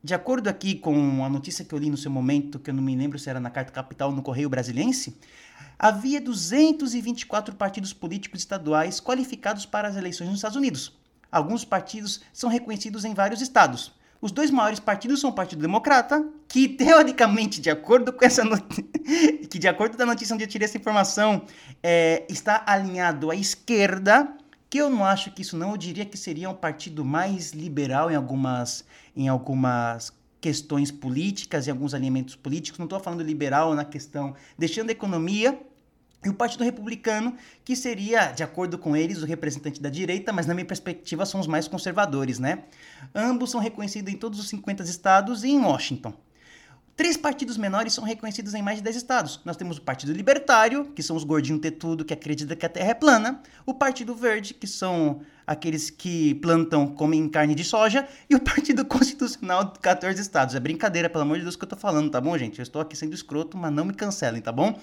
de 0.03 0.15
acordo 0.15 0.49
aqui 0.49 0.77
com 0.77 1.25
a 1.25 1.29
notícia 1.29 1.65
que 1.65 1.75
eu 1.75 1.79
li 1.79 1.91
no 1.91 1.97
seu 1.97 2.13
momento, 2.13 2.61
que 2.61 2.71
eu 2.71 2.75
não 2.75 2.83
me 2.83 2.95
lembro 2.95 3.19
se 3.19 3.29
era 3.29 3.41
na 3.41 3.51
Carta 3.51 3.73
Capital 3.73 4.11
ou 4.11 4.15
no 4.15 4.23
Correio 4.23 4.49
Brasiliense, 4.49 5.19
havia 5.77 6.21
224 6.21 7.57
partidos 7.57 7.93
políticos 7.93 8.41
estaduais 8.41 9.01
qualificados 9.01 9.67
para 9.67 9.89
as 9.89 9.97
eleições 9.97 10.29
nos 10.29 10.37
Estados 10.37 10.57
Unidos. 10.57 10.97
Alguns 11.31 11.65
partidos 11.65 12.21
são 12.33 12.49
reconhecidos 12.49 13.05
em 13.05 13.15
vários 13.15 13.41
estados. 13.41 13.93
Os 14.21 14.31
dois 14.33 14.51
maiores 14.51 14.79
partidos 14.79 15.21
são 15.21 15.31
o 15.31 15.33
Partido 15.33 15.63
Democrata, 15.63 16.23
que 16.47 16.69
teoricamente, 16.69 17.61
de 17.61 17.71
acordo 17.71 18.13
com 18.13 18.25
essa 18.25 18.43
que 19.49 19.59
de 19.59 19.67
acordo 19.67 19.97
com 19.97 20.03
a 20.03 20.07
notícia 20.07 20.35
onde 20.35 20.45
eu 20.45 20.49
tirei 20.49 20.67
essa 20.67 20.77
informação, 20.77 21.43
é, 21.83 22.27
está 22.29 22.63
alinhado 22.67 23.31
à 23.31 23.35
esquerda, 23.35 24.37
que 24.69 24.79
eu 24.79 24.91
não 24.91 25.05
acho 25.05 25.31
que 25.33 25.41
isso 25.43 25.57
não, 25.57 25.71
eu 25.71 25.77
diria 25.77 26.05
que 26.05 26.19
seria 26.19 26.51
um 26.51 26.55
partido 26.55 27.05
mais 27.05 27.53
liberal 27.53 28.11
em 28.11 28.15
algumas, 28.15 28.85
em 29.17 29.27
algumas 29.27 30.13
questões 30.41 30.91
políticas, 30.91 31.67
em 31.67 31.71
alguns 31.71 31.95
alinhamentos 31.95 32.37
políticos. 32.37 32.79
Não 32.79 32.87
estou 32.87 33.01
falando 33.01 33.23
liberal 33.23 33.75
na 33.75 33.85
questão, 33.85 34.35
deixando 34.59 34.91
a 34.91 34.93
economia 34.93 35.59
e 36.25 36.29
o 36.29 36.35
Partido 36.35 36.65
Republicano, 36.65 37.35
que 37.65 37.75
seria, 37.75 38.33
de 38.33 38.43
acordo 38.43 38.77
com 38.77 38.95
eles, 38.97 39.23
o 39.23 39.27
representante 39.27 39.81
da 39.81 39.89
direita, 39.89 40.33
mas 40.33 40.47
na 40.47 40.55
minha 40.55 40.67
perspectiva 40.67 41.25
são 41.25 41.41
os 41.41 41.47
mais 41.47 41.67
conservadores, 41.67 42.39
né? 42.39 42.65
Ambos 43.15 43.51
são 43.51 43.61
reconhecidos 43.61 44.13
em 44.13 44.17
todos 44.17 44.39
os 44.39 44.49
50 44.49 44.83
estados 44.83 45.45
e 45.45 45.49
em 45.49 45.61
Washington. 45.61 46.13
Três 46.95 47.17
partidos 47.17 47.57
menores 47.57 47.95
são 47.95 48.05
reconhecidos 48.05 48.53
em 48.53 48.61
mais 48.61 48.77
de 48.77 48.85
10 48.85 48.97
estados. 48.97 49.41
Nós 49.47 49.57
temos 49.57 49.79
o 49.79 49.81
Partido 49.81 50.13
Libertário, 50.13 50.93
que 50.95 51.03
são 51.03 51.17
os 51.17 51.25
gordinhos 51.25 51.63
tetudo 51.63 52.05
que 52.05 52.13
acreditam 52.13 52.55
que 52.55 52.67
a 52.67 52.69
Terra 52.69 52.91
é 52.91 52.95
plana, 52.95 53.41
o 53.65 53.73
Partido 53.73 54.15
Verde, 54.15 54.53
que 54.53 54.67
são 54.67 55.23
aqueles 55.47 55.89
que 55.89 56.35
plantam, 56.35 56.87
comem 56.87 57.27
carne 57.31 57.55
de 57.55 57.65
soja, 57.65 58.07
e 58.29 58.35
o 58.35 58.41
Partido 58.41 58.85
Constitucional 58.85 59.73
de 59.73 59.79
14 59.79 60.21
estados. 60.21 60.55
É 60.55 60.61
brincadeira, 60.61 61.09
pelo 61.09 61.23
amor 61.23 61.39
de 61.39 61.45
Deus, 61.45 61.57
que 61.57 61.65
eu 61.65 61.69
tô 61.69 61.77
falando, 61.77 62.11
tá 62.11 62.21
bom, 62.21 62.37
gente? 62.37 62.59
Eu 62.59 62.63
estou 62.63 62.83
aqui 62.83 62.95
sendo 62.95 63.15
escroto, 63.15 63.57
mas 63.57 63.73
não 63.73 63.87
me 63.87 63.95
cancelem, 63.95 64.43
tá 64.43 64.53
bom? 64.53 64.79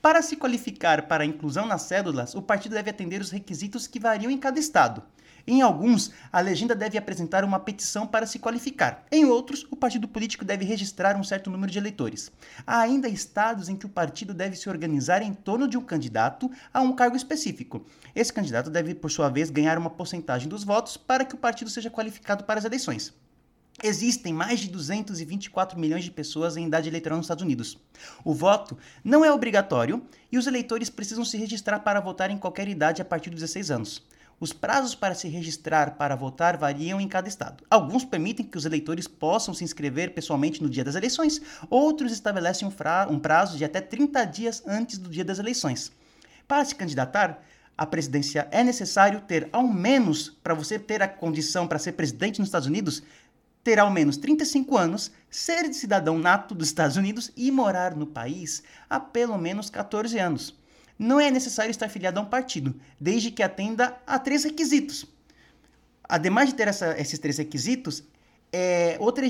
Para 0.00 0.22
se 0.22 0.36
qualificar 0.36 1.06
para 1.06 1.24
a 1.24 1.26
inclusão 1.26 1.66
nas 1.66 1.82
cédulas, 1.82 2.34
o 2.34 2.42
partido 2.42 2.74
deve 2.74 2.90
atender 2.90 3.20
os 3.20 3.30
requisitos 3.30 3.86
que 3.86 4.00
variam 4.00 4.30
em 4.30 4.38
cada 4.38 4.58
estado. 4.58 5.02
Em 5.46 5.60
alguns, 5.60 6.12
a 6.30 6.40
legenda 6.40 6.74
deve 6.74 6.96
apresentar 6.96 7.44
uma 7.44 7.58
petição 7.58 8.06
para 8.06 8.26
se 8.26 8.38
qualificar. 8.38 9.04
Em 9.10 9.24
outros, 9.24 9.66
o 9.70 9.76
partido 9.76 10.06
político 10.06 10.44
deve 10.44 10.64
registrar 10.64 11.16
um 11.16 11.24
certo 11.24 11.50
número 11.50 11.72
de 11.72 11.78
eleitores. 11.78 12.30
Há 12.64 12.80
ainda 12.80 13.08
estados 13.08 13.68
em 13.68 13.76
que 13.76 13.86
o 13.86 13.88
partido 13.88 14.32
deve 14.32 14.54
se 14.54 14.68
organizar 14.68 15.20
em 15.20 15.34
torno 15.34 15.66
de 15.66 15.76
um 15.76 15.82
candidato 15.82 16.50
a 16.72 16.80
um 16.80 16.94
cargo 16.94 17.16
específico. 17.16 17.84
Esse 18.14 18.32
candidato 18.32 18.70
deve, 18.70 18.94
por 18.94 19.10
sua 19.10 19.28
vez, 19.28 19.50
ganhar 19.50 19.78
uma 19.78 19.90
porcentagem 19.90 20.48
dos 20.48 20.62
votos 20.62 20.96
para 20.96 21.24
que 21.24 21.34
o 21.34 21.38
partido 21.38 21.70
seja 21.70 21.90
qualificado 21.90 22.44
para 22.44 22.60
as 22.60 22.64
eleições. 22.64 23.12
Existem 23.82 24.32
mais 24.32 24.60
de 24.60 24.68
224 24.68 25.78
milhões 25.78 26.04
de 26.04 26.10
pessoas 26.10 26.56
em 26.56 26.66
idade 26.66 26.88
eleitoral 26.88 27.16
nos 27.16 27.26
Estados 27.26 27.42
Unidos. 27.42 27.76
O 28.24 28.32
voto 28.32 28.78
não 29.02 29.24
é 29.24 29.32
obrigatório 29.32 30.06
e 30.30 30.38
os 30.38 30.46
eleitores 30.46 30.88
precisam 30.88 31.24
se 31.24 31.36
registrar 31.36 31.80
para 31.80 32.00
votar 32.00 32.30
em 32.30 32.38
qualquer 32.38 32.68
idade 32.68 33.02
a 33.02 33.04
partir 33.04 33.30
dos 33.30 33.40
16 33.40 33.70
anos. 33.72 34.02
Os 34.38 34.52
prazos 34.52 34.94
para 34.94 35.14
se 35.14 35.28
registrar 35.28 35.96
para 35.96 36.14
votar 36.14 36.56
variam 36.56 37.00
em 37.00 37.08
cada 37.08 37.28
estado. 37.28 37.64
Alguns 37.68 38.04
permitem 38.04 38.46
que 38.46 38.58
os 38.58 38.64
eleitores 38.64 39.08
possam 39.08 39.52
se 39.52 39.64
inscrever 39.64 40.14
pessoalmente 40.14 40.62
no 40.62 40.70
dia 40.70 40.84
das 40.84 40.94
eleições, 40.94 41.40
outros 41.68 42.12
estabelecem 42.12 42.66
um, 42.66 43.18
prazo 43.18 43.56
de 43.56 43.64
até 43.64 43.80
30 43.80 44.24
dias 44.26 44.62
antes 44.66 44.98
do 44.98 45.08
dia 45.08 45.24
das 45.24 45.38
eleições. 45.38 45.92
Para 46.46 46.64
se 46.64 46.74
candidatar 46.74 47.40
à 47.78 47.86
presidência 47.86 48.48
é 48.50 48.64
necessário 48.64 49.20
ter 49.20 49.48
ao 49.52 49.66
menos, 49.66 50.28
para 50.28 50.54
você 50.54 50.78
ter 50.78 51.02
a 51.02 51.08
condição 51.08 51.66
para 51.66 51.78
ser 51.78 51.92
presidente 51.92 52.38
nos 52.38 52.48
Estados 52.48 52.66
Unidos, 52.68 53.02
ter 53.62 53.78
ao 53.78 53.90
menos 53.90 54.16
35 54.16 54.76
anos, 54.76 55.12
ser 55.30 55.72
cidadão 55.72 56.18
nato 56.18 56.54
dos 56.54 56.68
Estados 56.68 56.96
Unidos 56.96 57.30
e 57.36 57.50
morar 57.50 57.94
no 57.94 58.06
país 58.06 58.62
há 58.88 58.98
pelo 58.98 59.38
menos 59.38 59.70
14 59.70 60.18
anos 60.18 60.62
não 61.02 61.20
é 61.20 61.30
necessário 61.30 61.70
estar 61.70 61.88
filiado 61.88 62.18
a 62.20 62.22
um 62.22 62.26
partido, 62.26 62.74
desde 63.00 63.30
que 63.30 63.42
atenda 63.42 63.96
a 64.06 64.18
três 64.18 64.44
requisitos. 64.44 65.06
Ademais 66.04 66.50
de 66.50 66.54
ter 66.54 66.68
essa, 66.68 66.98
esses 66.98 67.18
três 67.18 67.38
requisitos, 67.38 68.04
é, 68.52 68.96
outra 69.00 69.26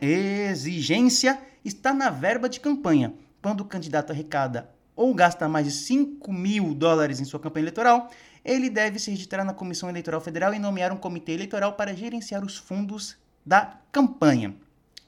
exigência 0.00 1.38
está 1.64 1.92
na 1.92 2.10
verba 2.10 2.48
de 2.48 2.60
campanha. 2.60 3.12
Quando 3.42 3.62
o 3.62 3.64
candidato 3.64 4.12
arrecada 4.12 4.70
ou 4.94 5.12
gasta 5.14 5.48
mais 5.48 5.66
de 5.66 5.72
5 5.72 6.32
mil 6.32 6.74
dólares 6.74 7.18
em 7.18 7.24
sua 7.24 7.40
campanha 7.40 7.64
eleitoral, 7.64 8.10
ele 8.44 8.68
deve 8.68 8.98
se 8.98 9.10
registrar 9.10 9.44
na 9.44 9.54
Comissão 9.54 9.88
Eleitoral 9.88 10.20
Federal 10.20 10.52
e 10.52 10.58
nomear 10.58 10.92
um 10.92 10.96
comitê 10.96 11.32
eleitoral 11.32 11.74
para 11.74 11.94
gerenciar 11.94 12.44
os 12.44 12.56
fundos 12.56 13.16
da 13.44 13.78
campanha. 13.90 14.54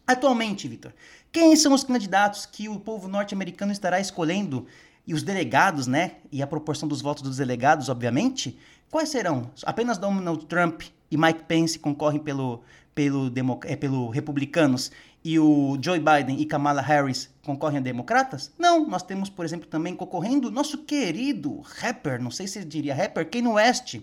Atualmente, 0.07 0.69
Vitor, 0.69 0.93
quem 1.33 1.57
são 1.57 1.73
os 1.73 1.83
candidatos 1.83 2.47
que 2.47 2.69
o 2.69 2.79
povo 2.79 3.09
norte-americano 3.09 3.73
estará 3.73 3.99
escolhendo 3.99 4.67
e 5.07 5.15
os 5.15 5.23
delegados, 5.23 5.87
né? 5.87 6.17
E 6.31 6.43
a 6.43 6.47
proporção 6.47 6.89
dos 6.89 7.01
votos 7.01 7.23
dos 7.23 7.39
delegados, 7.39 7.89
obviamente, 7.89 8.59
quais 8.91 9.09
serão? 9.09 9.51
Apenas 9.65 9.99
Donald 9.99 10.47
Trump 10.47 10.83
e 11.11 11.17
Mike 11.17 11.45
Pence 11.45 11.79
concorrem 11.79 12.21
pelo, 12.21 12.63
pelo, 12.95 13.33
é, 13.65 13.77
pelo 13.77 14.11
republicanos 14.11 14.91
e 15.25 15.39
o 15.39 15.79
Joe 15.81 15.99
Biden 15.99 16.41
e 16.41 16.45
Kamala 16.45 16.83
Harris 16.83 17.31
concorrem 17.43 17.79
a 17.79 17.81
democratas? 17.81 18.53
Não, 18.59 18.87
nós 18.87 19.03
temos, 19.03 19.31
por 19.31 19.45
exemplo, 19.45 19.67
também 19.67 19.97
concorrendo 19.97 20.51
nosso 20.51 20.79
querido 20.79 21.61
rapper, 21.61 22.23
não 22.23 22.31
sei 22.31 22.47
se 22.47 22.65
diria 22.65 22.95
rapper, 22.95 23.29
Kanye 23.31 23.49
West. 23.49 24.01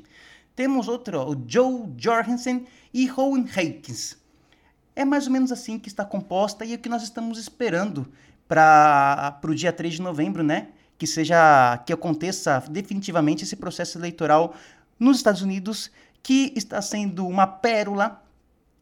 Temos 0.55 0.88
outro, 0.88 1.22
o 1.30 1.45
Joe 1.47 1.93
Jorgensen 1.97 2.65
e 2.93 3.09
Owen 3.11 3.47
Haykins. 3.55 4.17
É 4.95 5.05
mais 5.05 5.28
ou 5.28 5.34
menos 5.34 5.51
assim 5.51 5.78
que 5.78 5.88
está 5.88 6.03
composta 6.03 6.65
e 6.65 6.74
é 6.74 6.76
o 6.76 6.80
que 6.80 6.89
nós 6.89 7.03
estamos 7.03 7.38
esperando 7.38 8.11
para 8.47 9.39
o 9.43 9.55
dia 9.55 9.72
3 9.72 9.93
de 9.93 10.01
novembro, 10.01 10.43
né? 10.43 10.69
que 11.01 11.07
seja 11.07 11.80
que 11.80 11.91
aconteça 11.91 12.63
definitivamente 12.69 13.43
esse 13.43 13.55
processo 13.55 13.97
eleitoral 13.97 14.53
nos 14.99 15.17
Estados 15.17 15.41
Unidos, 15.41 15.89
que 16.22 16.53
está 16.55 16.80
sendo 16.80 17.26
uma 17.28 17.47
pérola 17.47 18.22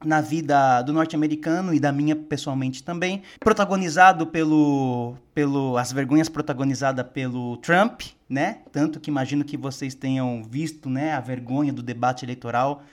na 0.04 0.22
vida 0.22 0.82
do 0.82 0.94
norte-americano 0.94 1.74
e 1.74 1.80
da 1.80 1.92
minha 1.92 2.16
pessoalmente 2.16 2.84
também, 2.84 3.22
protagonizado 3.40 4.26
pelo, 4.26 5.16
pelo 5.34 5.78
as 5.78 5.92
vergonhas 5.92 6.30
protagonizada 6.30 7.04
pelo 7.04 7.58
Trump, 7.58 8.02
né? 8.30 8.60
Tanto 8.72 9.00
que 9.00 9.10
imagino 9.10 9.44
que 9.44 9.58
vocês 9.58 9.94
tenham 9.94 10.44
visto, 10.44 10.90
né, 10.90 11.14
a 11.14 11.20
vergonha 11.20 11.74
do 11.74 11.84
debate 11.84 12.24
eleitoral 12.24 12.84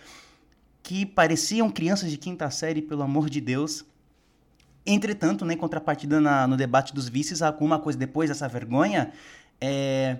que 0.86 1.04
pareciam 1.04 1.68
crianças 1.68 2.08
de 2.08 2.16
quinta 2.16 2.48
série, 2.48 2.80
pelo 2.80 3.02
amor 3.02 3.28
de 3.28 3.40
Deus. 3.40 3.84
Entretanto, 4.86 5.44
né, 5.44 5.54
em 5.54 5.56
contrapartida 5.56 6.20
na, 6.20 6.46
no 6.46 6.56
debate 6.56 6.94
dos 6.94 7.08
vices, 7.08 7.42
alguma 7.42 7.80
coisa 7.80 7.98
depois 7.98 8.30
dessa 8.30 8.46
vergonha, 8.46 9.10
é, 9.60 10.18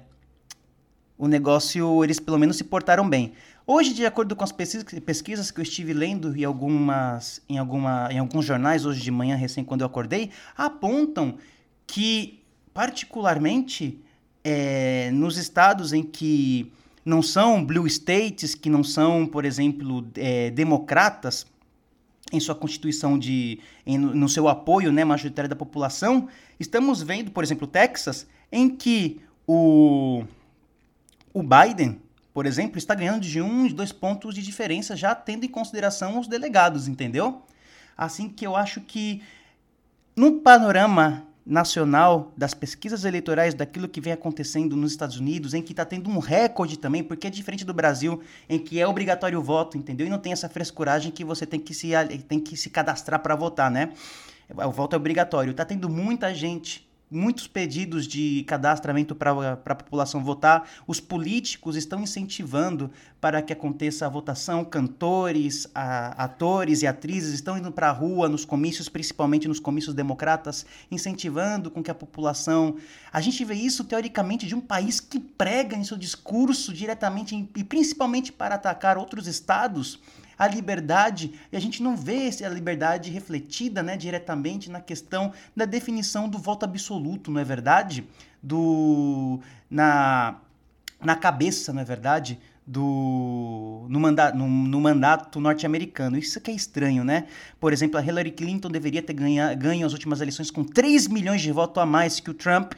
o 1.17 1.29
negócio, 1.29 2.03
eles 2.03 2.19
pelo 2.19 2.37
menos 2.37 2.57
se 2.57 2.65
portaram 2.65 3.09
bem. 3.09 3.33
Hoje, 3.69 3.93
de 3.93 4.07
acordo 4.07 4.37
com 4.37 4.45
as 4.45 4.53
pesquisas 4.53 5.51
que 5.51 5.59
eu 5.59 5.63
estive 5.65 5.93
lendo 5.93 6.37
em, 6.37 6.45
algumas, 6.45 7.43
em, 7.49 7.59
alguma, 7.59 8.09
em 8.13 8.19
alguns 8.19 8.45
jornais, 8.45 8.87
hoje 8.87 9.03
de 9.03 9.11
manhã, 9.11 9.35
recém 9.35 9.65
quando 9.65 9.81
eu 9.81 9.89
acordei, 9.89 10.31
apontam 10.57 11.37
que, 11.85 12.45
particularmente, 12.73 14.01
é, 14.45 15.11
nos 15.11 15.37
estados 15.37 15.93
em 15.93 16.05
que 16.05 16.73
não 17.05 17.21
são 17.21 17.65
blue 17.65 17.89
states, 17.89 18.55
que 18.55 18.71
não 18.71 18.85
são, 18.85 19.27
por 19.27 19.45
exemplo, 19.45 20.07
é, 20.15 20.53
democratas, 20.53 21.45
em 22.33 22.39
sua 22.39 22.55
constituição 22.55 23.19
de 23.19 23.59
em, 23.85 23.99
no 23.99 24.29
seu 24.29 24.47
apoio 24.47 24.93
né, 24.93 25.05
majoritário 25.05 25.49
da 25.49 25.57
população, 25.57 26.29
estamos 26.59 27.03
vendo, 27.03 27.33
por 27.33 27.43
exemplo, 27.43 27.67
Texas, 27.67 28.29
em 28.51 28.69
que 28.69 29.21
o, 29.45 30.23
o 31.35 31.43
Biden, 31.43 32.01
por 32.37 32.45
exemplo, 32.45 32.77
está 32.77 32.95
ganhando 32.95 33.23
de 33.23 33.41
um, 33.41 33.67
de 33.67 33.73
dois 33.73 33.93
pontos 33.93 34.35
de 34.35 34.43
diferença, 34.43 34.95
já 34.95 35.15
tendo 35.15 35.47
em 35.47 35.49
consideração 35.49 36.21
os 36.21 36.29
delegados, 36.29 36.87
entendeu? 36.87 37.41
Assim 37.97 38.29
que 38.29 38.47
eu 38.47 38.55
acho 38.55 38.83
que 38.83 39.23
no 40.15 40.41
panorama 40.41 41.27
nacional 41.47 42.35
das 42.37 42.53
pesquisas 42.53 43.07
eleitorais 43.07 43.55
daquilo 43.55 43.89
que 43.89 44.03
vem 44.03 44.13
acontecendo 44.13 44.77
nos 44.77 44.91
Estados 44.91 45.17
Unidos, 45.17 45.55
em 45.55 45.63
que 45.63 45.73
está 45.73 45.87
tendo 45.87 46.11
um 46.11 46.19
recorde 46.19 46.79
também, 46.79 47.03
porque 47.03 47.27
é 47.27 47.31
diferente 47.31 47.65
do 47.65 47.73
Brasil, 47.73 48.21
em 48.51 48.59
que 48.59 48.79
é 48.79 48.87
obrigatório 48.87 49.39
o 49.39 49.43
voto, 49.43 49.79
entendeu? 49.79 50.07
E 50.07 50.11
não 50.11 50.19
tem 50.19 50.35
essa 50.35 50.47
frescuragem 50.47 51.11
que 51.11 51.25
você 51.25 51.47
tem 51.47 51.59
que 51.59 51.73
se, 51.73 51.93
tem 52.29 52.39
que 52.39 52.55
se 52.55 52.69
cadastrar 52.69 53.21
para 53.21 53.35
votar, 53.35 53.71
né? 53.71 53.95
O 54.55 54.71
voto 54.73 54.93
é 54.93 54.99
obrigatório. 54.99 55.53
Está 55.53 55.65
tendo 55.65 55.89
muita 55.89 56.35
gente 56.35 56.86
muitos 57.11 57.47
pedidos 57.47 58.07
de 58.07 58.45
cadastramento 58.47 59.15
para 59.15 59.53
a 59.53 59.75
população 59.75 60.23
votar. 60.23 60.69
Os 60.87 60.99
políticos 60.99 61.77
estão 61.77 62.01
incentivando 62.01 62.91
para 63.21 63.41
que 63.41 63.53
aconteça 63.53 64.07
a 64.07 64.09
votação. 64.09 64.65
Cantores, 64.65 65.69
a, 65.75 66.25
atores 66.25 66.83
e 66.83 66.87
atrizes 66.87 67.35
estão 67.35 67.57
indo 67.57 67.71
para 67.71 67.89
a 67.89 67.93
rua 67.93 68.29
nos 68.29 68.45
comícios, 68.45 68.89
principalmente 68.89 69.47
nos 69.47 69.61
comícios 69.61 69.95
democratas, 69.95 70.67
incentivando 70.91 71.71
com 71.71 71.83
que 71.83 71.91
a 71.91 71.95
população. 71.95 72.77
A 73.13 73.21
gente 73.21 73.45
vê 73.45 73.55
isso 73.55 73.85
teoricamente 73.85 74.47
de 74.47 74.55
um 74.55 74.61
país 74.61 75.01
que 75.01 75.21
prega 75.21 75.77
em 75.77 75.85
seu 75.85 75.97
discurso 75.97 76.73
diretamente 76.73 77.49
e 77.55 77.65
principalmente 77.65 78.33
para 78.33 78.57
atacar 78.57 78.99
outros 78.99 79.27
estados 79.27 80.01
a 80.39 80.47
liberdade, 80.47 81.33
e 81.51 81.57
a 81.57 81.61
gente 81.61 81.83
não 81.83 81.97
vê 81.97 82.31
a 82.45 82.49
liberdade 82.49 83.11
refletida 83.11 83.83
né, 83.83 83.97
diretamente 83.97 84.71
na 84.71 84.81
questão 84.81 85.33
da 85.55 85.65
definição 85.65 86.29
do 86.29 86.39
voto 86.39 86.65
absoluto, 86.65 87.31
não 87.31 87.41
é 87.41 87.45
verdade? 87.45 88.07
Do, 88.43 89.41
na, 89.71 90.37
na 91.01 91.17
cabeça, 91.17 91.73
não 91.73 91.81
é 91.81 91.85
verdade? 91.85 92.39
do 92.67 93.87
no, 93.89 94.01
manda, 94.01 94.33
no, 94.33 94.49
no 94.49 94.81
mandato 94.81 95.39
norte-americano. 95.39 96.19
Isso 96.19 96.41
que 96.41 96.51
é 96.51 96.55
estranho, 96.55 97.05
né? 97.05 97.29
Por 97.61 97.73
exemplo, 97.73 97.97
a 97.97 98.03
Hillary 98.03 98.33
Clinton 98.33 98.69
deveria 98.69 99.01
ter 99.01 99.13
ganha, 99.13 99.55
ganho 99.55 99.87
as 99.87 99.93
últimas 99.93 100.21
eleições 100.21 100.51
com 100.51 100.65
3 100.65 101.07
milhões 101.07 101.41
de 101.41 101.53
votos 101.53 101.81
a 101.81 101.87
mais 101.87 102.19
que 102.19 102.29
o 102.29 102.35
Trump 102.35 102.73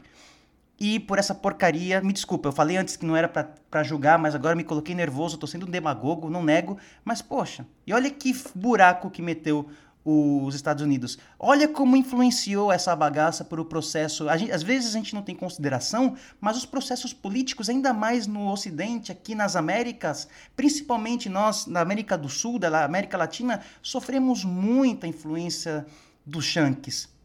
e 0.79 1.01
por 1.01 1.19
essa 1.19 1.35
porcaria, 1.35 2.01
me 2.01 2.13
desculpa, 2.13 2.49
eu 2.49 2.53
falei 2.53 2.77
antes 2.77 2.97
que 2.97 3.05
não 3.05 3.17
era 3.17 3.29
para 3.29 3.83
julgar, 3.83 4.19
mas 4.19 4.35
agora 4.35 4.55
me 4.55 4.63
coloquei 4.63 4.95
nervoso, 4.95 5.37
tô 5.37 5.47
sendo 5.47 5.67
um 5.67 5.71
demagogo, 5.71 6.31
não 6.31 6.43
nego, 6.43 6.79
mas 7.05 7.21
poxa, 7.21 7.67
e 7.87 7.93
olha 7.93 8.11
que 8.11 8.33
buraco 8.55 9.11
que 9.11 9.21
meteu 9.21 9.69
os 10.05 10.55
Estados 10.55 10.83
Unidos. 10.83 11.19
Olha 11.39 11.69
como 11.69 11.97
influenciou 11.97 12.73
essa 12.73 12.97
bagaça 12.97 13.45
por 13.45 13.61
o 13.61 13.65
processo. 13.65 14.27
Gente, 14.39 14.53
às 14.53 14.63
vezes 14.63 14.95
a 14.95 14.99
gente 14.99 15.15
não 15.15 15.21
tem 15.21 15.35
consideração, 15.35 16.17
mas 16.41 16.57
os 16.57 16.65
processos 16.65 17.13
políticos, 17.13 17.69
ainda 17.69 17.93
mais 17.93 18.27
no 18.27 18.51
Ocidente, 18.51 19.13
aqui 19.13 19.35
nas 19.35 19.55
Américas, 19.55 20.27
principalmente 20.57 21.29
nós, 21.29 21.67
na 21.67 21.81
América 21.81 22.17
do 22.17 22.29
Sul, 22.29 22.59
da 22.59 22.85
América 22.85 23.19
Latina, 23.19 23.61
sofremos 23.83 24.45
muita 24.45 25.07
influência 25.07 25.85
dos 26.25 26.47
Shanks 26.47 27.18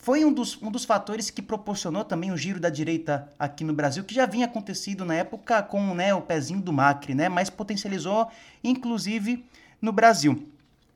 foi 0.00 0.24
um 0.24 0.32
dos, 0.32 0.60
um 0.62 0.70
dos 0.70 0.86
fatores 0.86 1.30
que 1.30 1.42
proporcionou 1.42 2.04
também 2.04 2.32
o 2.32 2.36
giro 2.36 2.58
da 2.58 2.70
direita 2.70 3.28
aqui 3.38 3.62
no 3.62 3.74
Brasil, 3.74 4.02
que 4.02 4.14
já 4.14 4.24
vinha 4.24 4.46
acontecido 4.46 5.04
na 5.04 5.14
época 5.14 5.62
com 5.62 5.94
né, 5.94 6.14
o 6.14 6.22
pezinho 6.22 6.60
do 6.60 6.72
Macri, 6.72 7.14
né, 7.14 7.28
mas 7.28 7.50
potencializou 7.50 8.26
inclusive 8.64 9.44
no 9.80 9.92
Brasil. 9.92 10.48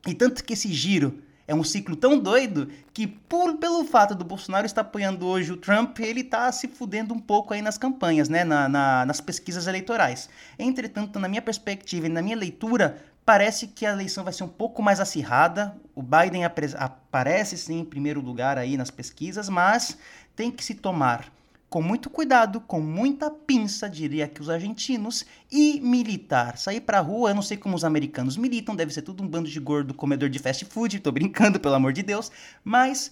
E 0.06 0.14
tanto 0.14 0.42
que 0.42 0.54
esse 0.54 0.72
giro 0.72 1.22
é 1.46 1.54
um 1.54 1.62
ciclo 1.62 1.94
tão 1.94 2.18
doido 2.18 2.70
que, 2.94 3.06
por, 3.06 3.58
pelo 3.58 3.84
fato 3.84 4.14
do 4.14 4.24
Bolsonaro 4.24 4.64
estar 4.64 4.80
apoiando 4.80 5.26
hoje 5.26 5.52
o 5.52 5.56
Trump, 5.58 5.98
ele 6.00 6.20
está 6.20 6.50
se 6.50 6.66
fudendo 6.66 7.12
um 7.12 7.18
pouco 7.18 7.52
aí 7.52 7.60
nas 7.60 7.76
campanhas, 7.76 8.30
né, 8.30 8.42
na, 8.42 8.68
na, 8.68 9.04
nas 9.04 9.20
pesquisas 9.20 9.66
eleitorais. 9.66 10.30
Entretanto, 10.58 11.18
na 11.18 11.28
minha 11.28 11.42
perspectiva 11.42 12.06
e 12.06 12.08
na 12.08 12.22
minha 12.22 12.36
leitura, 12.36 12.96
Parece 13.24 13.68
que 13.68 13.86
a 13.86 13.92
eleição 13.92 14.22
vai 14.22 14.32
ser 14.32 14.44
um 14.44 14.48
pouco 14.48 14.82
mais 14.82 15.00
acirrada. 15.00 15.74
O 15.94 16.02
Biden 16.02 16.44
aparece 16.44 17.56
sim 17.56 17.80
em 17.80 17.84
primeiro 17.84 18.20
lugar 18.20 18.58
aí 18.58 18.76
nas 18.76 18.90
pesquisas, 18.90 19.48
mas 19.48 19.96
tem 20.36 20.50
que 20.50 20.64
se 20.64 20.74
tomar 20.74 21.32
com 21.74 21.82
muito 21.82 22.08
cuidado, 22.08 22.60
com 22.60 22.80
muita 22.80 23.28
pinça, 23.28 23.90
diria 23.90 24.28
que 24.28 24.40
os 24.40 24.48
argentinos, 24.48 25.24
e 25.50 25.80
militar. 25.80 26.56
Sair 26.56 26.80
pra 26.80 27.00
rua, 27.00 27.30
eu 27.30 27.34
não 27.34 27.42
sei 27.42 27.56
como 27.56 27.74
os 27.74 27.84
americanos 27.84 28.36
militam, 28.36 28.76
deve 28.76 28.94
ser 28.94 29.02
tudo 29.02 29.24
um 29.24 29.26
bando 29.26 29.48
de 29.48 29.58
gordo 29.58 29.92
comedor 29.92 30.28
de 30.28 30.38
fast 30.38 30.64
food, 30.66 31.00
tô 31.00 31.10
brincando, 31.10 31.58
pelo 31.58 31.74
amor 31.74 31.92
de 31.92 32.04
Deus, 32.04 32.30
mas 32.62 33.10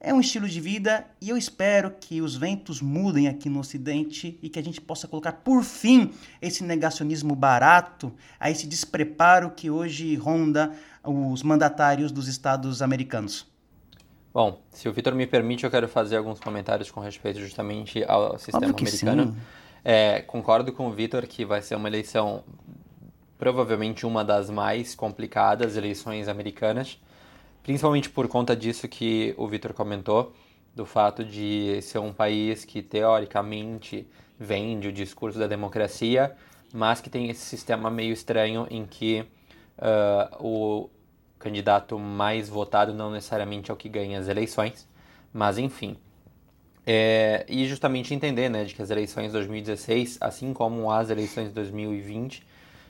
é 0.00 0.14
um 0.14 0.20
estilo 0.20 0.48
de 0.48 0.60
vida 0.60 1.04
e 1.20 1.28
eu 1.28 1.36
espero 1.36 1.90
que 1.90 2.22
os 2.22 2.34
ventos 2.34 2.80
mudem 2.80 3.28
aqui 3.28 3.50
no 3.50 3.60
Ocidente 3.60 4.38
e 4.42 4.48
que 4.48 4.58
a 4.58 4.62
gente 4.62 4.80
possa 4.80 5.06
colocar 5.06 5.32
por 5.32 5.62
fim 5.62 6.10
esse 6.40 6.64
negacionismo 6.64 7.36
barato, 7.36 8.10
a 8.38 8.50
esse 8.50 8.66
despreparo 8.66 9.50
que 9.50 9.70
hoje 9.70 10.16
ronda 10.16 10.72
os 11.04 11.42
mandatários 11.42 12.10
dos 12.10 12.28
estados 12.28 12.80
americanos. 12.80 13.46
Bom, 14.32 14.62
se 14.70 14.88
o 14.88 14.92
Vitor 14.92 15.14
me 15.14 15.26
permite, 15.26 15.64
eu 15.64 15.70
quero 15.70 15.88
fazer 15.88 16.16
alguns 16.16 16.40
comentários 16.40 16.90
com 16.90 17.00
respeito 17.00 17.38
justamente 17.38 18.02
ao 18.04 18.38
sistema 18.38 18.66
americano. 18.66 19.36
É, 19.84 20.22
concordo 20.22 20.72
com 20.72 20.88
o 20.88 20.92
Vitor 20.92 21.26
que 21.26 21.44
vai 21.44 21.60
ser 21.60 21.74
uma 21.74 21.88
eleição 21.88 22.42
provavelmente 23.38 24.06
uma 24.06 24.24
das 24.24 24.48
mais 24.50 24.94
complicadas 24.94 25.76
eleições 25.76 26.28
americanas 26.28 26.98
principalmente 27.70 28.10
por 28.10 28.26
conta 28.26 28.56
disso 28.56 28.88
que 28.88 29.32
o 29.38 29.46
Vitor 29.46 29.72
comentou, 29.72 30.34
do 30.74 30.84
fato 30.84 31.24
de 31.24 31.80
ser 31.82 32.00
um 32.00 32.12
país 32.12 32.64
que 32.64 32.82
teoricamente 32.82 34.08
vende 34.36 34.88
o 34.88 34.92
discurso 34.92 35.38
da 35.38 35.46
democracia, 35.46 36.36
mas 36.74 37.00
que 37.00 37.08
tem 37.08 37.30
esse 37.30 37.42
sistema 37.42 37.88
meio 37.88 38.12
estranho 38.12 38.66
em 38.72 38.84
que 38.84 39.24
uh, 39.78 40.44
o 40.44 40.90
candidato 41.38 41.96
mais 41.96 42.48
votado 42.48 42.92
não 42.92 43.12
necessariamente 43.12 43.70
é 43.70 43.74
o 43.74 43.76
que 43.76 43.88
ganha 43.88 44.18
as 44.18 44.26
eleições, 44.26 44.88
mas 45.32 45.56
enfim. 45.56 45.96
É, 46.84 47.46
e 47.48 47.68
justamente 47.68 48.12
entender 48.12 48.48
né, 48.48 48.64
de 48.64 48.74
que 48.74 48.82
as 48.82 48.90
eleições 48.90 49.26
de 49.26 49.32
2016, 49.34 50.18
assim 50.20 50.52
como 50.52 50.90
as 50.90 51.08
eleições 51.08 51.50
de 51.50 51.54
2020, 51.54 52.44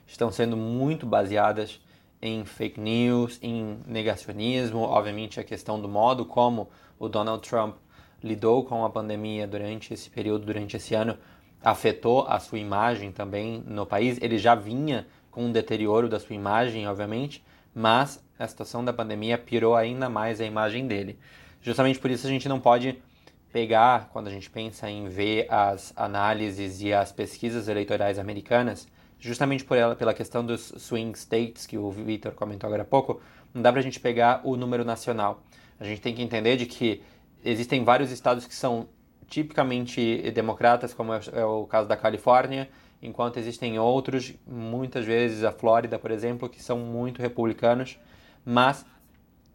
estão 0.06 0.32
sendo 0.32 0.56
muito 0.56 1.04
baseadas 1.04 1.78
em 2.22 2.44
fake 2.44 2.80
news, 2.80 3.38
em 3.42 3.78
negacionismo, 3.86 4.80
obviamente 4.80 5.40
a 5.40 5.44
questão 5.44 5.80
do 5.80 5.88
modo 5.88 6.24
como 6.24 6.68
o 6.98 7.08
Donald 7.08 7.46
Trump 7.48 7.76
lidou 8.22 8.64
com 8.64 8.84
a 8.84 8.90
pandemia 8.90 9.46
durante 9.46 9.94
esse 9.94 10.10
período, 10.10 10.44
durante 10.44 10.76
esse 10.76 10.94
ano, 10.94 11.16
afetou 11.62 12.26
a 12.26 12.38
sua 12.38 12.58
imagem 12.58 13.10
também 13.10 13.62
no 13.66 13.86
país. 13.86 14.18
Ele 14.20 14.38
já 14.38 14.54
vinha 14.54 15.06
com 15.30 15.46
um 15.46 15.52
deterioro 15.52 16.08
da 16.08 16.20
sua 16.20 16.34
imagem, 16.34 16.86
obviamente, 16.86 17.42
mas 17.74 18.22
a 18.38 18.46
situação 18.46 18.84
da 18.84 18.92
pandemia 18.92 19.38
pirou 19.38 19.74
ainda 19.74 20.08
mais 20.08 20.40
a 20.40 20.44
imagem 20.44 20.86
dele. 20.86 21.18
Justamente 21.62 21.98
por 21.98 22.10
isso 22.10 22.26
a 22.26 22.30
gente 22.30 22.48
não 22.48 22.60
pode 22.60 23.00
pegar, 23.52 24.10
quando 24.12 24.28
a 24.28 24.30
gente 24.30 24.48
pensa 24.48 24.88
em 24.88 25.08
ver 25.08 25.46
as 25.50 25.92
análises 25.96 26.80
e 26.80 26.92
as 26.92 27.12
pesquisas 27.12 27.68
eleitorais 27.68 28.18
americanas, 28.18 28.86
justamente 29.20 29.64
por 29.64 29.76
ela, 29.76 29.94
pela 29.94 30.14
questão 30.14 30.44
dos 30.44 30.72
swing 30.78 31.16
states 31.16 31.66
que 31.66 31.76
o 31.76 31.90
Victor 31.90 32.32
comentou 32.32 32.66
agora 32.66 32.82
há 32.82 32.86
pouco, 32.86 33.20
não 33.54 33.60
dá 33.62 33.70
para 33.70 33.80
a 33.80 33.84
gente 33.84 34.00
pegar 34.00 34.40
o 34.42 34.56
número 34.56 34.84
nacional. 34.84 35.42
A 35.78 35.84
gente 35.84 36.00
tem 36.00 36.14
que 36.14 36.22
entender 36.22 36.56
de 36.56 36.66
que 36.66 37.02
existem 37.44 37.84
vários 37.84 38.10
estados 38.10 38.46
que 38.46 38.54
são 38.54 38.88
tipicamente 39.28 40.30
democratas, 40.32 40.92
como 40.92 41.12
é 41.12 41.44
o 41.44 41.66
caso 41.66 41.88
da 41.88 41.96
Califórnia, 41.96 42.68
enquanto 43.02 43.38
existem 43.38 43.78
outros, 43.78 44.34
muitas 44.46 45.04
vezes 45.04 45.44
a 45.44 45.52
Flórida, 45.52 45.98
por 45.98 46.10
exemplo, 46.10 46.48
que 46.48 46.62
são 46.62 46.78
muito 46.78 47.22
republicanos, 47.22 47.98
mas 48.44 48.84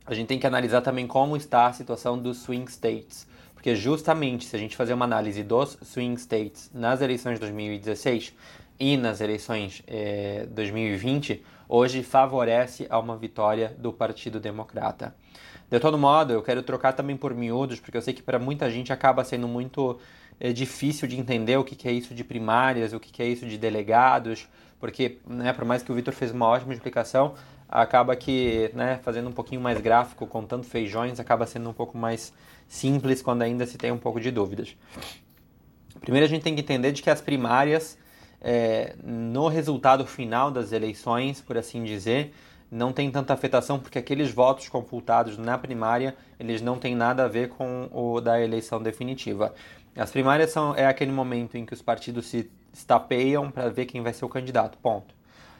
a 0.05 0.13
gente 0.13 0.27
tem 0.27 0.39
que 0.39 0.47
analisar 0.47 0.81
também 0.81 1.05
como 1.05 1.35
está 1.35 1.67
a 1.67 1.73
situação 1.73 2.17
dos 2.17 2.37
swing 2.37 2.71
states, 2.71 3.27
porque 3.53 3.75
justamente 3.75 4.45
se 4.45 4.55
a 4.55 4.59
gente 4.59 4.75
fazer 4.75 4.93
uma 4.93 5.05
análise 5.05 5.43
dos 5.43 5.77
swing 5.81 6.19
states 6.19 6.71
nas 6.73 7.01
eleições 7.01 7.33
de 7.33 7.41
2016, 7.41 8.33
e 8.79 8.97
nas 8.97 9.21
eleições 9.21 9.81
eh, 9.87 10.47
2020, 10.51 11.43
hoje 11.67 12.03
favorece 12.03 12.85
a 12.89 12.99
uma 12.99 13.17
vitória 13.17 13.75
do 13.77 13.91
Partido 13.91 14.39
Democrata. 14.39 15.15
De 15.69 15.79
todo 15.79 15.97
modo, 15.97 16.31
eu 16.31 16.43
quero 16.43 16.61
trocar 16.61 16.93
também 16.93 17.17
por 17.17 17.33
miúdos, 17.33 17.79
porque 17.79 17.97
eu 17.97 18.01
sei 18.01 18.13
que 18.13 18.21
para 18.21 18.37
muita 18.37 18.69
gente 18.69 18.93
acaba 18.93 19.23
sendo 19.23 19.47
muito 19.47 19.99
é, 20.39 20.53
difícil 20.53 21.07
de 21.07 21.19
entender 21.19 21.57
o 21.57 21.63
que, 21.63 21.75
que, 21.75 21.87
é 21.87 21.91
isso 21.91 22.13
de 22.13 22.23
primárias, 22.23 22.93
o 22.93 22.99
que, 22.99 23.11
que 23.11 23.23
é 23.23 23.27
isso 23.27 23.47
de 23.47 23.57
delegados, 23.57 24.47
porque, 24.79 25.17
né, 25.25 25.53
por 25.53 25.65
mais 25.65 25.81
que 25.81 25.91
o 25.91 25.95
Vitor 25.95 26.13
fez 26.13 26.31
uma 26.31 26.45
ótima 26.45 26.73
explicação, 26.73 27.33
acaba 27.67 28.15
que, 28.15 28.69
né, 28.73 28.99
fazendo 29.01 29.29
um 29.29 29.31
pouquinho 29.31 29.59
mais 29.59 29.81
gráfico, 29.81 30.27
contando 30.27 30.63
feijões, 30.63 31.19
acaba 31.19 31.47
sendo 31.47 31.69
um 31.69 31.73
pouco 31.73 31.97
mais 31.97 32.31
simples 32.67 33.21
quando 33.21 33.41
ainda 33.41 33.65
se 33.65 33.77
tem 33.77 33.91
um 33.91 33.97
pouco 33.97 34.19
de 34.19 34.29
dúvidas. 34.29 34.75
Primeiro 35.99 36.25
a 36.25 36.29
gente 36.29 36.43
tem 36.43 36.53
que 36.53 36.61
entender 36.61 36.91
de 36.91 37.01
que 37.01 37.09
as 37.09 37.21
primárias 37.21 37.97
é, 38.47 38.93
no 39.03 39.47
resultado 39.47 40.05
final 40.05 40.51
das 40.51 40.71
eleições, 40.71 41.41
por 41.41 41.57
assim 41.57 41.83
dizer, 41.83 42.31
não 42.69 42.93
tem 42.93 43.09
tanta 43.09 43.33
afetação 43.33 43.79
porque 43.79 43.97
aqueles 43.97 44.31
votos 44.31 44.69
computados 44.69 45.35
na 45.35 45.57
primária 45.57 46.15
eles 46.39 46.61
não 46.61 46.77
têm 46.77 46.93
nada 46.93 47.25
a 47.25 47.27
ver 47.27 47.49
com 47.49 47.89
o 47.91 48.21
da 48.21 48.39
eleição 48.39 48.79
definitiva. 48.79 49.51
As 49.95 50.11
primárias 50.11 50.51
são 50.51 50.75
é 50.75 50.85
aquele 50.85 51.11
momento 51.11 51.57
em 51.57 51.65
que 51.65 51.73
os 51.73 51.81
partidos 51.81 52.27
se 52.27 52.47
estapeiam 52.71 53.49
para 53.49 53.69
ver 53.69 53.87
quem 53.87 54.03
vai 54.03 54.13
ser 54.13 54.25
o 54.25 54.29
candidato. 54.29 54.77
Ponto. 54.77 55.15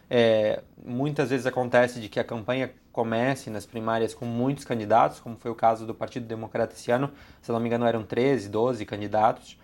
É, 0.07 0.61
muitas 0.85 1.31
vezes 1.31 1.47
acontece 1.47 1.99
de 1.99 2.07
que 2.07 2.19
a 2.19 2.23
campanha 2.23 2.71
comece 2.91 3.49
nas 3.49 3.65
primárias 3.65 4.13
com 4.13 4.25
muitos 4.25 4.63
candidatos, 4.63 5.19
como 5.19 5.35
foi 5.37 5.49
o 5.49 5.55
caso 5.55 5.87
do 5.87 5.95
Partido 5.95 6.27
Democrata 6.27 6.75
esse 6.75 6.91
ano, 6.91 7.09
se 7.41 7.51
não 7.51 7.59
me 7.59 7.65
engano 7.65 7.85
eram 7.87 8.03
13, 8.03 8.47
12 8.47 8.85
candidatos, 8.85 9.57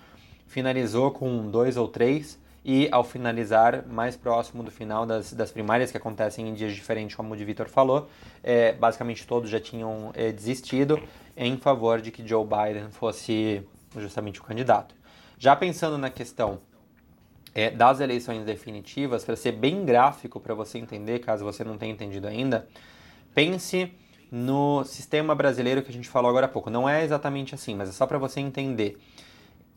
finalizou 0.48 1.12
com 1.12 1.52
dois 1.52 1.78
ou 1.78 1.88
três, 1.88 2.41
e 2.64 2.88
ao 2.92 3.04
finalizar, 3.04 3.86
mais 3.88 4.16
próximo 4.16 4.62
do 4.64 4.72
final 4.72 5.06
das, 5.06 5.34
das 5.34 5.52
primárias, 5.52 5.92
que 5.92 5.98
acontecem 5.98 6.48
em 6.48 6.54
dias 6.54 6.74
diferentes, 6.74 7.16
como 7.16 7.34
o 7.34 7.38
de 7.38 7.44
Vitor 7.44 7.68
falou, 7.68 8.08
é, 8.44 8.74
basicamente 8.74 9.26
todos 9.26 9.50
já 9.50 9.60
tinham 9.60 10.12
é, 10.14 10.32
desistido 10.32 11.02
em 11.36 11.58
favor 11.58 12.02
de 12.02 12.12
que 12.12 12.28
Joe 12.28 12.46
Biden 12.46 12.92
fosse 12.92 13.64
justamente 13.98 14.40
o 14.40 14.44
candidato. 14.44 14.94
Já 15.40 15.56
pensando 15.56 15.98
na 15.98 16.10
questão 16.10 16.60
é, 17.54 17.72
das 17.72 18.00
eleições 18.00 18.46
definitivas, 18.46 19.24
para 19.24 19.36
ser 19.36 19.54
bem 19.54 19.84
gráfico 19.84 20.40
para 20.40 20.54
você 20.54 20.78
entender, 20.78 21.20
caso 21.20 21.44
você 21.44 21.64
não 21.64 21.78
tenha 21.78 21.92
entendido 21.92 22.28
ainda, 22.28 22.68
pense 23.34 23.92
no 24.32 24.84
sistema 24.86 25.36
brasileiro 25.36 25.82
que 25.82 25.90
a 25.90 25.94
gente 25.94 26.08
falou 26.08 26.30
agora 26.30 26.46
há 26.46 26.50
pouco. 26.50 26.70
Não 26.70 26.88
é 26.88 27.04
exatamente 27.04 27.54
assim, 27.54 27.76
mas 27.76 27.90
é 27.90 27.92
só 27.92 28.06
para 28.06 28.18
você 28.18 28.40
entender. 28.40 28.98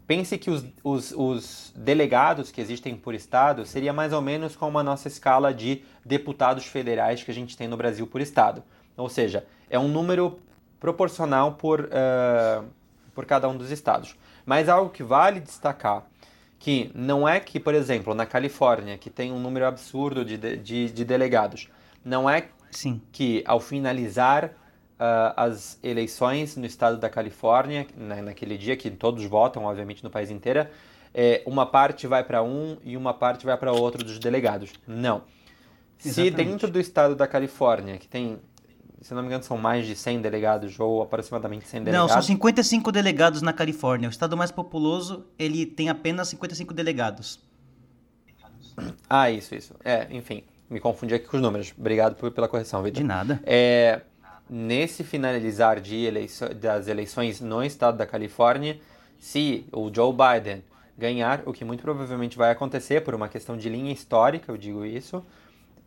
Pense 0.06 0.36
que 0.36 0.50
os, 0.50 0.64
os, 0.82 1.12
os, 1.12 1.72
delegados 1.74 2.50
que 2.50 2.60
existem 2.60 2.94
por 2.94 3.14
estado 3.14 3.64
seria 3.64 3.92
mais 3.92 4.12
ou 4.12 4.20
menos 4.20 4.54
como 4.54 4.78
a 4.78 4.82
nossa 4.82 5.08
escala 5.08 5.52
de 5.52 5.82
deputados 6.04 6.66
federais 6.66 7.22
que 7.22 7.30
a 7.30 7.34
gente 7.34 7.56
tem 7.56 7.66
no 7.66 7.76
Brasil 7.76 8.06
por 8.06 8.20
estado. 8.20 8.62
Ou 8.96 9.08
seja, 9.08 9.46
é 9.70 9.78
um 9.78 9.88
número 9.88 10.38
proporcional 10.78 11.52
por, 11.52 11.80
uh, 11.80 12.64
por 13.14 13.24
cada 13.24 13.48
um 13.48 13.56
dos 13.56 13.70
estados. 13.70 14.14
Mas 14.44 14.68
algo 14.68 14.90
que 14.90 15.02
vale 15.02 15.40
destacar, 15.40 16.04
que 16.58 16.90
não 16.94 17.26
é 17.26 17.40
que, 17.40 17.58
por 17.58 17.74
exemplo, 17.74 18.14
na 18.14 18.26
Califórnia, 18.26 18.98
que 18.98 19.08
tem 19.08 19.32
um 19.32 19.38
número 19.38 19.66
absurdo 19.66 20.22
de, 20.22 20.36
de, 20.36 20.90
de 20.90 21.04
delegados, 21.04 21.70
não 22.04 22.28
é 22.28 22.48
Sim. 22.70 23.00
que 23.10 23.42
ao 23.46 23.58
finalizar 23.58 24.50
uh, 24.94 25.34
as 25.36 25.78
eleições 25.82 26.56
no 26.56 26.66
estado 26.66 26.98
da 26.98 27.08
Califórnia, 27.08 27.86
né, 27.96 28.22
naquele 28.22 28.56
dia 28.56 28.76
que 28.76 28.90
todos 28.90 29.24
votam, 29.24 29.64
obviamente, 29.64 30.02
no 30.02 30.10
país 30.10 30.30
inteiro, 30.30 30.66
é, 31.12 31.42
uma 31.46 31.64
parte 31.66 32.06
vai 32.06 32.24
para 32.24 32.42
um 32.42 32.76
e 32.82 32.96
uma 32.96 33.14
parte 33.14 33.46
vai 33.46 33.56
para 33.56 33.72
outro 33.72 34.04
dos 34.04 34.18
delegados. 34.18 34.72
Não. 34.86 35.22
Exatamente. 36.04 36.36
Se 36.36 36.44
dentro 36.44 36.70
do 36.70 36.80
estado 36.80 37.14
da 37.14 37.26
Califórnia, 37.26 37.98
que 37.98 38.08
tem, 38.08 38.38
se 39.00 39.14
não 39.14 39.22
me 39.22 39.28
engano, 39.28 39.44
são 39.44 39.56
mais 39.56 39.86
de 39.86 39.94
100 39.94 40.20
delegados, 40.20 40.78
ou 40.78 41.02
aproximadamente 41.02 41.68
100 41.68 41.84
delegados... 41.84 42.10
Não, 42.10 42.14
são 42.14 42.22
55 42.22 42.90
delegados 42.90 43.42
na 43.42 43.52
Califórnia. 43.52 44.08
O 44.08 44.10
estado 44.10 44.36
mais 44.36 44.50
populoso, 44.50 45.24
ele 45.38 45.64
tem 45.64 45.88
apenas 45.88 46.28
55 46.28 46.74
delegados. 46.74 47.40
Ah, 49.08 49.30
isso, 49.30 49.54
isso. 49.54 49.72
É, 49.84 50.08
enfim, 50.10 50.42
me 50.68 50.80
confundi 50.80 51.14
aqui 51.14 51.26
com 51.26 51.36
os 51.36 51.42
números. 51.42 51.72
Obrigado 51.78 52.16
pela 52.32 52.48
correção, 52.48 52.82
Vitor. 52.82 53.00
De 53.00 53.04
nada. 53.04 53.40
É 53.44 54.00
nesse 54.48 55.02
finalizar 55.02 55.80
de 55.80 56.08
das 56.60 56.88
eleições 56.88 57.40
no 57.40 57.62
estado 57.64 57.96
da 57.96 58.06
Califórnia, 58.06 58.78
se 59.18 59.64
o 59.72 59.92
Joe 59.92 60.12
Biden 60.12 60.62
ganhar, 60.96 61.42
o 61.46 61.52
que 61.52 61.64
muito 61.64 61.82
provavelmente 61.82 62.36
vai 62.36 62.50
acontecer 62.50 63.02
por 63.02 63.14
uma 63.14 63.28
questão 63.28 63.56
de 63.56 63.68
linha 63.68 63.92
histórica, 63.92 64.52
eu 64.52 64.56
digo 64.56 64.84
isso, 64.84 65.24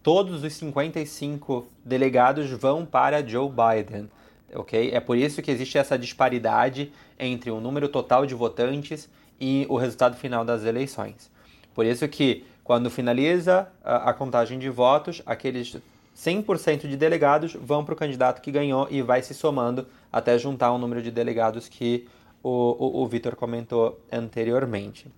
todos 0.04 0.44
os 0.44 0.54
55 0.54 1.68
delegados 1.84 2.50
vão 2.50 2.86
para 2.86 3.26
Joe 3.26 3.50
Biden, 3.50 4.10
ok? 4.54 4.92
É 4.92 5.00
por 5.00 5.18
isso 5.18 5.42
que 5.42 5.52
existe 5.52 5.78
essa 5.78 5.98
disparidade 5.98 6.92
entre 7.20 7.52
o 7.52 7.60
número 7.60 7.88
total 7.88 8.26
de 8.26 8.34
votantes 8.34 9.10
e 9.40 9.66
o 9.70 9.78
resultado 9.78 10.18
final 10.18 10.44
das 10.44 10.64
eleições. 10.64 11.30
Por 11.74 11.86
isso 11.86 12.08
que 12.08 12.46
quando 12.64 12.90
finaliza 12.90 13.70
a 13.84 14.12
contagem 14.14 14.60
de 14.60 14.70
votos, 14.70 15.22
aqueles 15.26 15.78
100% 16.18 16.88
de 16.88 16.98
delegados 16.98 17.54
vão 17.54 17.86
para 17.86 17.94
o 17.94 17.98
candidato 17.98 18.42
que 18.42 18.52
ganhou 18.52 18.88
e 18.90 19.04
vai 19.04 19.22
se 19.22 19.36
somando 19.36 19.88
até 20.12 20.38
juntar 20.40 20.72
o 20.72 20.78
número 20.80 21.02
de 21.02 21.12
delegados 21.12 21.70
que 21.70 22.08
o, 22.42 23.00
o, 23.00 23.04
o 23.04 23.08
Vitor 23.08 23.36
comentou 23.36 24.02
anteriormente. 24.12 25.12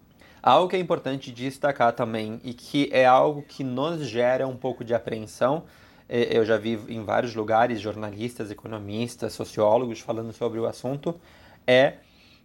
Algo 0.43 0.67
que 0.67 0.75
é 0.75 0.79
importante 0.79 1.31
destacar 1.31 1.93
também 1.93 2.41
e 2.43 2.53
que 2.53 2.89
é 2.91 3.05
algo 3.05 3.43
que 3.43 3.63
nos 3.63 4.05
gera 4.05 4.45
um 4.45 4.57
pouco 4.57 4.83
de 4.83 4.93
apreensão, 4.93 5.63
é, 6.07 6.37
eu 6.37 6.43
já 6.43 6.57
vi 6.57 6.77
em 6.89 7.03
vários 7.03 7.33
lugares 7.33 7.79
jornalistas, 7.79 8.51
economistas, 8.51 9.31
sociólogos 9.31 10.01
falando 10.01 10.33
sobre 10.33 10.59
o 10.59 10.65
assunto, 10.65 11.19
é, 11.65 11.93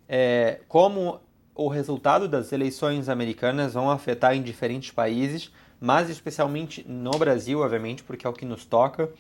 é 0.09 0.61
como 0.69 1.21
o 1.57 1.69
resultado 1.69 2.29
das 2.29 2.53
eleições 2.53 3.09
americanas 3.09 3.75
vão 3.75 3.91
afetar 3.91 4.37
em 4.37 4.43
diferentes 4.43 4.91
países, 4.93 5.51
mas 5.85 6.09
especialmente 6.09 6.83
no 6.89 7.11
Brasil, 7.11 7.61
obviamente, 7.61 8.03
porque 8.03 8.27
é 8.27 8.31
o 8.31 8.33
que 8.33 8.47
nos 8.47 8.65
toca, 8.65 9.11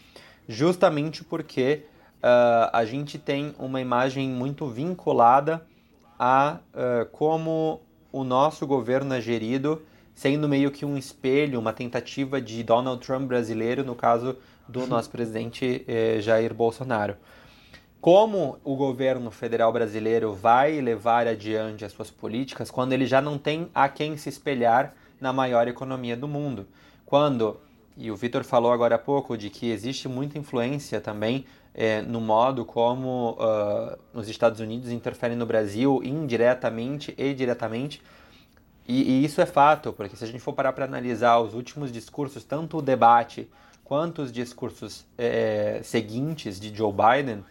justamente 0.48 1.22
porque 1.22 1.82
uh, 2.22 2.70
a 2.72 2.86
gente 2.86 3.18
tem 3.18 3.54
uma 3.58 3.82
imagem 3.82 4.30
muito 4.30 4.66
vinculada 4.66 5.66
a 6.18 6.60
uh, 6.72 7.04
como 7.12 7.82
o 8.10 8.24
nosso 8.24 8.66
governo 8.66 9.12
é 9.12 9.20
gerido, 9.20 9.82
sendo 10.14 10.48
meio 10.48 10.70
que 10.70 10.86
um 10.86 10.96
espelho, 10.96 11.60
uma 11.60 11.74
tentativa 11.74 12.40
de 12.40 12.62
Donald 12.62 13.04
Trump 13.04 13.28
brasileiro, 13.28 13.84
no 13.84 13.94
caso 13.94 14.34
do 14.66 14.86
nosso 14.86 15.10
presidente 15.10 15.84
eh, 15.86 16.18
Jair 16.20 16.54
Bolsonaro. 16.54 17.16
Como 18.00 18.58
o 18.64 18.74
governo 18.74 19.30
federal 19.30 19.70
brasileiro 19.70 20.32
vai 20.32 20.80
levar 20.80 21.26
adiante 21.26 21.84
as 21.84 21.92
suas 21.92 22.10
políticas 22.10 22.70
quando 22.70 22.92
ele 22.94 23.04
já 23.04 23.20
não 23.20 23.36
tem 23.36 23.68
a 23.74 23.88
quem 23.88 24.16
se 24.16 24.28
espelhar 24.28 24.94
na 25.20 25.32
maior 25.32 25.68
economia 25.68 26.16
do 26.16 26.28
mundo. 26.28 26.66
Quando, 27.06 27.58
e 27.96 28.10
o 28.10 28.16
Vitor 28.16 28.44
falou 28.44 28.72
agora 28.72 28.96
há 28.96 28.98
pouco, 28.98 29.36
de 29.36 29.50
que 29.50 29.70
existe 29.70 30.08
muita 30.08 30.38
influência 30.38 31.00
também 31.00 31.44
é, 31.74 32.00
no 32.02 32.20
modo 32.20 32.64
como 32.64 33.32
uh, 33.32 33.98
os 34.12 34.28
Estados 34.28 34.60
Unidos 34.60 34.90
interferem 34.90 35.36
no 35.36 35.44
Brasil 35.44 36.00
indiretamente 36.04 37.12
e 37.18 37.34
diretamente. 37.34 38.00
E, 38.86 39.02
e 39.02 39.24
isso 39.24 39.40
é 39.40 39.46
fato, 39.46 39.92
porque 39.92 40.16
se 40.16 40.22
a 40.22 40.26
gente 40.26 40.40
for 40.40 40.52
parar 40.52 40.72
para 40.72 40.84
analisar 40.84 41.38
os 41.38 41.54
últimos 41.54 41.90
discursos, 41.90 42.44
tanto 42.44 42.78
o 42.78 42.82
debate 42.82 43.48
quanto 43.82 44.22
os 44.22 44.32
discursos 44.32 45.04
é, 45.18 45.80
seguintes 45.82 46.60
de 46.60 46.74
Joe 46.74 46.92
Biden, 46.92 47.44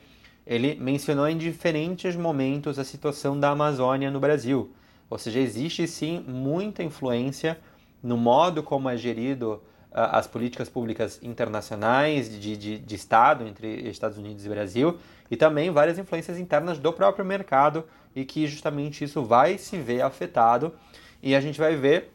ele 0.46 0.76
mencionou 0.76 1.28
em 1.28 1.38
diferentes 1.38 2.16
momentos 2.16 2.78
a 2.78 2.84
situação 2.84 3.40
da 3.40 3.50
Amazônia 3.50 4.12
no 4.12 4.20
Brasil. 4.20 4.72
Ou 5.14 5.20
seja, 5.20 5.40
existe 5.40 5.88
sim 5.88 6.26
muita 6.28 6.82
influência 6.82 7.60
no 8.02 8.18
modo 8.18 8.64
como 8.64 8.90
é 8.90 8.98
gerido 8.98 9.62
uh, 9.92 10.10
as 10.12 10.26
políticas 10.26 10.70
públicas 10.70 11.20
internacionais 11.22 12.28
de, 12.28 12.58
de, 12.58 12.80
de, 12.80 12.96
Estado 12.96 13.48
entre 13.48 13.88
Estados 13.88 14.18
Unidos 14.18 14.44
e 14.44 14.50
Brasil 14.50 14.98
e 15.30 15.38
também 15.38 15.70
várias 15.70 16.00
influências 16.00 16.40
internas 16.40 16.80
do 16.80 16.92
próprio 16.92 17.24
mercado 17.24 17.86
e 18.16 18.26
que 18.26 18.48
justamente 18.48 19.04
isso 19.04 19.24
vai 19.24 19.60
se 19.60 19.78
ver 19.78 20.02
afetado. 20.02 20.74
E 21.22 21.36
a 21.36 21.40
gente 21.40 21.60
vai 21.60 21.76
ver 21.76 22.12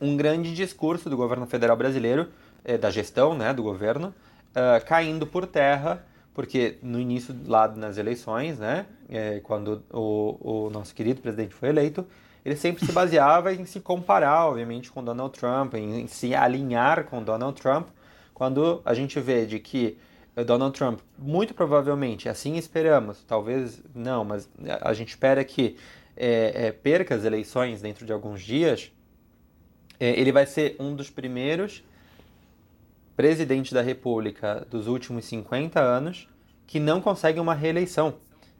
um 0.00 0.16
grande 0.16 0.54
discurso 0.54 1.10
do 1.10 1.16
governo 1.16 1.48
federal 1.48 1.76
brasileiro, 1.76 2.28
eh, 2.64 2.78
da 2.78 2.90
gestão 2.90 3.36
né, 3.36 3.52
do 3.52 3.64
governo, 3.64 4.14
uh, 4.50 4.86
caindo 4.86 5.26
por 5.26 5.48
terra 5.48 6.06
porque 6.40 6.78
no 6.82 6.98
início 6.98 7.36
lá 7.46 7.68
nas 7.68 7.98
eleições, 7.98 8.58
né, 8.58 8.86
é, 9.10 9.40
quando 9.40 9.84
o, 9.92 10.38
o 10.40 10.70
nosso 10.70 10.94
querido 10.94 11.20
presidente 11.20 11.54
foi 11.54 11.68
eleito, 11.68 12.06
ele 12.42 12.56
sempre 12.56 12.86
se 12.86 12.90
baseava 12.92 13.52
em 13.52 13.66
se 13.66 13.78
comparar, 13.78 14.46
obviamente, 14.46 14.90
com 14.90 15.04
Donald 15.04 15.38
Trump, 15.38 15.74
em, 15.74 16.00
em 16.00 16.06
se 16.06 16.34
alinhar 16.34 17.04
com 17.04 17.22
Donald 17.22 17.60
Trump, 17.60 17.88
quando 18.32 18.80
a 18.86 18.94
gente 18.94 19.20
vê 19.20 19.44
de 19.44 19.58
que 19.58 19.98
Donald 20.46 20.74
Trump, 20.74 21.00
muito 21.18 21.52
provavelmente, 21.52 22.26
assim 22.26 22.56
esperamos, 22.56 23.22
talvez 23.28 23.82
não, 23.94 24.24
mas 24.24 24.48
a 24.80 24.94
gente 24.94 25.10
espera 25.10 25.44
que 25.44 25.76
é, 26.16 26.68
é, 26.68 26.72
perca 26.72 27.14
as 27.14 27.26
eleições 27.26 27.82
dentro 27.82 28.06
de 28.06 28.14
alguns 28.14 28.40
dias, 28.40 28.90
é, 30.00 30.18
ele 30.18 30.32
vai 30.32 30.46
ser 30.46 30.74
um 30.80 30.96
dos 30.96 31.10
primeiros 31.10 31.84
presidente 33.14 33.74
da 33.74 33.82
República 33.82 34.66
dos 34.70 34.86
últimos 34.86 35.26
50 35.26 35.78
anos 35.78 36.29
que 36.70 36.78
não 36.78 37.00
consegue 37.00 37.40
uma 37.40 37.52
reeleição. 37.52 38.14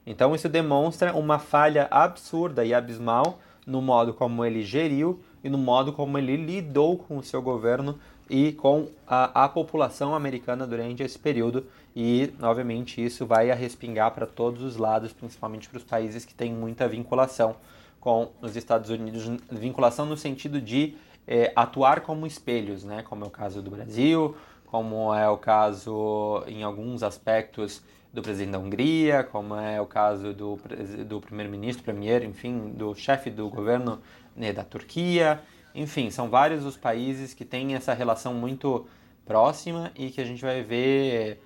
Então 0.05 0.35
isso 0.35 0.49
demonstra 0.49 1.15
uma 1.15 1.39
falha 1.39 1.87
absurda 1.93 2.65
e 2.65 2.75
abismal 2.75 3.39
no 3.65 3.81
modo 3.81 4.13
como 4.13 4.45
ele 4.45 4.65
geriu 4.65 5.21
e 5.45 5.49
no 5.49 5.57
modo 5.57 5.93
como 5.93 6.19
ele 6.19 6.37
lidou 6.37 6.99
com 6.99 7.19
o 7.19 7.23
seu 7.23 7.41
governo 7.41 8.01
e 8.29 8.51
com 8.51 8.89
a, 9.07 9.45
a 9.45 9.49
população 9.49 10.13
americana 10.13 10.67
durante 10.67 11.05
esse 11.05 11.17
período. 11.17 11.67
E, 11.95 12.33
obviamente, 12.43 13.05
isso 13.05 13.25
vai 13.27 13.49
respingar 13.53 14.11
para 14.11 14.27
todos 14.27 14.63
os 14.65 14.77
lados, 14.77 15.13
principalmente 15.13 15.69
para 15.69 15.79
os 15.79 15.85
países 15.85 16.25
que 16.25 16.35
têm 16.35 16.53
muita 16.53 16.89
vinculação 16.89 17.55
com 18.01 18.33
os 18.43 18.57
Estados 18.57 18.91
Unidos 18.91 19.25
vinculação 19.49 20.05
no 20.05 20.17
sentido 20.17 20.61
de 20.61 20.97
é, 21.29 21.53
atuar 21.55 22.01
como 22.01 22.27
espelhos, 22.27 22.83
né? 22.83 23.05
como 23.05 23.25
é 23.25 23.29
o 23.29 23.31
caso 23.31 23.63
do 23.63 23.71
Brasil, 23.71 24.35
como 24.67 25.15
é 25.15 25.29
o 25.29 25.37
caso 25.37 26.43
em 26.47 26.63
alguns 26.63 27.05
aspectos 27.05 27.83
do 28.13 28.23
presidente 28.23 28.53
da 28.53 28.59
Hungria, 28.59 29.23
como 29.25 29.55
é 29.55 29.81
o 29.81 29.87
caso 29.87 30.33
do, 30.35 30.59
do 31.07 31.21
primeiro-ministro, 31.21 31.85
premier, 31.85 32.25
enfim, 32.25 32.71
do 32.71 32.95
chefe 32.95 33.31
do 33.31 33.49
governo 33.49 34.01
né, 34.35 34.53
da 34.53 34.65
Turquia. 34.65 35.41
Enfim, 35.75 36.11
são 36.11 36.29
vários 36.29 36.65
os 36.65 36.77
países 36.77 37.33
que 37.33 37.45
têm 37.45 37.75
essa 37.75 37.95
relação 37.95 38.35
muito 38.35 38.87
próxima 39.25 39.93
e 39.95 40.11
que 40.11 40.21
a 40.21 40.25
gente 40.25 40.43
vai 40.43 40.63
ver 40.63 41.41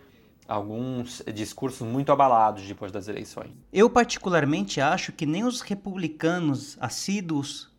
alguns 0.48 1.22
discursos 1.34 1.86
muito 1.86 2.12
abalados 2.12 2.66
depois 2.66 2.90
das 2.90 3.08
eleições. 3.08 3.50
Eu 3.72 3.90
particularmente 3.90 4.80
acho 4.80 5.12
que 5.12 5.26
nem 5.26 5.44
os 5.44 5.60
republicanos 5.60 6.76
assíduos 6.80 7.70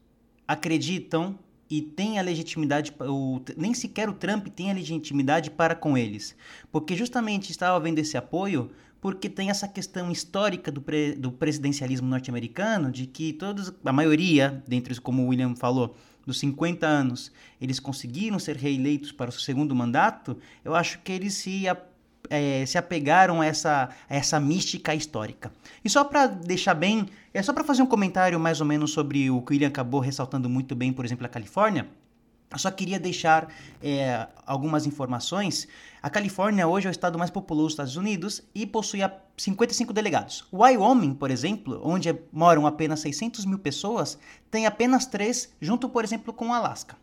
acreditam 0.47 1.37
e 1.69 1.81
tem 1.81 2.19
a 2.19 2.21
legitimidade, 2.21 2.93
o, 2.99 3.41
nem 3.57 3.73
sequer 3.73 4.09
o 4.09 4.13
Trump 4.13 4.47
tem 4.47 4.69
a 4.69 4.73
legitimidade 4.73 5.49
para 5.49 5.75
com 5.75 5.97
eles. 5.97 6.35
Porque 6.71 6.95
justamente 6.95 7.51
estava 7.51 7.79
vendo 7.79 7.99
esse 7.99 8.17
apoio 8.17 8.71
porque 9.01 9.29
tem 9.29 9.51
essa 9.51 9.67
questão 9.67 10.11
histórica 10.11 10.71
do, 10.71 10.81
pre, 10.81 11.13
do 11.13 11.31
presidencialismo 11.31 12.07
norte-americano, 12.07 12.91
de 12.91 13.05
que 13.05 13.33
todos, 13.33 13.71
a 13.83 13.93
maioria, 13.93 14.63
dentre 14.67 14.99
como 14.99 15.23
o 15.23 15.27
William 15.27 15.55
falou, 15.55 15.95
dos 16.25 16.39
50 16.39 16.87
anos, 16.87 17.31
eles 17.61 17.79
conseguiram 17.79 18.39
ser 18.39 18.55
reeleitos 18.55 19.11
para 19.11 19.29
o 19.29 19.33
segundo 19.33 19.75
mandato, 19.75 20.35
eu 20.63 20.73
acho 20.73 20.99
que 21.03 21.11
eles 21.11 21.35
se 21.35 21.67
é, 22.29 22.65
se 22.65 22.77
apegaram 22.77 23.41
a 23.41 23.45
essa, 23.45 23.89
a 24.09 24.15
essa 24.15 24.39
mística 24.39 24.93
histórica. 24.93 25.51
E 25.83 25.89
só 25.89 26.03
para 26.03 26.27
deixar 26.27 26.73
bem, 26.73 27.07
é 27.33 27.41
só 27.41 27.53
para 27.53 27.63
fazer 27.63 27.81
um 27.81 27.87
comentário 27.87 28.39
mais 28.39 28.59
ou 28.61 28.67
menos 28.67 28.91
sobre 28.91 29.29
o 29.29 29.41
que 29.41 29.51
o 29.51 29.53
William 29.53 29.67
acabou 29.67 29.99
ressaltando 29.99 30.49
muito 30.49 30.75
bem, 30.75 30.91
por 30.91 31.05
exemplo, 31.05 31.25
a 31.25 31.29
Califórnia. 31.29 31.87
Eu 32.51 32.59
só 32.59 32.71
queria 32.71 32.99
deixar 32.99 33.51
é, 33.83 34.27
algumas 34.45 34.85
informações. 34.85 35.67
A 36.01 36.09
Califórnia 36.09 36.67
hoje 36.67 36.87
é 36.87 36.89
o 36.89 36.91
estado 36.91 37.17
mais 37.17 37.31
populoso 37.31 37.67
dos 37.67 37.73
Estados 37.73 37.97
Unidos 37.97 38.43
e 38.53 38.65
possui 38.65 38.99
55 39.35 39.91
delegados. 39.91 40.45
O 40.51 40.63
Wyoming, 40.63 41.15
por 41.15 41.31
exemplo, 41.31 41.81
onde 41.83 42.15
moram 42.31 42.65
apenas 42.65 43.01
600 43.01 43.45
mil 43.45 43.59
pessoas, 43.59 44.17
tem 44.49 44.65
apenas 44.65 45.05
três, 45.05 45.53
junto, 45.59 45.89
por 45.89 46.03
exemplo, 46.03 46.31
com 46.31 46.49
o 46.49 46.53
Alasca. 46.53 46.95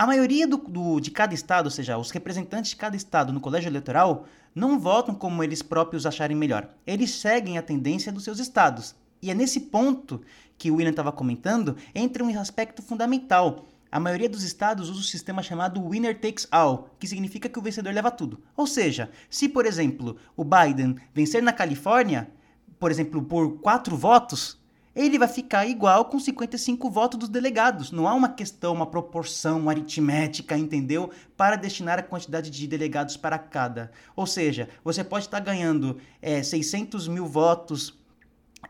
A 0.00 0.06
maioria 0.06 0.46
do, 0.46 0.56
do, 0.56 0.98
de 0.98 1.10
cada 1.10 1.34
estado, 1.34 1.66
ou 1.66 1.70
seja, 1.70 1.98
os 1.98 2.10
representantes 2.10 2.70
de 2.70 2.76
cada 2.76 2.96
estado 2.96 3.34
no 3.34 3.38
colégio 3.38 3.68
eleitoral, 3.68 4.24
não 4.54 4.80
votam 4.80 5.14
como 5.14 5.44
eles 5.44 5.60
próprios 5.60 6.06
acharem 6.06 6.34
melhor. 6.34 6.70
Eles 6.86 7.10
seguem 7.10 7.58
a 7.58 7.62
tendência 7.62 8.10
dos 8.10 8.24
seus 8.24 8.38
estados. 8.38 8.94
E 9.20 9.30
é 9.30 9.34
nesse 9.34 9.60
ponto 9.60 10.22
que 10.56 10.70
o 10.70 10.76
William 10.76 10.92
estava 10.92 11.12
comentando, 11.12 11.76
entra 11.94 12.24
um 12.24 12.40
aspecto 12.40 12.80
fundamental. 12.80 13.66
A 13.92 14.00
maioria 14.00 14.26
dos 14.26 14.42
estados 14.42 14.88
usa 14.88 15.00
o 15.00 15.04
sistema 15.04 15.42
chamado 15.42 15.86
Winner 15.86 16.18
Takes 16.18 16.48
All, 16.50 16.88
que 16.98 17.06
significa 17.06 17.46
que 17.46 17.58
o 17.58 17.62
vencedor 17.62 17.92
leva 17.92 18.10
tudo. 18.10 18.42
Ou 18.56 18.66
seja, 18.66 19.10
se, 19.28 19.50
por 19.50 19.66
exemplo, 19.66 20.16
o 20.34 20.42
Biden 20.42 20.96
vencer 21.12 21.42
na 21.42 21.52
Califórnia, 21.52 22.30
por 22.78 22.90
exemplo, 22.90 23.22
por 23.22 23.58
quatro 23.60 23.98
votos, 23.98 24.58
ele 25.06 25.18
vai 25.18 25.28
ficar 25.28 25.66
igual 25.66 26.04
com 26.04 26.18
55 26.18 26.90
votos 26.90 27.18
dos 27.18 27.28
delegados. 27.28 27.90
Não 27.90 28.06
há 28.06 28.14
uma 28.14 28.28
questão, 28.28 28.72
uma 28.74 28.86
proporção 28.86 29.68
aritmética, 29.68 30.56
entendeu? 30.56 31.10
Para 31.36 31.56
destinar 31.56 31.98
a 31.98 32.02
quantidade 32.02 32.50
de 32.50 32.66
delegados 32.66 33.16
para 33.16 33.38
cada. 33.38 33.90
Ou 34.14 34.26
seja, 34.26 34.68
você 34.84 35.02
pode 35.02 35.24
estar 35.24 35.40
ganhando 35.40 35.98
é, 36.20 36.42
600 36.42 37.08
mil 37.08 37.26
votos 37.26 37.98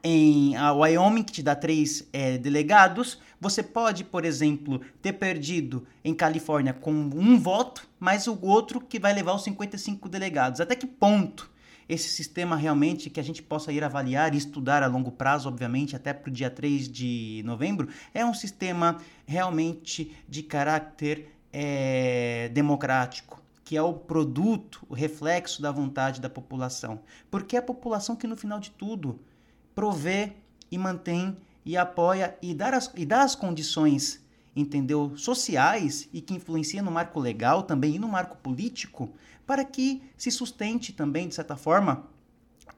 em 0.05 0.55
Wyoming, 0.57 1.25
que 1.25 1.33
te 1.33 1.43
dá 1.43 1.55
três 1.55 2.09
é, 2.13 2.39
delegados. 2.39 3.19
Você 3.41 3.63
pode, 3.63 4.05
por 4.05 4.25
exemplo, 4.25 4.81
ter 5.03 5.15
perdido 5.15 5.87
em 6.05 6.15
Califórnia 6.15 6.73
com 6.73 6.93
um 6.93 7.39
voto, 7.39 7.89
mas 7.99 8.27
o 8.27 8.39
outro 8.41 8.81
que 8.81 9.01
vai 9.01 9.13
levar 9.13 9.35
os 9.35 9.43
55 9.43 10.09
delegados. 10.09 10.61
Até 10.61 10.77
que 10.77 10.87
ponto 10.87 11.50
esse 11.91 12.09
sistema 12.09 12.55
realmente 12.55 13.11
que 13.11 13.19
a 13.19 13.23
gente 13.23 13.43
possa 13.43 13.73
ir 13.73 13.83
avaliar 13.83 14.33
e 14.33 14.39
estudar 14.39 14.81
a 14.81 14.87
longo 14.87 15.11
prazo, 15.11 15.49
obviamente, 15.49 15.97
até 15.97 16.13
para 16.13 16.31
o 16.31 16.33
dia 16.33 16.49
3 16.49 16.89
de 16.89 17.43
novembro, 17.45 17.89
é 18.15 18.25
um 18.25 18.33
sistema 18.33 18.99
realmente 19.27 20.17
de 20.29 20.45
caráter 20.45 21.35
é, 21.53 22.49
democrático, 22.55 23.43
que 23.65 23.77
é 23.77 23.83
o 23.83 23.93
produto, 23.93 24.87
o 24.89 24.95
reflexo 24.95 25.61
da 25.61 25.73
vontade 25.73 26.21
da 26.21 26.31
população. 26.31 27.01
Porque 27.29 27.57
é 27.57 27.59
a 27.59 27.63
população 27.63 28.15
que, 28.15 28.29
no 28.29 28.37
final 28.37 28.61
de 28.61 28.71
tudo, 28.71 29.19
provê 29.75 30.35
e 30.71 30.79
mantém 30.79 31.37
e 31.67 31.77
apoia 31.77 32.39
e 32.41 32.55
dá 32.55 32.69
as, 32.69 32.93
e 32.95 33.05
dá 33.05 33.23
as 33.23 33.35
condições 33.35 34.25
entendeu, 34.55 35.17
sociais 35.17 36.09
e 36.13 36.21
que 36.21 36.35
influenciam 36.35 36.85
no 36.85 36.91
marco 36.91 37.21
legal 37.21 37.63
também 37.63 37.95
e 37.95 37.99
no 37.99 38.09
marco 38.09 38.37
político 38.37 39.13
para 39.51 39.65
que 39.65 40.01
se 40.17 40.31
sustente 40.31 40.93
também, 40.93 41.27
de 41.27 41.35
certa 41.35 41.57
forma, 41.57 42.07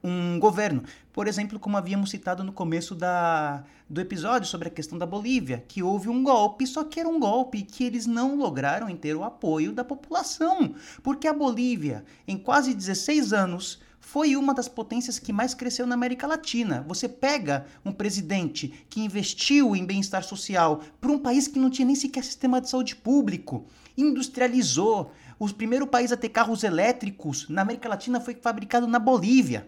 um 0.03 0.39
governo. 0.39 0.81
Por 1.13 1.27
exemplo, 1.27 1.59
como 1.59 1.77
havíamos 1.77 2.09
citado 2.09 2.43
no 2.43 2.51
começo 2.51 2.95
da, 2.95 3.63
do 3.87 4.01
episódio 4.01 4.47
sobre 4.49 4.69
a 4.69 4.71
questão 4.71 4.97
da 4.97 5.05
Bolívia, 5.05 5.63
que 5.67 5.83
houve 5.83 6.09
um 6.09 6.23
golpe, 6.23 6.65
só 6.65 6.83
que 6.83 6.99
era 6.99 7.07
um 7.07 7.19
golpe 7.19 7.61
que 7.61 7.83
eles 7.83 8.07
não 8.07 8.35
lograram 8.35 8.97
ter 8.97 9.15
o 9.15 9.23
apoio 9.23 9.71
da 9.71 9.83
população. 9.83 10.73
Porque 11.03 11.27
a 11.27 11.33
Bolívia, 11.33 12.03
em 12.27 12.39
quase 12.39 12.73
16 12.73 13.33
anos, 13.33 13.79
foi 13.99 14.35
uma 14.35 14.51
das 14.51 14.67
potências 14.67 15.19
que 15.19 15.31
mais 15.31 15.53
cresceu 15.53 15.85
na 15.85 15.93
América 15.93 16.25
Latina. 16.25 16.83
Você 16.87 17.07
pega 17.07 17.67
um 17.85 17.91
presidente 17.91 18.85
que 18.89 18.99
investiu 18.99 19.75
em 19.75 19.85
bem-estar 19.85 20.23
social 20.23 20.81
para 20.99 21.11
um 21.11 21.19
país 21.19 21.47
que 21.47 21.59
não 21.59 21.69
tinha 21.69 21.85
nem 21.85 21.95
sequer 21.95 22.23
sistema 22.23 22.59
de 22.59 22.67
saúde 22.67 22.95
público, 22.95 23.65
industrializou. 23.97 25.11
O 25.39 25.51
primeiro 25.53 25.87
país 25.87 26.11
a 26.11 26.17
ter 26.17 26.29
carros 26.29 26.63
elétricos 26.63 27.47
na 27.49 27.61
América 27.61 27.89
Latina 27.89 28.19
foi 28.19 28.35
fabricado 28.35 28.87
na 28.87 28.99
Bolívia. 28.99 29.67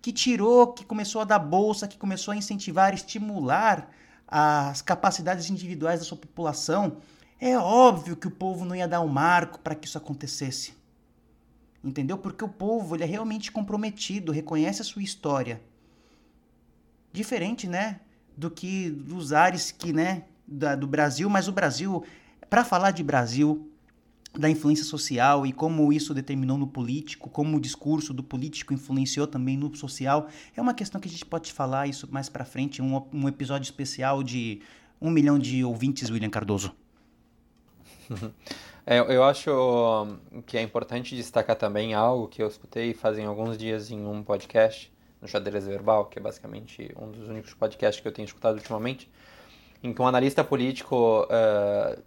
Que 0.00 0.12
tirou, 0.12 0.72
que 0.72 0.84
começou 0.84 1.20
a 1.20 1.24
dar 1.24 1.38
bolsa, 1.38 1.88
que 1.88 1.98
começou 1.98 2.32
a 2.32 2.36
incentivar, 2.36 2.94
estimular 2.94 3.90
as 4.26 4.82
capacidades 4.82 5.50
individuais 5.50 6.00
da 6.00 6.06
sua 6.06 6.18
população. 6.18 6.98
É 7.40 7.58
óbvio 7.58 8.16
que 8.16 8.28
o 8.28 8.30
povo 8.30 8.64
não 8.64 8.76
ia 8.76 8.88
dar 8.88 9.00
um 9.00 9.08
marco 9.08 9.58
para 9.60 9.74
que 9.74 9.86
isso 9.86 9.98
acontecesse 9.98 10.74
entendeu? 11.84 12.16
Porque 12.16 12.42
o 12.42 12.48
povo 12.48 12.96
ele 12.96 13.04
é 13.04 13.06
realmente 13.06 13.52
comprometido, 13.52 14.32
reconhece 14.32 14.80
a 14.80 14.84
sua 14.84 15.02
história. 15.02 15.60
Diferente, 17.12 17.68
né, 17.68 18.00
do 18.36 18.50
que 18.50 18.90
dos 18.90 19.32
ares 19.32 19.70
que, 19.70 19.92
né, 19.92 20.24
da, 20.46 20.74
do 20.74 20.86
Brasil, 20.86 21.28
mas 21.28 21.46
o 21.46 21.52
Brasil, 21.52 22.02
para 22.48 22.64
falar 22.64 22.90
de 22.90 23.04
Brasil, 23.04 23.70
da 24.38 24.50
influência 24.50 24.84
social 24.84 25.46
e 25.46 25.52
como 25.52 25.92
isso 25.92 26.12
determinou 26.12 26.58
no 26.58 26.66
político, 26.66 27.30
como 27.30 27.56
o 27.56 27.60
discurso 27.60 28.12
do 28.12 28.22
político 28.22 28.74
influenciou 28.74 29.26
também 29.26 29.56
no 29.56 29.74
social, 29.76 30.28
é 30.56 30.60
uma 30.60 30.74
questão 30.74 31.00
que 31.00 31.08
a 31.08 31.10
gente 31.10 31.24
pode 31.24 31.52
falar 31.52 31.86
isso 31.86 32.08
mais 32.10 32.28
para 32.28 32.44
frente, 32.44 32.82
um, 32.82 33.02
um 33.12 33.28
episódio 33.28 33.64
especial 33.64 34.22
de 34.22 34.60
um 35.00 35.10
milhão 35.10 35.38
de 35.38 35.64
ouvintes, 35.64 36.10
William 36.10 36.30
Cardoso. 36.30 36.74
É, 38.86 38.98
eu 38.98 39.24
acho 39.24 39.50
que 40.44 40.58
é 40.58 40.60
importante 40.60 41.16
destacar 41.16 41.56
também 41.56 41.94
algo 41.94 42.28
que 42.28 42.42
eu 42.42 42.48
escutei 42.48 42.92
fazem 42.92 43.24
alguns 43.24 43.56
dias 43.56 43.90
em 43.90 44.04
um 44.04 44.22
podcast, 44.22 44.92
no 45.22 45.26
Xadrez 45.26 45.66
Verbal, 45.66 46.04
que 46.04 46.18
é 46.18 46.22
basicamente 46.22 46.94
um 47.00 47.10
dos 47.10 47.26
únicos 47.26 47.54
podcasts 47.54 48.02
que 48.02 48.06
eu 48.06 48.12
tenho 48.12 48.26
escutado 48.26 48.56
ultimamente, 48.56 49.10
em 49.82 49.90
que 49.90 50.02
um 50.02 50.06
analista 50.06 50.44
político 50.44 51.22
uh, 51.22 52.02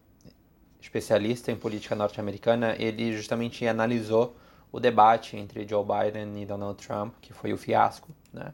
especialista 0.80 1.52
em 1.52 1.56
política 1.56 1.96
norte-americana, 1.96 2.76
ele 2.78 3.14
justamente 3.14 3.66
analisou 3.68 4.36
o 4.72 4.80
debate 4.80 5.38
entre 5.38 5.68
Joe 5.68 5.84
Biden 5.84 6.42
e 6.42 6.46
Donald 6.46 6.86
Trump, 6.86 7.16
que 7.22 7.34
foi 7.34 7.54
o 7.54 7.58
fiasco, 7.58 8.10
né? 8.32 8.54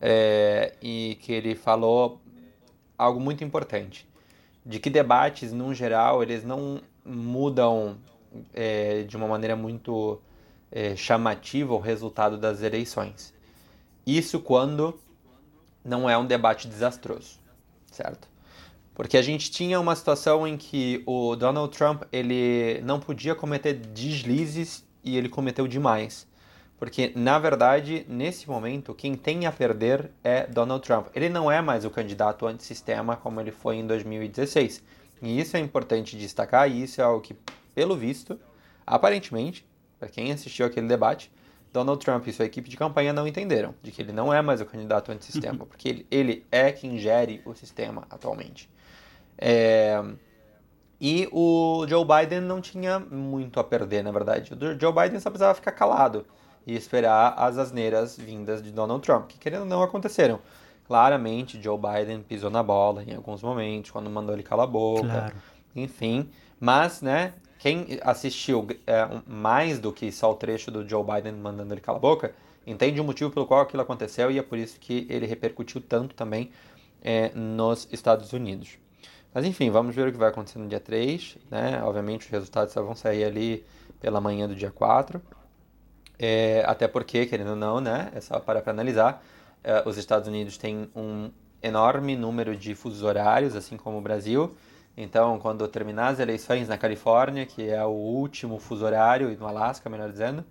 É, 0.00 0.74
e 0.80 1.18
que 1.20 1.32
ele 1.32 1.54
falou 1.54 2.20
algo 2.96 3.20
muito 3.20 3.42
importante, 3.42 4.08
de 4.64 4.78
que 4.78 4.90
debates, 4.90 5.52
no 5.52 5.74
geral, 5.74 6.22
eles 6.22 6.44
não 6.44 6.80
mudam 7.04 7.98
é, 8.52 9.02
de 9.02 9.16
uma 9.16 9.26
maneira 9.26 9.56
muito 9.56 10.20
é, 10.70 10.94
chamativa 10.94 11.74
o 11.74 11.78
resultado 11.78 12.36
das 12.36 12.62
eleições. 12.62 13.34
Isso 14.06 14.40
quando 14.40 14.98
não 15.84 16.08
é 16.08 16.16
um 16.16 16.26
debate 16.26 16.68
desastroso, 16.68 17.38
certo? 17.86 18.28
Porque 18.98 19.16
a 19.16 19.22
gente 19.22 19.48
tinha 19.48 19.78
uma 19.78 19.94
situação 19.94 20.44
em 20.44 20.56
que 20.56 21.04
o 21.06 21.36
Donald 21.36 21.72
Trump 21.72 22.02
ele 22.10 22.80
não 22.82 22.98
podia 22.98 23.32
cometer 23.32 23.72
deslizes 23.72 24.84
e 25.04 25.16
ele 25.16 25.28
cometeu 25.28 25.68
demais. 25.68 26.26
Porque, 26.76 27.12
na 27.14 27.38
verdade, 27.38 28.04
nesse 28.08 28.50
momento, 28.50 28.92
quem 28.92 29.14
tem 29.14 29.46
a 29.46 29.52
perder 29.52 30.10
é 30.24 30.48
Donald 30.48 30.84
Trump. 30.84 31.06
Ele 31.14 31.28
não 31.28 31.48
é 31.48 31.62
mais 31.62 31.84
o 31.84 31.90
candidato 31.90 32.44
antissistema 32.44 33.14
como 33.14 33.40
ele 33.40 33.52
foi 33.52 33.76
em 33.76 33.86
2016. 33.86 34.82
E 35.22 35.40
isso 35.40 35.56
é 35.56 35.60
importante 35.60 36.16
destacar, 36.16 36.68
e 36.68 36.82
isso 36.82 37.00
é 37.00 37.04
algo 37.04 37.20
que, 37.20 37.36
pelo 37.72 37.96
visto, 37.96 38.36
aparentemente, 38.84 39.64
para 39.96 40.08
quem 40.08 40.32
assistiu 40.32 40.66
aquele 40.66 40.88
debate, 40.88 41.30
Donald 41.72 42.04
Trump 42.04 42.26
e 42.26 42.32
sua 42.32 42.46
equipe 42.46 42.68
de 42.68 42.76
campanha 42.76 43.12
não 43.12 43.28
entenderam 43.28 43.76
de 43.80 43.92
que 43.92 44.02
ele 44.02 44.10
não 44.10 44.34
é 44.34 44.42
mais 44.42 44.60
o 44.60 44.66
candidato 44.66 45.12
antissistema, 45.12 45.64
porque 45.66 45.88
ele, 45.88 46.06
ele 46.10 46.46
é 46.50 46.72
quem 46.72 46.98
gere 46.98 47.40
o 47.44 47.54
sistema 47.54 48.04
atualmente. 48.10 48.68
É... 49.38 50.02
E 51.00 51.28
o 51.30 51.86
Joe 51.88 52.04
Biden 52.04 52.40
não 52.40 52.60
tinha 52.60 52.98
muito 52.98 53.60
a 53.60 53.64
perder, 53.64 54.02
na 54.02 54.10
verdade. 54.10 54.52
O 54.52 54.80
Joe 54.80 54.92
Biden 54.92 55.20
só 55.20 55.30
precisava 55.30 55.54
ficar 55.54 55.72
calado 55.72 56.26
e 56.66 56.74
esperar 56.74 57.34
as 57.36 57.56
asneiras 57.56 58.16
vindas 58.16 58.62
de 58.62 58.72
Donald 58.72 59.00
Trump, 59.02 59.28
que 59.28 59.38
querendo 59.38 59.60
ou 59.60 59.66
não 59.66 59.82
aconteceram. 59.82 60.40
Claramente, 60.86 61.62
Joe 61.62 61.78
Biden 61.78 62.22
pisou 62.22 62.50
na 62.50 62.62
bola 62.62 63.04
em 63.04 63.14
alguns 63.14 63.42
momentos, 63.42 63.90
quando 63.90 64.10
mandou 64.10 64.34
ele 64.34 64.42
calar 64.42 64.64
a 64.64 64.70
boca. 64.70 65.06
Claro. 65.06 65.34
Enfim, 65.76 66.28
mas, 66.58 67.00
né, 67.00 67.34
quem 67.58 68.00
assistiu 68.02 68.66
é, 68.86 69.08
mais 69.26 69.78
do 69.78 69.92
que 69.92 70.10
só 70.10 70.32
o 70.32 70.34
trecho 70.34 70.70
do 70.70 70.88
Joe 70.88 71.04
Biden 71.04 71.32
mandando 71.32 71.74
ele 71.74 71.80
calar 71.80 71.98
a 71.98 72.02
boca, 72.02 72.34
entende 72.66 73.00
o 73.00 73.04
motivo 73.04 73.30
pelo 73.30 73.46
qual 73.46 73.60
aquilo 73.60 73.82
aconteceu 73.82 74.30
e 74.30 74.38
é 74.38 74.42
por 74.42 74.58
isso 74.58 74.80
que 74.80 75.06
ele 75.08 75.26
repercutiu 75.26 75.80
tanto 75.80 76.14
também 76.14 76.50
é, 77.02 77.30
nos 77.34 77.88
Estados 77.92 78.32
Unidos. 78.32 78.78
Mas 79.38 79.46
enfim, 79.46 79.70
vamos 79.70 79.94
ver 79.94 80.08
o 80.08 80.10
que 80.10 80.18
vai 80.18 80.30
acontecer 80.30 80.58
no 80.58 80.66
dia 80.66 80.80
3, 80.80 81.38
né? 81.48 81.80
Obviamente 81.84 82.26
os 82.26 82.28
resultados 82.28 82.74
só 82.74 82.82
vão 82.82 82.96
sair 82.96 83.22
ali 83.22 83.64
pela 84.00 84.20
manhã 84.20 84.48
do 84.48 84.54
dia 84.56 84.72
4. 84.72 85.22
É, 86.18 86.64
até 86.66 86.88
porque, 86.88 87.24
querendo 87.24 87.50
ou 87.50 87.56
não, 87.56 87.80
né? 87.80 88.10
É 88.16 88.20
só 88.20 88.40
para 88.40 88.60
analisar 88.66 89.24
Uh, 89.58 89.88
os 89.88 89.96
Estados 89.96 90.26
Unidos 90.26 90.56
têm 90.56 90.88
um 90.94 91.30
enorme 91.62 92.16
número 92.16 92.56
de 92.56 92.74
fusos 92.74 93.02
horários, 93.02 93.54
assim 93.54 93.76
como 93.76 93.98
o 93.98 94.00
Brasil. 94.00 94.56
Então, 94.96 95.38
quando 95.38 95.66
terminar 95.68 96.08
as 96.08 96.18
eleições 96.18 96.66
na 96.68 96.76
Califórnia, 96.78 97.46
que 97.46 97.68
é 97.68 97.84
o 97.84 97.90
último 97.90 98.58
fuso 98.58 98.84
horário, 98.84 99.30
e 99.30 99.36
no 99.36 99.46
Alasca, 99.46 99.88
melhor 99.88 100.10
dizendo, 100.10 100.44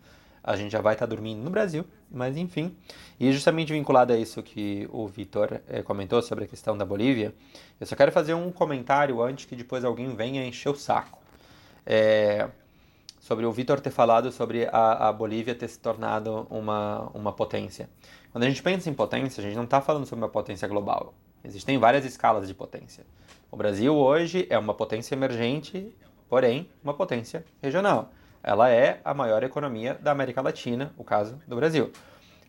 a 0.48 0.56
gente 0.56 0.72
já 0.72 0.80
vai 0.80 0.94
estar 0.94 1.06
dormindo 1.06 1.44
no 1.44 1.50
Brasil, 1.50 1.86
mas 2.10 2.38
enfim. 2.38 2.74
E 3.20 3.34
justamente 3.34 3.74
vinculado 3.74 4.14
a 4.14 4.18
isso 4.18 4.42
que 4.42 4.88
o 4.94 5.06
Vitor 5.06 5.60
eh, 5.68 5.82
comentou 5.84 6.22
sobre 6.22 6.46
a 6.46 6.48
questão 6.48 6.78
da 6.78 6.86
Bolívia, 6.86 7.36
eu 7.82 7.86
só 7.86 7.98
quero 7.98 8.14
fazer 8.14 8.34
um 8.34 8.50
comentário 8.50 9.22
antes 9.22 9.44
que 9.44 9.58
depois 9.58 9.84
alguém 9.84 10.16
venha 10.16 10.46
encher 10.46 10.70
o 10.70 10.76
saco. 10.76 11.20
É, 11.86 12.50
sobre 13.20 13.46
o 13.46 13.52
Vitor 13.52 13.82
ter 13.82 13.92
falado 13.92 14.32
sobre 14.32 14.70
a, 14.72 15.10
a 15.10 15.12
Bolívia 15.12 15.54
ter 15.54 15.68
se 15.68 15.80
tornado 15.80 16.48
uma, 16.50 17.12
uma 17.14 17.34
potência. 17.34 17.90
Quando 18.32 18.46
a 18.46 18.48
gente 18.48 18.64
pensa 18.64 18.90
em 18.90 18.94
potência, 18.94 19.42
a 19.42 19.44
gente 19.46 19.58
não 19.58 19.66
está 19.66 19.82
falando 19.82 20.06
sobre 20.06 20.24
uma 20.24 20.32
potência 20.32 20.66
global. 20.66 21.14
Existem 21.44 21.78
várias 21.78 22.06
escalas 22.06 22.48
de 22.48 22.54
potência. 22.54 23.06
O 23.52 23.58
Brasil 23.58 23.94
hoje 23.94 24.48
é 24.50 24.58
uma 24.58 24.74
potência 24.74 25.14
emergente, 25.14 25.94
porém 26.30 26.70
uma 26.82 26.94
potência 26.94 27.44
regional. 27.62 28.14
Ela 28.48 28.70
é 28.70 29.02
a 29.04 29.14
maior 29.14 29.44
economia 29.44 29.96
da 29.96 30.10
América 30.10 30.42
Latina, 30.42 30.94
o 30.98 31.04
caso 31.04 31.38
do 31.46 31.58
Brasil. 31.58 31.92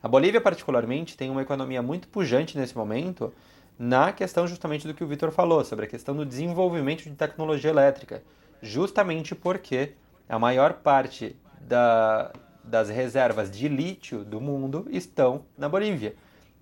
A 0.01 0.07
Bolívia, 0.07 0.41
particularmente, 0.41 1.17
tem 1.17 1.29
uma 1.29 1.43
economia 1.43 1.83
muito 1.83 2.07
pujante 2.07 2.57
nesse 2.57 2.79
momento 2.79 3.35
na 3.77 4.13
questão 4.13 4.47
justamente 4.47 4.87
do 4.87 4.95
que 4.95 5.03
o 5.03 5.09
Vitor 5.09 5.33
falou, 5.33 5.65
sobre 5.65 5.87
a 5.87 5.89
questão 5.89 6.15
do 6.15 6.25
desenvolvimento 6.25 7.03
de 7.03 7.11
tecnologia 7.17 7.71
elétrica. 7.71 8.23
Justamente 8.63 9.35
porque 9.35 9.95
a 10.29 10.39
maior 10.39 10.75
parte 10.75 11.35
da, 11.63 12.31
das 12.63 12.89
reservas 12.89 13.51
de 13.51 13.67
lítio 13.67 14.25
do 14.25 14.41
mundo 14.41 14.87
estão 14.93 15.47
na 15.59 15.69
Bolívia. 15.69 16.15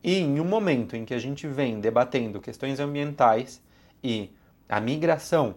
E 0.03 0.17
em 0.17 0.41
um 0.41 0.47
momento 0.47 0.97
em 0.97 1.05
que 1.05 1.13
a 1.13 1.19
gente 1.19 1.47
vem 1.47 1.79
debatendo 1.79 2.41
questões 2.41 2.81
ambientais 2.81 3.63
e 4.03 4.31
a 4.67 4.81
migração 4.81 5.57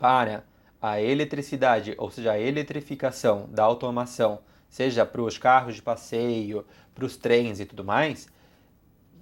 para 0.00 0.44
a 0.90 1.02
eletricidade, 1.02 1.94
ou 1.98 2.12
seja, 2.12 2.32
a 2.32 2.38
eletrificação 2.38 3.48
da 3.50 3.64
automação, 3.64 4.38
seja 4.68 5.04
para 5.04 5.20
os 5.20 5.36
carros 5.36 5.74
de 5.74 5.82
passeio, 5.82 6.64
para 6.94 7.04
os 7.04 7.16
trens 7.16 7.58
e 7.58 7.64
tudo 7.64 7.82
mais, 7.82 8.28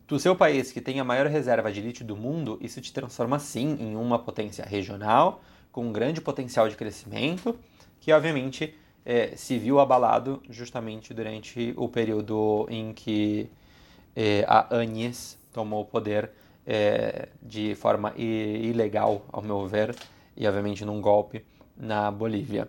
do 0.06 0.18
seu 0.18 0.36
país 0.36 0.70
que 0.70 0.80
tem 0.80 1.00
a 1.00 1.04
maior 1.04 1.26
reserva 1.26 1.72
de 1.72 1.80
lítio 1.80 2.04
do 2.04 2.14
mundo, 2.14 2.58
isso 2.60 2.82
te 2.82 2.92
transforma 2.92 3.38
sim 3.38 3.78
em 3.80 3.96
uma 3.96 4.18
potência 4.18 4.62
regional, 4.62 5.40
com 5.72 5.86
um 5.86 5.92
grande 5.92 6.20
potencial 6.20 6.68
de 6.68 6.76
crescimento, 6.76 7.58
que 7.98 8.12
obviamente 8.12 8.74
é, 9.02 9.34
se 9.34 9.58
viu 9.58 9.80
abalado 9.80 10.42
justamente 10.50 11.14
durante 11.14 11.72
o 11.78 11.88
período 11.88 12.66
em 12.68 12.92
que 12.92 13.48
é, 14.14 14.44
a 14.46 14.76
Agnes 14.76 15.38
tomou 15.50 15.80
o 15.80 15.86
poder 15.86 16.30
é, 16.66 17.28
de 17.42 17.74
forma 17.74 18.12
ilegal, 18.16 19.24
ao 19.32 19.40
meu 19.40 19.66
ver, 19.66 19.96
e 20.36 20.46
obviamente 20.46 20.84
num 20.84 21.00
golpe 21.00 21.42
na 21.76 22.10
Bolívia. 22.10 22.68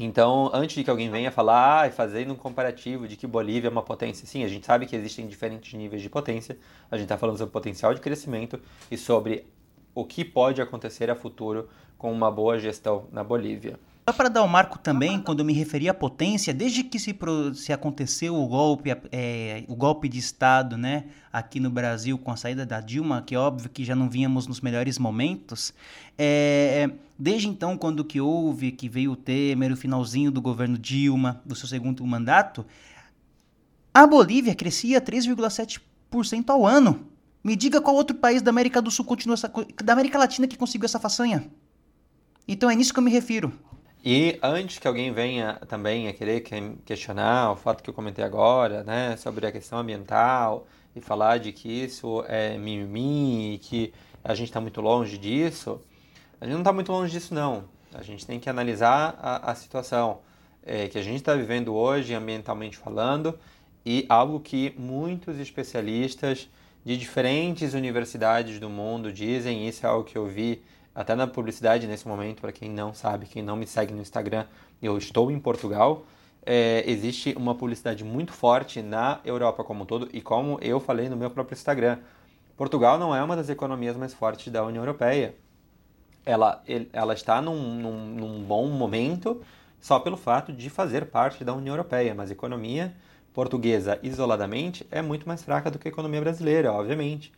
Então, 0.00 0.48
antes 0.54 0.76
de 0.76 0.84
que 0.84 0.90
alguém 0.90 1.10
venha 1.10 1.30
falar, 1.30 1.88
ah, 1.88 1.90
fazendo 1.90 2.32
um 2.32 2.36
comparativo 2.36 3.08
de 3.08 3.16
que 3.16 3.26
Bolívia 3.26 3.66
é 3.66 3.70
uma 3.70 3.82
potência, 3.82 4.26
sim, 4.26 4.44
a 4.44 4.48
gente 4.48 4.64
sabe 4.64 4.86
que 4.86 4.94
existem 4.94 5.26
diferentes 5.26 5.74
níveis 5.74 6.00
de 6.00 6.08
potência, 6.08 6.56
a 6.88 6.96
gente 6.96 7.06
está 7.06 7.18
falando 7.18 7.36
sobre 7.36 7.52
potencial 7.52 7.92
de 7.92 8.00
crescimento 8.00 8.60
e 8.90 8.96
sobre 8.96 9.44
o 9.92 10.04
que 10.04 10.24
pode 10.24 10.62
acontecer 10.62 11.10
a 11.10 11.16
futuro 11.16 11.68
com 11.96 12.12
uma 12.12 12.30
boa 12.30 12.60
gestão 12.60 13.08
na 13.10 13.24
Bolívia. 13.24 13.78
Só 14.08 14.12
para 14.14 14.30
dar 14.30 14.40
o 14.40 14.46
um 14.46 14.48
marco 14.48 14.78
também, 14.78 15.20
quando 15.20 15.40
eu 15.40 15.44
me 15.44 15.52
referi 15.52 15.86
à 15.86 15.92
potência, 15.92 16.54
desde 16.54 16.82
que 16.82 16.98
se, 16.98 17.14
se 17.54 17.74
aconteceu 17.74 18.34
o 18.34 18.46
golpe, 18.48 18.88
é, 19.12 19.64
o 19.68 19.76
golpe 19.76 20.08
de 20.08 20.18
Estado 20.18 20.78
né, 20.78 21.04
aqui 21.30 21.60
no 21.60 21.68
Brasil 21.68 22.16
com 22.16 22.30
a 22.30 22.36
saída 22.36 22.64
da 22.64 22.80
Dilma, 22.80 23.20
que 23.20 23.34
é 23.34 23.38
óbvio 23.38 23.68
que 23.68 23.84
já 23.84 23.94
não 23.94 24.08
vínhamos 24.08 24.46
nos 24.46 24.62
melhores 24.62 24.98
momentos, 24.98 25.74
é, 26.16 26.90
desde 27.18 27.48
então, 27.48 27.76
quando 27.76 28.02
que 28.02 28.18
houve, 28.18 28.72
que 28.72 28.88
veio 28.88 29.12
o 29.12 29.16
Temer, 29.16 29.72
o 29.72 29.76
finalzinho 29.76 30.30
do 30.30 30.40
governo 30.40 30.78
Dilma, 30.78 31.42
do 31.44 31.54
seu 31.54 31.68
segundo 31.68 32.02
mandato, 32.06 32.64
a 33.92 34.06
Bolívia 34.06 34.54
crescia 34.54 35.02
3,7% 35.02 36.48
ao 36.48 36.66
ano. 36.66 37.06
Me 37.44 37.54
diga 37.54 37.78
qual 37.78 37.94
outro 37.94 38.16
país 38.16 38.40
da 38.40 38.48
América 38.48 38.80
do 38.80 38.90
Sul 38.90 39.04
continua 39.04 39.34
essa, 39.34 39.52
da 39.84 39.92
América 39.92 40.16
Latina 40.18 40.48
que 40.48 40.56
conseguiu 40.56 40.86
essa 40.86 40.98
façanha. 40.98 41.46
Então 42.48 42.70
é 42.70 42.74
nisso 42.74 42.94
que 42.94 42.98
eu 42.98 43.04
me 43.04 43.10
refiro. 43.10 43.67
E 44.10 44.38
antes 44.42 44.78
que 44.78 44.88
alguém 44.88 45.12
venha 45.12 45.60
também 45.68 46.08
a 46.08 46.14
querer 46.14 46.42
questionar 46.86 47.52
o 47.52 47.56
fato 47.56 47.82
que 47.82 47.90
eu 47.90 47.92
comentei 47.92 48.24
agora, 48.24 48.82
né, 48.82 49.14
sobre 49.18 49.46
a 49.46 49.52
questão 49.52 49.80
ambiental 49.80 50.66
e 50.96 51.00
falar 51.02 51.36
de 51.36 51.52
que 51.52 51.68
isso 51.68 52.24
é 52.26 52.56
mimimi 52.56 53.56
e 53.56 53.58
que 53.58 53.92
a 54.24 54.34
gente 54.34 54.48
está 54.48 54.62
muito 54.62 54.80
longe 54.80 55.18
disso, 55.18 55.78
a 56.40 56.46
gente 56.46 56.54
não 56.54 56.62
está 56.62 56.72
muito 56.72 56.90
longe 56.90 57.12
disso 57.12 57.34
não. 57.34 57.64
A 57.92 58.02
gente 58.02 58.26
tem 58.26 58.40
que 58.40 58.48
analisar 58.48 59.14
a, 59.20 59.50
a 59.50 59.54
situação 59.54 60.20
é, 60.64 60.88
que 60.88 60.96
a 60.96 61.02
gente 61.02 61.16
está 61.16 61.34
vivendo 61.34 61.74
hoje, 61.74 62.14
ambientalmente 62.14 62.78
falando, 62.78 63.38
e 63.84 64.06
algo 64.08 64.40
que 64.40 64.74
muitos 64.78 65.38
especialistas 65.38 66.48
de 66.82 66.96
diferentes 66.96 67.74
universidades 67.74 68.58
do 68.58 68.70
mundo 68.70 69.12
dizem, 69.12 69.68
isso 69.68 69.84
é 69.84 69.88
algo 69.90 70.04
que 70.04 70.16
eu 70.16 70.26
vi 70.26 70.62
até 70.98 71.14
na 71.14 71.28
publicidade 71.28 71.86
nesse 71.86 72.08
momento, 72.08 72.40
para 72.40 72.50
quem 72.50 72.68
não 72.68 72.92
sabe, 72.92 73.26
quem 73.26 73.40
não 73.40 73.54
me 73.54 73.68
segue 73.68 73.94
no 73.94 74.02
Instagram, 74.02 74.46
eu 74.82 74.98
estou 74.98 75.30
em 75.30 75.38
Portugal. 75.38 76.04
É, 76.44 76.82
existe 76.90 77.32
uma 77.36 77.54
publicidade 77.54 78.02
muito 78.02 78.32
forte 78.32 78.82
na 78.82 79.20
Europa 79.24 79.62
como 79.62 79.84
um 79.84 79.86
todo, 79.86 80.08
e 80.12 80.20
como 80.20 80.58
eu 80.60 80.80
falei 80.80 81.08
no 81.08 81.16
meu 81.16 81.30
próprio 81.30 81.54
Instagram, 81.54 81.98
Portugal 82.56 82.98
não 82.98 83.14
é 83.14 83.22
uma 83.22 83.36
das 83.36 83.48
economias 83.48 83.96
mais 83.96 84.12
fortes 84.12 84.52
da 84.52 84.64
União 84.64 84.82
Europeia. 84.82 85.36
Ela, 86.26 86.64
ela 86.92 87.14
está 87.14 87.40
num, 87.40 87.76
num, 87.76 88.06
num 88.06 88.42
bom 88.42 88.66
momento 88.66 89.40
só 89.80 90.00
pelo 90.00 90.16
fato 90.16 90.52
de 90.52 90.68
fazer 90.68 91.04
parte 91.06 91.44
da 91.44 91.54
União 91.54 91.74
Europeia, 91.74 92.12
mas 92.12 92.28
a 92.28 92.32
economia 92.32 92.92
portuguesa 93.32 94.00
isoladamente 94.02 94.84
é 94.90 95.00
muito 95.00 95.28
mais 95.28 95.44
fraca 95.44 95.70
do 95.70 95.78
que 95.78 95.86
a 95.86 95.92
economia 95.92 96.20
brasileira, 96.20 96.72
obviamente. 96.72 97.32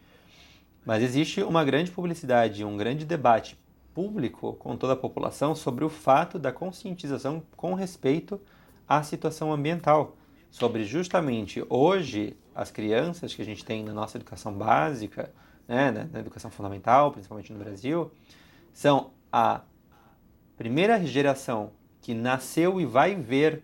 Mas 0.84 1.02
existe 1.02 1.42
uma 1.42 1.64
grande 1.64 1.90
publicidade, 1.90 2.64
um 2.64 2.76
grande 2.76 3.04
debate 3.04 3.58
público 3.94 4.54
com 4.54 4.76
toda 4.76 4.94
a 4.94 4.96
população 4.96 5.54
sobre 5.54 5.84
o 5.84 5.88
fato 5.88 6.38
da 6.38 6.52
conscientização 6.52 7.42
com 7.56 7.74
respeito 7.74 8.40
à 8.88 9.02
situação 9.02 9.52
ambiental. 9.52 10.16
Sobre 10.50 10.84
justamente 10.84 11.64
hoje 11.68 12.36
as 12.54 12.70
crianças 12.70 13.34
que 13.34 13.42
a 13.42 13.44
gente 13.44 13.64
tem 13.64 13.84
na 13.84 13.92
nossa 13.92 14.16
educação 14.16 14.52
básica, 14.52 15.32
né, 15.68 16.08
na, 16.12 16.18
educação 16.18 16.50
fundamental, 16.50 17.12
principalmente 17.12 17.52
no 17.52 17.58
Brasil, 17.58 18.10
são 18.72 19.10
a 19.32 19.60
primeira 20.56 21.04
geração 21.04 21.70
que 22.00 22.14
nasceu 22.14 22.80
e 22.80 22.86
vai 22.86 23.14
ver 23.14 23.62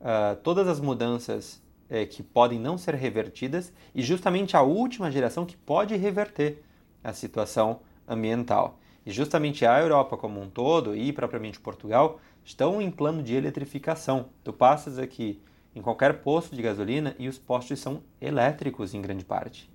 uh, 0.00 0.36
todas 0.42 0.68
as 0.68 0.80
mudanças 0.80 1.62
é, 1.88 2.04
que 2.04 2.22
podem 2.22 2.58
não 2.58 2.76
ser 2.76 2.94
revertidas 2.94 3.72
e 3.94 4.02
justamente 4.02 4.56
a 4.56 4.62
última 4.62 5.10
geração 5.10 5.46
que 5.46 5.56
pode 5.56 5.94
reverter 5.96 6.62
a 7.02 7.12
situação 7.12 7.80
ambiental. 8.06 8.78
E 9.04 9.10
justamente 9.10 9.64
a 9.64 9.78
Europa 9.80 10.16
como 10.16 10.40
um 10.40 10.50
todo 10.50 10.96
e 10.96 11.12
propriamente 11.12 11.60
Portugal 11.60 12.20
estão 12.44 12.82
em 12.82 12.90
plano 12.90 13.22
de 13.22 13.34
eletrificação. 13.34 14.26
Tu 14.42 14.52
passas 14.52 14.98
aqui 14.98 15.40
em 15.74 15.82
qualquer 15.82 16.22
posto 16.22 16.56
de 16.56 16.62
gasolina 16.62 17.14
e 17.18 17.28
os 17.28 17.38
postos 17.38 17.78
são 17.78 18.02
elétricos 18.20 18.94
em 18.94 19.00
grande 19.02 19.24
parte. 19.24 19.70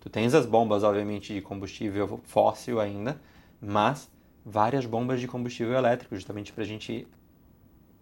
Tu 0.00 0.10
tens 0.10 0.34
as 0.34 0.46
bombas, 0.46 0.82
obviamente, 0.82 1.32
de 1.32 1.40
combustível 1.40 2.20
fóssil 2.24 2.80
ainda, 2.80 3.20
mas 3.60 4.10
várias 4.44 4.84
bombas 4.84 5.20
de 5.20 5.28
combustível 5.28 5.74
elétrico, 5.74 6.14
justamente 6.14 6.52
para 6.52 6.62
a 6.62 6.66
gente 6.66 7.06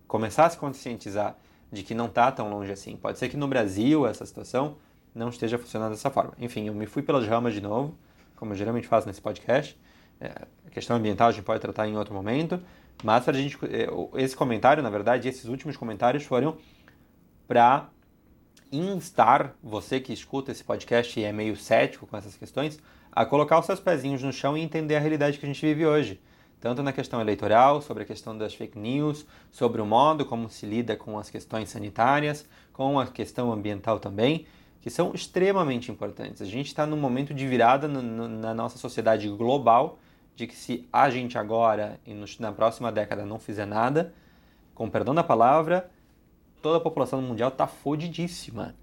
começar 0.08 0.46
a 0.46 0.50
se 0.50 0.58
conscientizar 0.58 1.36
de 1.72 1.82
que 1.82 1.94
não 1.94 2.06
está 2.06 2.30
tão 2.30 2.50
longe 2.50 2.70
assim. 2.70 2.96
Pode 2.96 3.18
ser 3.18 3.30
que 3.30 3.36
no 3.36 3.48
Brasil 3.48 4.06
essa 4.06 4.26
situação 4.26 4.76
não 5.14 5.30
esteja 5.30 5.58
funcionando 5.58 5.92
dessa 5.92 6.10
forma. 6.10 6.34
Enfim, 6.38 6.66
eu 6.66 6.74
me 6.74 6.86
fui 6.86 7.02
pelas 7.02 7.26
ramas 7.26 7.54
de 7.54 7.62
novo, 7.62 7.96
como 8.36 8.52
eu 8.52 8.56
geralmente 8.56 8.86
faço 8.86 9.06
nesse 9.06 9.20
podcast. 9.20 9.78
É, 10.20 10.32
a 10.66 10.70
questão 10.70 10.96
ambiental 10.96 11.28
a 11.28 11.32
gente 11.32 11.44
pode 11.44 11.60
tratar 11.60 11.88
em 11.88 11.96
outro 11.96 12.14
momento, 12.14 12.62
mas 13.02 13.26
a 13.26 13.32
gente, 13.32 13.58
é, 13.64 13.88
esse 14.22 14.36
comentário, 14.36 14.82
na 14.82 14.90
verdade, 14.90 15.28
esses 15.28 15.46
últimos 15.46 15.76
comentários 15.76 16.24
foram 16.24 16.58
para 17.48 17.88
instar 18.70 19.54
você 19.62 19.98
que 19.98 20.12
escuta 20.12 20.52
esse 20.52 20.62
podcast 20.62 21.18
e 21.18 21.24
é 21.24 21.32
meio 21.32 21.56
cético 21.56 22.06
com 22.06 22.16
essas 22.16 22.36
questões 22.36 22.78
a 23.10 23.26
colocar 23.26 23.58
os 23.58 23.66
seus 23.66 23.80
pezinhos 23.80 24.22
no 24.22 24.32
chão 24.32 24.56
e 24.56 24.62
entender 24.62 24.96
a 24.96 25.00
realidade 25.00 25.38
que 25.38 25.44
a 25.44 25.48
gente 25.48 25.60
vive 25.60 25.84
hoje 25.84 26.20
tanto 26.62 26.80
na 26.80 26.92
questão 26.92 27.20
eleitoral, 27.20 27.82
sobre 27.82 28.04
a 28.04 28.06
questão 28.06 28.38
das 28.38 28.54
fake 28.54 28.78
news, 28.78 29.26
sobre 29.50 29.82
o 29.82 29.84
modo 29.84 30.24
como 30.24 30.48
se 30.48 30.64
lida 30.64 30.94
com 30.94 31.18
as 31.18 31.28
questões 31.28 31.68
sanitárias, 31.68 32.46
com 32.72 33.00
a 33.00 33.06
questão 33.08 33.52
ambiental 33.52 33.98
também, 33.98 34.46
que 34.80 34.88
são 34.88 35.12
extremamente 35.12 35.90
importantes. 35.90 36.40
A 36.40 36.44
gente 36.44 36.68
está 36.68 36.86
num 36.86 36.96
momento 36.96 37.34
de 37.34 37.48
virada 37.48 37.88
na 37.88 38.54
nossa 38.54 38.78
sociedade 38.78 39.28
global, 39.28 39.98
de 40.36 40.46
que 40.46 40.54
se 40.54 40.88
a 40.92 41.10
gente 41.10 41.36
agora 41.36 41.98
e 42.06 42.14
na 42.38 42.52
próxima 42.52 42.92
década 42.92 43.26
não 43.26 43.40
fizer 43.40 43.66
nada, 43.66 44.14
com 44.72 44.88
perdão 44.88 45.12
da 45.12 45.24
palavra, 45.24 45.90
toda 46.62 46.76
a 46.76 46.80
população 46.80 47.20
mundial 47.20 47.48
está 47.48 47.66
fodidíssima. 47.66 48.76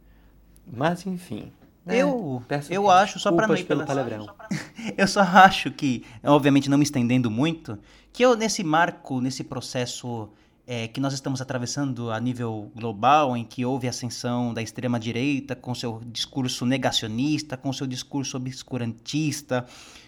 Mas 0.67 1.05
enfim, 1.05 1.49
é, 1.87 1.97
eu, 1.97 2.43
eu 2.69 2.89
acho, 2.89 3.19
só 3.19 3.31
para 3.31 3.47
não 3.47 3.55
ir 3.55 3.65
pelo 3.65 3.85
palavrão. 3.85 4.27
eu 4.97 5.07
só 5.07 5.21
acho 5.21 5.71
que, 5.71 6.05
obviamente 6.23 6.69
não 6.69 6.77
me 6.77 6.83
estendendo 6.83 7.31
muito, 7.31 7.77
que 8.13 8.23
eu 8.23 8.35
nesse 8.35 8.63
marco, 8.63 9.21
nesse 9.21 9.43
processo 9.43 10.29
é, 10.67 10.87
que 10.87 10.99
nós 10.99 11.13
estamos 11.13 11.41
atravessando 11.41 12.11
a 12.11 12.19
nível 12.19 12.71
global, 12.75 13.35
em 13.35 13.43
que 13.43 13.65
houve 13.65 13.87
ascensão 13.87 14.53
da 14.53 14.61
extrema 14.61 14.99
direita 14.99 15.55
com 15.55 15.73
seu 15.73 15.99
discurso 16.05 16.63
negacionista, 16.63 17.57
com 17.57 17.73
seu 17.73 17.87
discurso 17.87 18.37
obscurantista, 18.37 19.65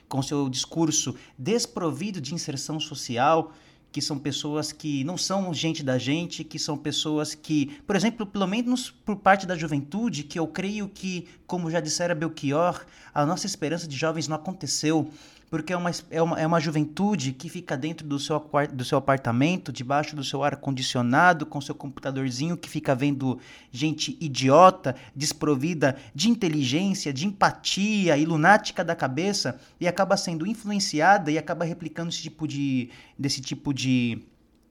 com 0.07 0.21
seu 0.21 0.47
discurso 0.47 1.15
desprovido 1.35 2.21
de 2.21 2.35
inserção 2.35 2.79
social, 2.79 3.53
que 3.91 4.01
são 4.01 4.17
pessoas 4.17 4.71
que 4.71 5.03
não 5.03 5.17
são 5.17 5.53
gente 5.53 5.83
da 5.83 5.97
gente, 5.97 6.43
que 6.43 6.57
são 6.57 6.77
pessoas 6.77 7.35
que, 7.35 7.77
por 7.85 7.95
exemplo, 7.95 8.25
pelo 8.25 8.47
menos 8.47 8.89
por 8.89 9.17
parte 9.17 9.45
da 9.45 9.55
juventude, 9.55 10.23
que 10.23 10.39
eu 10.39 10.47
creio 10.47 10.87
que, 10.87 11.27
como 11.45 11.69
já 11.69 11.79
dissera 11.79 12.15
Belchior, 12.15 12.85
a 13.13 13.25
nossa 13.25 13.45
esperança 13.45 13.87
de 13.87 13.97
jovens 13.97 14.27
não 14.27 14.35
aconteceu 14.35 15.11
porque 15.51 15.73
é 15.73 15.77
uma, 15.77 15.91
é 16.09 16.21
uma, 16.21 16.39
é 16.39 16.47
uma 16.47 16.61
juventude 16.61 17.33
que 17.33 17.49
fica 17.49 17.75
dentro 17.75 18.07
do 18.07 18.17
seu, 18.17 18.41
do 18.71 18.85
seu 18.85 18.97
apartamento, 18.97 19.69
debaixo 19.69 20.15
do 20.15 20.23
seu 20.23 20.41
ar-condicionado, 20.45 21.45
com 21.45 21.59
seu 21.59 21.75
computadorzinho, 21.75 22.55
que 22.55 22.69
fica 22.69 22.95
vendo 22.95 23.37
gente 23.69 24.17
idiota, 24.21 24.95
desprovida 25.13 25.97
de 26.15 26.29
inteligência, 26.29 27.11
de 27.11 27.27
empatia 27.27 28.17
e 28.17 28.23
lunática 28.23 28.81
da 28.81 28.95
cabeça, 28.95 29.59
e 29.77 29.89
acaba 29.89 30.15
sendo 30.15 30.47
influenciada 30.47 31.29
e 31.29 31.37
acaba 31.37 31.65
replicando 31.65 32.07
esse 32.07 32.21
tipo 32.21 32.47
de, 32.47 32.89
desse 33.19 33.41
tipo 33.41 33.73
de 33.73 34.23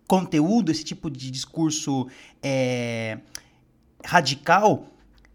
conteúdo, 0.08 0.72
esse 0.72 0.82
tipo 0.82 1.10
de 1.10 1.30
discurso 1.30 2.08
é, 2.42 3.18
radical, 4.02 4.86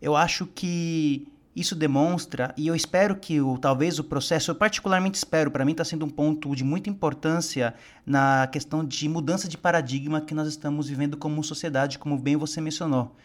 eu 0.02 0.16
acho 0.16 0.48
que 0.48 1.28
isso 1.56 1.74
demonstra, 1.74 2.53
e 2.58 2.68
eu 2.68 2.76
espero 2.76 3.16
que 3.16 3.39
o, 3.39 3.58
talvez 3.58 3.97
o 3.97 4.03
processo, 4.03 4.51
eu 4.51 4.56
particularmente 4.56 5.18
espero, 5.18 5.49
para 5.49 5.64
mim 5.64 5.72
está 5.72 5.86
sendo 5.86 6.06
um 6.06 6.10
ponto 6.10 6.53
de 6.53 6.66
muita 6.66 6.89
importância 6.89 7.74
na 8.06 8.45
questão 8.47 8.84
de 8.84 9.08
mudança 9.08 9.47
de 9.47 9.58
paradigma 9.58 10.20
que 10.20 10.34
nós 10.34 10.49
estamos 10.49 10.89
vivendo 10.89 11.16
como 11.16 11.41
sociedade, 11.43 11.97
como 11.97 12.18
bem 12.18 12.36
você 12.36 12.60
mencionou. 12.60 13.16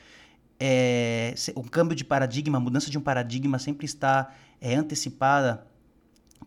É, 0.60 1.34
o 1.56 1.64
câmbio 1.64 1.96
de 1.96 2.04
paradigma, 2.04 2.58
a 2.58 2.60
mudança 2.60 2.88
de 2.88 2.96
um 2.96 3.00
paradigma 3.00 3.58
sempre 3.58 3.84
está 3.84 4.32
é, 4.60 4.76
antecipada 4.76 5.66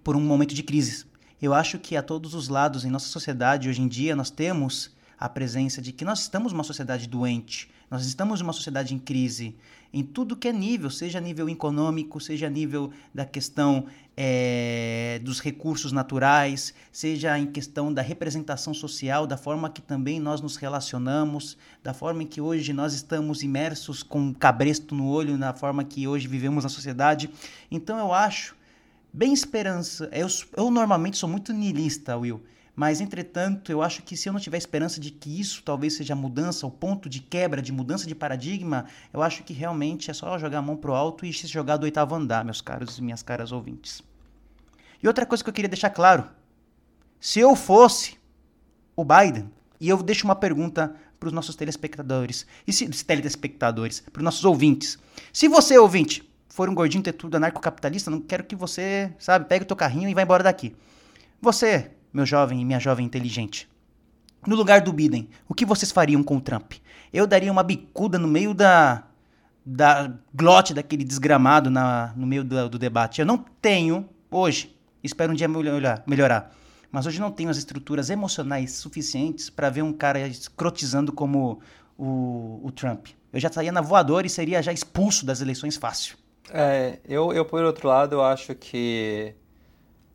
por 0.03 0.15
um 0.15 0.21
momento 0.21 0.53
de 0.53 0.63
crise. 0.63 1.05
Eu 1.41 1.53
acho 1.53 1.77
que 1.79 1.97
a 1.97 2.01
todos 2.01 2.33
os 2.33 2.47
lados 2.47 2.85
em 2.85 2.89
nossa 2.89 3.07
sociedade 3.07 3.67
hoje 3.67 3.81
em 3.81 3.87
dia 3.89 4.15
nós 4.15 4.29
temos 4.29 4.95
a 5.19 5.27
presença 5.27 5.81
de 5.81 5.91
que 5.91 6.05
nós 6.05 6.21
estamos 6.21 6.53
numa 6.53 6.63
sociedade 6.63 7.09
doente, 7.09 7.69
nós 7.91 8.05
estamos 8.05 8.39
numa 8.39 8.53
sociedade 8.53 8.93
em 8.95 8.99
crise 8.99 9.55
em 9.93 10.03
tudo 10.03 10.35
que 10.35 10.47
é 10.47 10.51
nível, 10.51 10.89
seja 10.89 11.21
nível 11.21 11.47
econômico, 11.47 12.19
seja 12.19 12.49
nível 12.49 12.91
da 13.13 13.25
questão 13.25 13.85
é, 14.17 15.19
dos 15.23 15.39
recursos 15.39 15.91
naturais, 15.91 16.73
seja 16.91 17.37
em 17.37 17.45
questão 17.45 17.93
da 17.93 18.01
representação 18.01 18.73
social, 18.73 19.27
da 19.27 19.37
forma 19.37 19.69
que 19.69 19.81
também 19.81 20.19
nós 20.19 20.41
nos 20.41 20.55
relacionamos, 20.55 21.55
da 21.83 21.93
forma 21.93 22.23
em 22.23 22.25
que 22.25 22.41
hoje 22.41 22.73
nós 22.73 22.95
estamos 22.95 23.43
imersos 23.43 24.01
com 24.01 24.33
cabresto 24.33 24.95
no 24.95 25.07
olho, 25.07 25.37
na 25.37 25.53
forma 25.53 25.83
que 25.83 26.07
hoje 26.07 26.27
vivemos 26.27 26.63
na 26.63 26.69
sociedade. 26.69 27.29
Então 27.69 27.99
eu 27.99 28.11
acho 28.11 28.55
bem 29.13 29.31
esperança. 29.31 30.09
Eu, 30.11 30.27
eu 30.57 30.71
normalmente 30.71 31.17
sou 31.17 31.29
muito 31.29 31.53
niilista, 31.53 32.17
Will, 32.17 32.41
Mas, 32.75 32.99
entretanto, 32.99 33.71
eu 33.71 33.83
acho 33.83 34.01
que 34.01 34.17
se 34.17 34.27
eu 34.27 34.33
não 34.33 34.39
tiver 34.39 34.57
esperança 34.57 34.99
de 34.99 35.11
que 35.11 35.39
isso 35.39 35.61
talvez 35.63 35.95
seja 35.95 36.15
mudança, 36.15 36.65
o 36.65 36.71
ponto 36.71 37.07
de 37.07 37.19
quebra, 37.19 37.61
de 37.61 37.71
mudança 37.71 38.07
de 38.07 38.15
paradigma, 38.15 38.85
eu 39.13 39.21
acho 39.21 39.43
que 39.43 39.53
realmente 39.53 40.09
é 40.09 40.13
só 40.13 40.39
jogar 40.39 40.57
a 40.57 40.61
mão 40.61 40.75
pro 40.75 40.93
alto 40.93 41.25
e 41.25 41.31
se 41.31 41.45
jogar 41.45 41.77
do 41.77 41.83
oitavo 41.83 42.15
andar, 42.15 42.43
meus 42.43 42.61
caros 42.61 42.97
e 42.97 43.01
minhas 43.03 43.21
caras 43.21 43.51
ouvintes. 43.51 44.01
E 45.01 45.07
outra 45.07 45.25
coisa 45.25 45.43
que 45.43 45.49
eu 45.49 45.53
queria 45.53 45.69
deixar 45.69 45.91
claro: 45.91 46.27
se 47.19 47.39
eu 47.39 47.55
fosse 47.55 48.17
o 48.95 49.05
Biden, 49.05 49.51
e 49.79 49.89
eu 49.89 50.01
deixo 50.01 50.25
uma 50.25 50.35
pergunta 50.35 50.95
para 51.19 51.27
os 51.27 51.33
nossos 51.33 51.55
telespectadores, 51.55 52.45
e 52.65 52.73
se, 52.73 52.87
telespectadores, 53.03 53.99
para 53.99 54.19
os 54.19 54.23
nossos 54.23 54.45
ouvintes. 54.45 54.97
Se 55.31 55.47
você, 55.47 55.77
ouvinte, 55.77 56.27
for 56.49 56.69
um 56.69 56.75
gordinho 56.75 57.03
tetudo 57.03 57.37
anarcocapitalista, 57.37 58.09
não 58.09 58.19
quero 58.19 58.43
que 58.43 58.55
você, 58.55 59.13
sabe, 59.19 59.45
pegue 59.45 59.63
o 59.63 59.67
teu 59.67 59.75
carrinho 59.75 60.09
e 60.09 60.13
vá 60.13 60.21
embora 60.21 60.43
daqui. 60.43 60.75
Você, 61.41 61.91
meu 62.13 62.25
jovem 62.25 62.61
e 62.61 62.65
minha 62.65 62.79
jovem 62.79 63.05
inteligente. 63.05 63.67
No 64.45 64.55
lugar 64.55 64.81
do 64.81 64.93
Biden, 64.93 65.29
o 65.47 65.53
que 65.53 65.65
vocês 65.65 65.91
fariam 65.91 66.21
com 66.21 66.37
o 66.37 66.41
Trump? 66.41 66.73
Eu 67.11 67.25
daria 67.25 67.51
uma 67.51 67.63
bicuda 67.63 68.19
no 68.19 68.27
meio 68.27 68.53
da 68.53 69.03
da 69.65 70.13
glote 70.33 70.73
daquele 70.73 71.03
desgramado 71.03 71.69
na, 71.69 72.13
no 72.15 72.27
meio 72.27 72.43
do, 72.43 72.69
do 72.69 72.77
debate. 72.77 73.21
Eu 73.21 73.25
não 73.25 73.37
tenho 73.37 74.09
hoje, 74.29 74.75
espero 75.01 75.31
um 75.31 75.35
dia 75.35 75.47
melhorar, 75.47 76.03
melhorar, 76.05 76.51
mas 76.91 77.05
hoje 77.05 77.19
não 77.19 77.31
tenho 77.31 77.49
as 77.49 77.57
estruturas 77.57 78.09
emocionais 78.09 78.73
suficientes 78.73 79.49
para 79.49 79.69
ver 79.69 79.81
um 79.81 79.93
cara 79.93 80.27
escrotizando 80.27 81.11
como 81.13 81.61
o, 81.97 82.59
o, 82.63 82.71
Trump. 82.71 83.07
Eu 83.31 83.39
já 83.39 83.47
estaria 83.47 83.71
na 83.71 83.81
voadora 83.81 84.27
e 84.27 84.29
seria 84.29 84.61
já 84.61 84.73
expulso 84.73 85.25
das 85.25 85.41
eleições 85.41 85.77
fácil. 85.77 86.17
É, 86.51 86.99
eu, 87.05 87.31
eu 87.31 87.45
por 87.45 87.63
outro 87.63 87.87
lado, 87.87 88.21
acho 88.21 88.53
que 88.53 89.33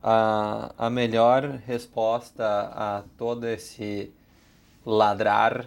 a, 0.02 0.72
a 0.78 0.90
melhor 0.90 1.60
resposta 1.66 2.44
a 2.44 3.02
todo 3.16 3.46
esse 3.46 4.12
ladrar 4.84 5.66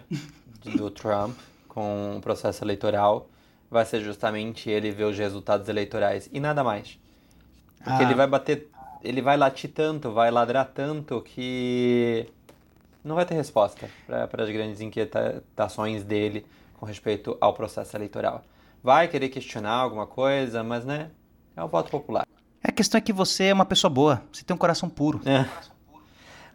do 0.64 0.90
Trump 0.90 1.38
com 1.68 2.16
o 2.16 2.20
processo 2.20 2.64
eleitoral 2.64 3.28
vai 3.70 3.84
ser 3.84 4.00
justamente 4.02 4.68
ele 4.68 4.90
ver 4.90 5.04
os 5.04 5.16
resultados 5.16 5.68
eleitorais 5.68 6.28
e 6.32 6.40
nada 6.40 6.62
mais. 6.62 6.98
Porque 7.78 8.02
ah. 8.02 8.02
ele 8.02 8.14
vai 8.14 8.26
bater, 8.26 8.68
ele 9.02 9.22
vai 9.22 9.36
latir 9.36 9.72
tanto, 9.72 10.12
vai 10.12 10.30
ladrar 10.30 10.70
tanto 10.74 11.20
que 11.22 12.26
não 13.02 13.14
vai 13.14 13.24
ter 13.24 13.34
resposta 13.34 13.88
para 14.06 14.44
as 14.44 14.50
grandes 14.50 14.80
inquietações 14.80 16.04
dele 16.04 16.46
com 16.78 16.86
respeito 16.86 17.36
ao 17.40 17.54
processo 17.54 17.96
eleitoral. 17.96 18.42
Vai 18.82 19.08
querer 19.08 19.28
questionar 19.28 19.74
alguma 19.74 20.06
coisa, 20.06 20.62
mas 20.62 20.84
né, 20.84 21.10
é 21.56 21.62
o 21.62 21.68
voto 21.68 21.90
popular. 21.90 22.26
A 22.64 22.70
questão 22.70 22.98
é 22.98 23.00
que 23.00 23.12
você 23.12 23.44
é 23.46 23.52
uma 23.52 23.64
pessoa 23.64 23.90
boa, 23.90 24.22
você 24.32 24.44
tem 24.44 24.54
um 24.54 24.58
coração 24.58 24.88
puro. 24.88 25.20
É. 25.26 25.46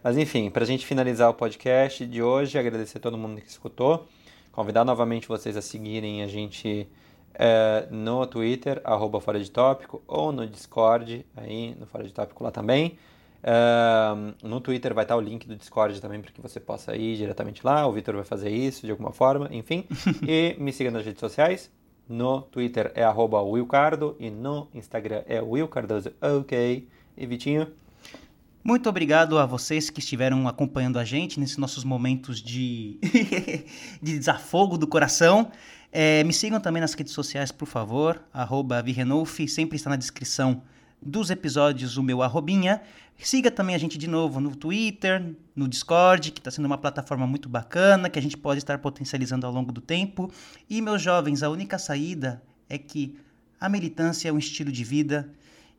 Mas 0.02 0.16
enfim, 0.16 0.48
para 0.48 0.64
a 0.64 0.66
gente 0.66 0.86
finalizar 0.86 1.28
o 1.28 1.34
podcast 1.34 2.06
de 2.06 2.22
hoje, 2.22 2.58
agradecer 2.58 2.98
a 2.98 3.00
todo 3.00 3.18
mundo 3.18 3.40
que 3.40 3.48
escutou, 3.48 4.08
convidar 4.50 4.84
novamente 4.84 5.28
vocês 5.28 5.56
a 5.56 5.60
seguirem 5.60 6.22
a 6.22 6.26
gente 6.26 6.88
é, 7.34 7.86
no 7.90 8.26
Twitter, 8.26 8.80
arroba 8.84 9.20
Fora 9.20 9.38
de 9.38 9.50
Tópico, 9.50 10.02
ou 10.06 10.32
no 10.32 10.46
Discord, 10.46 11.26
aí 11.36 11.74
no 11.78 11.86
Fora 11.86 12.04
de 12.04 12.12
Tópico 12.12 12.42
lá 12.42 12.50
também. 12.50 12.98
É, 13.42 14.34
no 14.42 14.60
Twitter 14.60 14.94
vai 14.94 15.04
estar 15.04 15.16
o 15.16 15.20
link 15.20 15.46
do 15.46 15.54
Discord 15.56 16.00
também 16.00 16.20
para 16.20 16.32
que 16.32 16.40
você 16.40 16.58
possa 16.58 16.96
ir 16.96 17.16
diretamente 17.16 17.64
lá. 17.64 17.86
O 17.86 17.92
Vitor 17.92 18.14
vai 18.14 18.24
fazer 18.24 18.50
isso 18.50 18.86
de 18.86 18.90
alguma 18.90 19.12
forma, 19.12 19.48
enfim. 19.52 19.84
e 20.26 20.56
me 20.58 20.72
siga 20.72 20.90
nas 20.90 21.04
redes 21.04 21.20
sociais, 21.20 21.70
no 22.08 22.42
Twitter 22.42 22.90
é 22.94 23.04
arroba 23.04 23.42
Willcardo 23.42 24.16
e 24.18 24.30
no 24.30 24.68
Instagram 24.74 25.22
é 25.26 25.40
Will 25.40 25.68
Cardoso 25.68 26.12
OK. 26.20 26.88
E 27.16 27.26
Vitinho? 27.26 27.66
Muito 28.62 28.88
obrigado 28.88 29.38
a 29.38 29.46
vocês 29.46 29.90
que 29.90 30.00
estiveram 30.00 30.46
acompanhando 30.46 30.98
a 30.98 31.04
gente 31.04 31.40
nesses 31.40 31.56
nossos 31.56 31.84
momentos 31.84 32.40
de, 32.42 32.98
de 34.02 34.18
desafogo 34.18 34.76
do 34.76 34.86
coração. 34.86 35.50
É, 35.90 36.22
me 36.24 36.32
sigam 36.32 36.60
também 36.60 36.80
nas 36.80 36.92
redes 36.92 37.12
sociais, 37.12 37.50
por 37.50 37.66
favor, 37.66 38.22
arroba 38.32 38.82
Virrenolf, 38.82 39.38
sempre 39.48 39.76
está 39.76 39.90
na 39.90 39.96
descrição 39.96 40.62
dos 41.00 41.30
episódios 41.30 41.96
o 41.96 42.02
meu 42.02 42.22
arrobinha. 42.22 42.82
Siga 43.20 43.50
também 43.50 43.74
a 43.74 43.78
gente 43.78 43.98
de 43.98 44.06
novo 44.06 44.40
no 44.40 44.54
Twitter, 44.54 45.34
no 45.54 45.66
Discord, 45.66 46.30
que 46.30 46.40
está 46.40 46.50
sendo 46.50 46.66
uma 46.66 46.78
plataforma 46.78 47.26
muito 47.26 47.48
bacana, 47.48 48.08
que 48.08 48.18
a 48.18 48.22
gente 48.22 48.36
pode 48.36 48.58
estar 48.58 48.78
potencializando 48.78 49.44
ao 49.44 49.52
longo 49.52 49.72
do 49.72 49.80
tempo. 49.80 50.30
E, 50.70 50.80
meus 50.80 51.02
jovens, 51.02 51.42
a 51.42 51.50
única 51.50 51.78
saída 51.78 52.40
é 52.68 52.78
que 52.78 53.18
a 53.60 53.68
militância 53.68 54.28
é 54.28 54.32
um 54.32 54.38
estilo 54.38 54.70
de 54.70 54.84
vida 54.84 55.28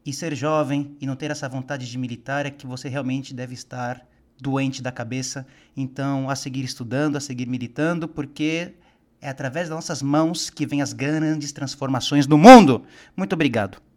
e 0.05 0.11
ser 0.11 0.35
jovem 0.35 0.97
e 0.99 1.07
não 1.07 1.15
ter 1.15 1.31
essa 1.31 1.47
vontade 1.47 1.89
de 1.89 1.97
militar 1.97 2.45
é 2.45 2.49
que 2.49 2.67
você 2.67 2.89
realmente 2.89 3.33
deve 3.33 3.53
estar 3.53 4.05
doente 4.37 4.81
da 4.81 4.91
cabeça. 4.91 5.47
Então, 5.75 6.29
a 6.29 6.35
seguir 6.35 6.65
estudando, 6.65 7.15
a 7.15 7.21
seguir 7.21 7.47
militando, 7.47 8.07
porque 8.07 8.73
é 9.21 9.29
através 9.29 9.69
das 9.69 9.75
nossas 9.75 10.01
mãos 10.01 10.49
que 10.49 10.65
vêm 10.65 10.81
as 10.81 10.91
grandes 10.91 11.51
transformações 11.53 12.27
do 12.27 12.37
mundo. 12.37 12.83
Muito 13.15 13.33
obrigado. 13.33 13.88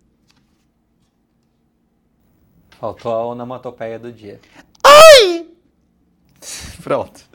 Faltou 2.83 3.13
a 3.13 3.27
onomatopeia 3.27 3.97
do 3.97 4.11
dia. 4.11 4.41
Ai! 4.83 5.47
Pronto. 6.83 7.32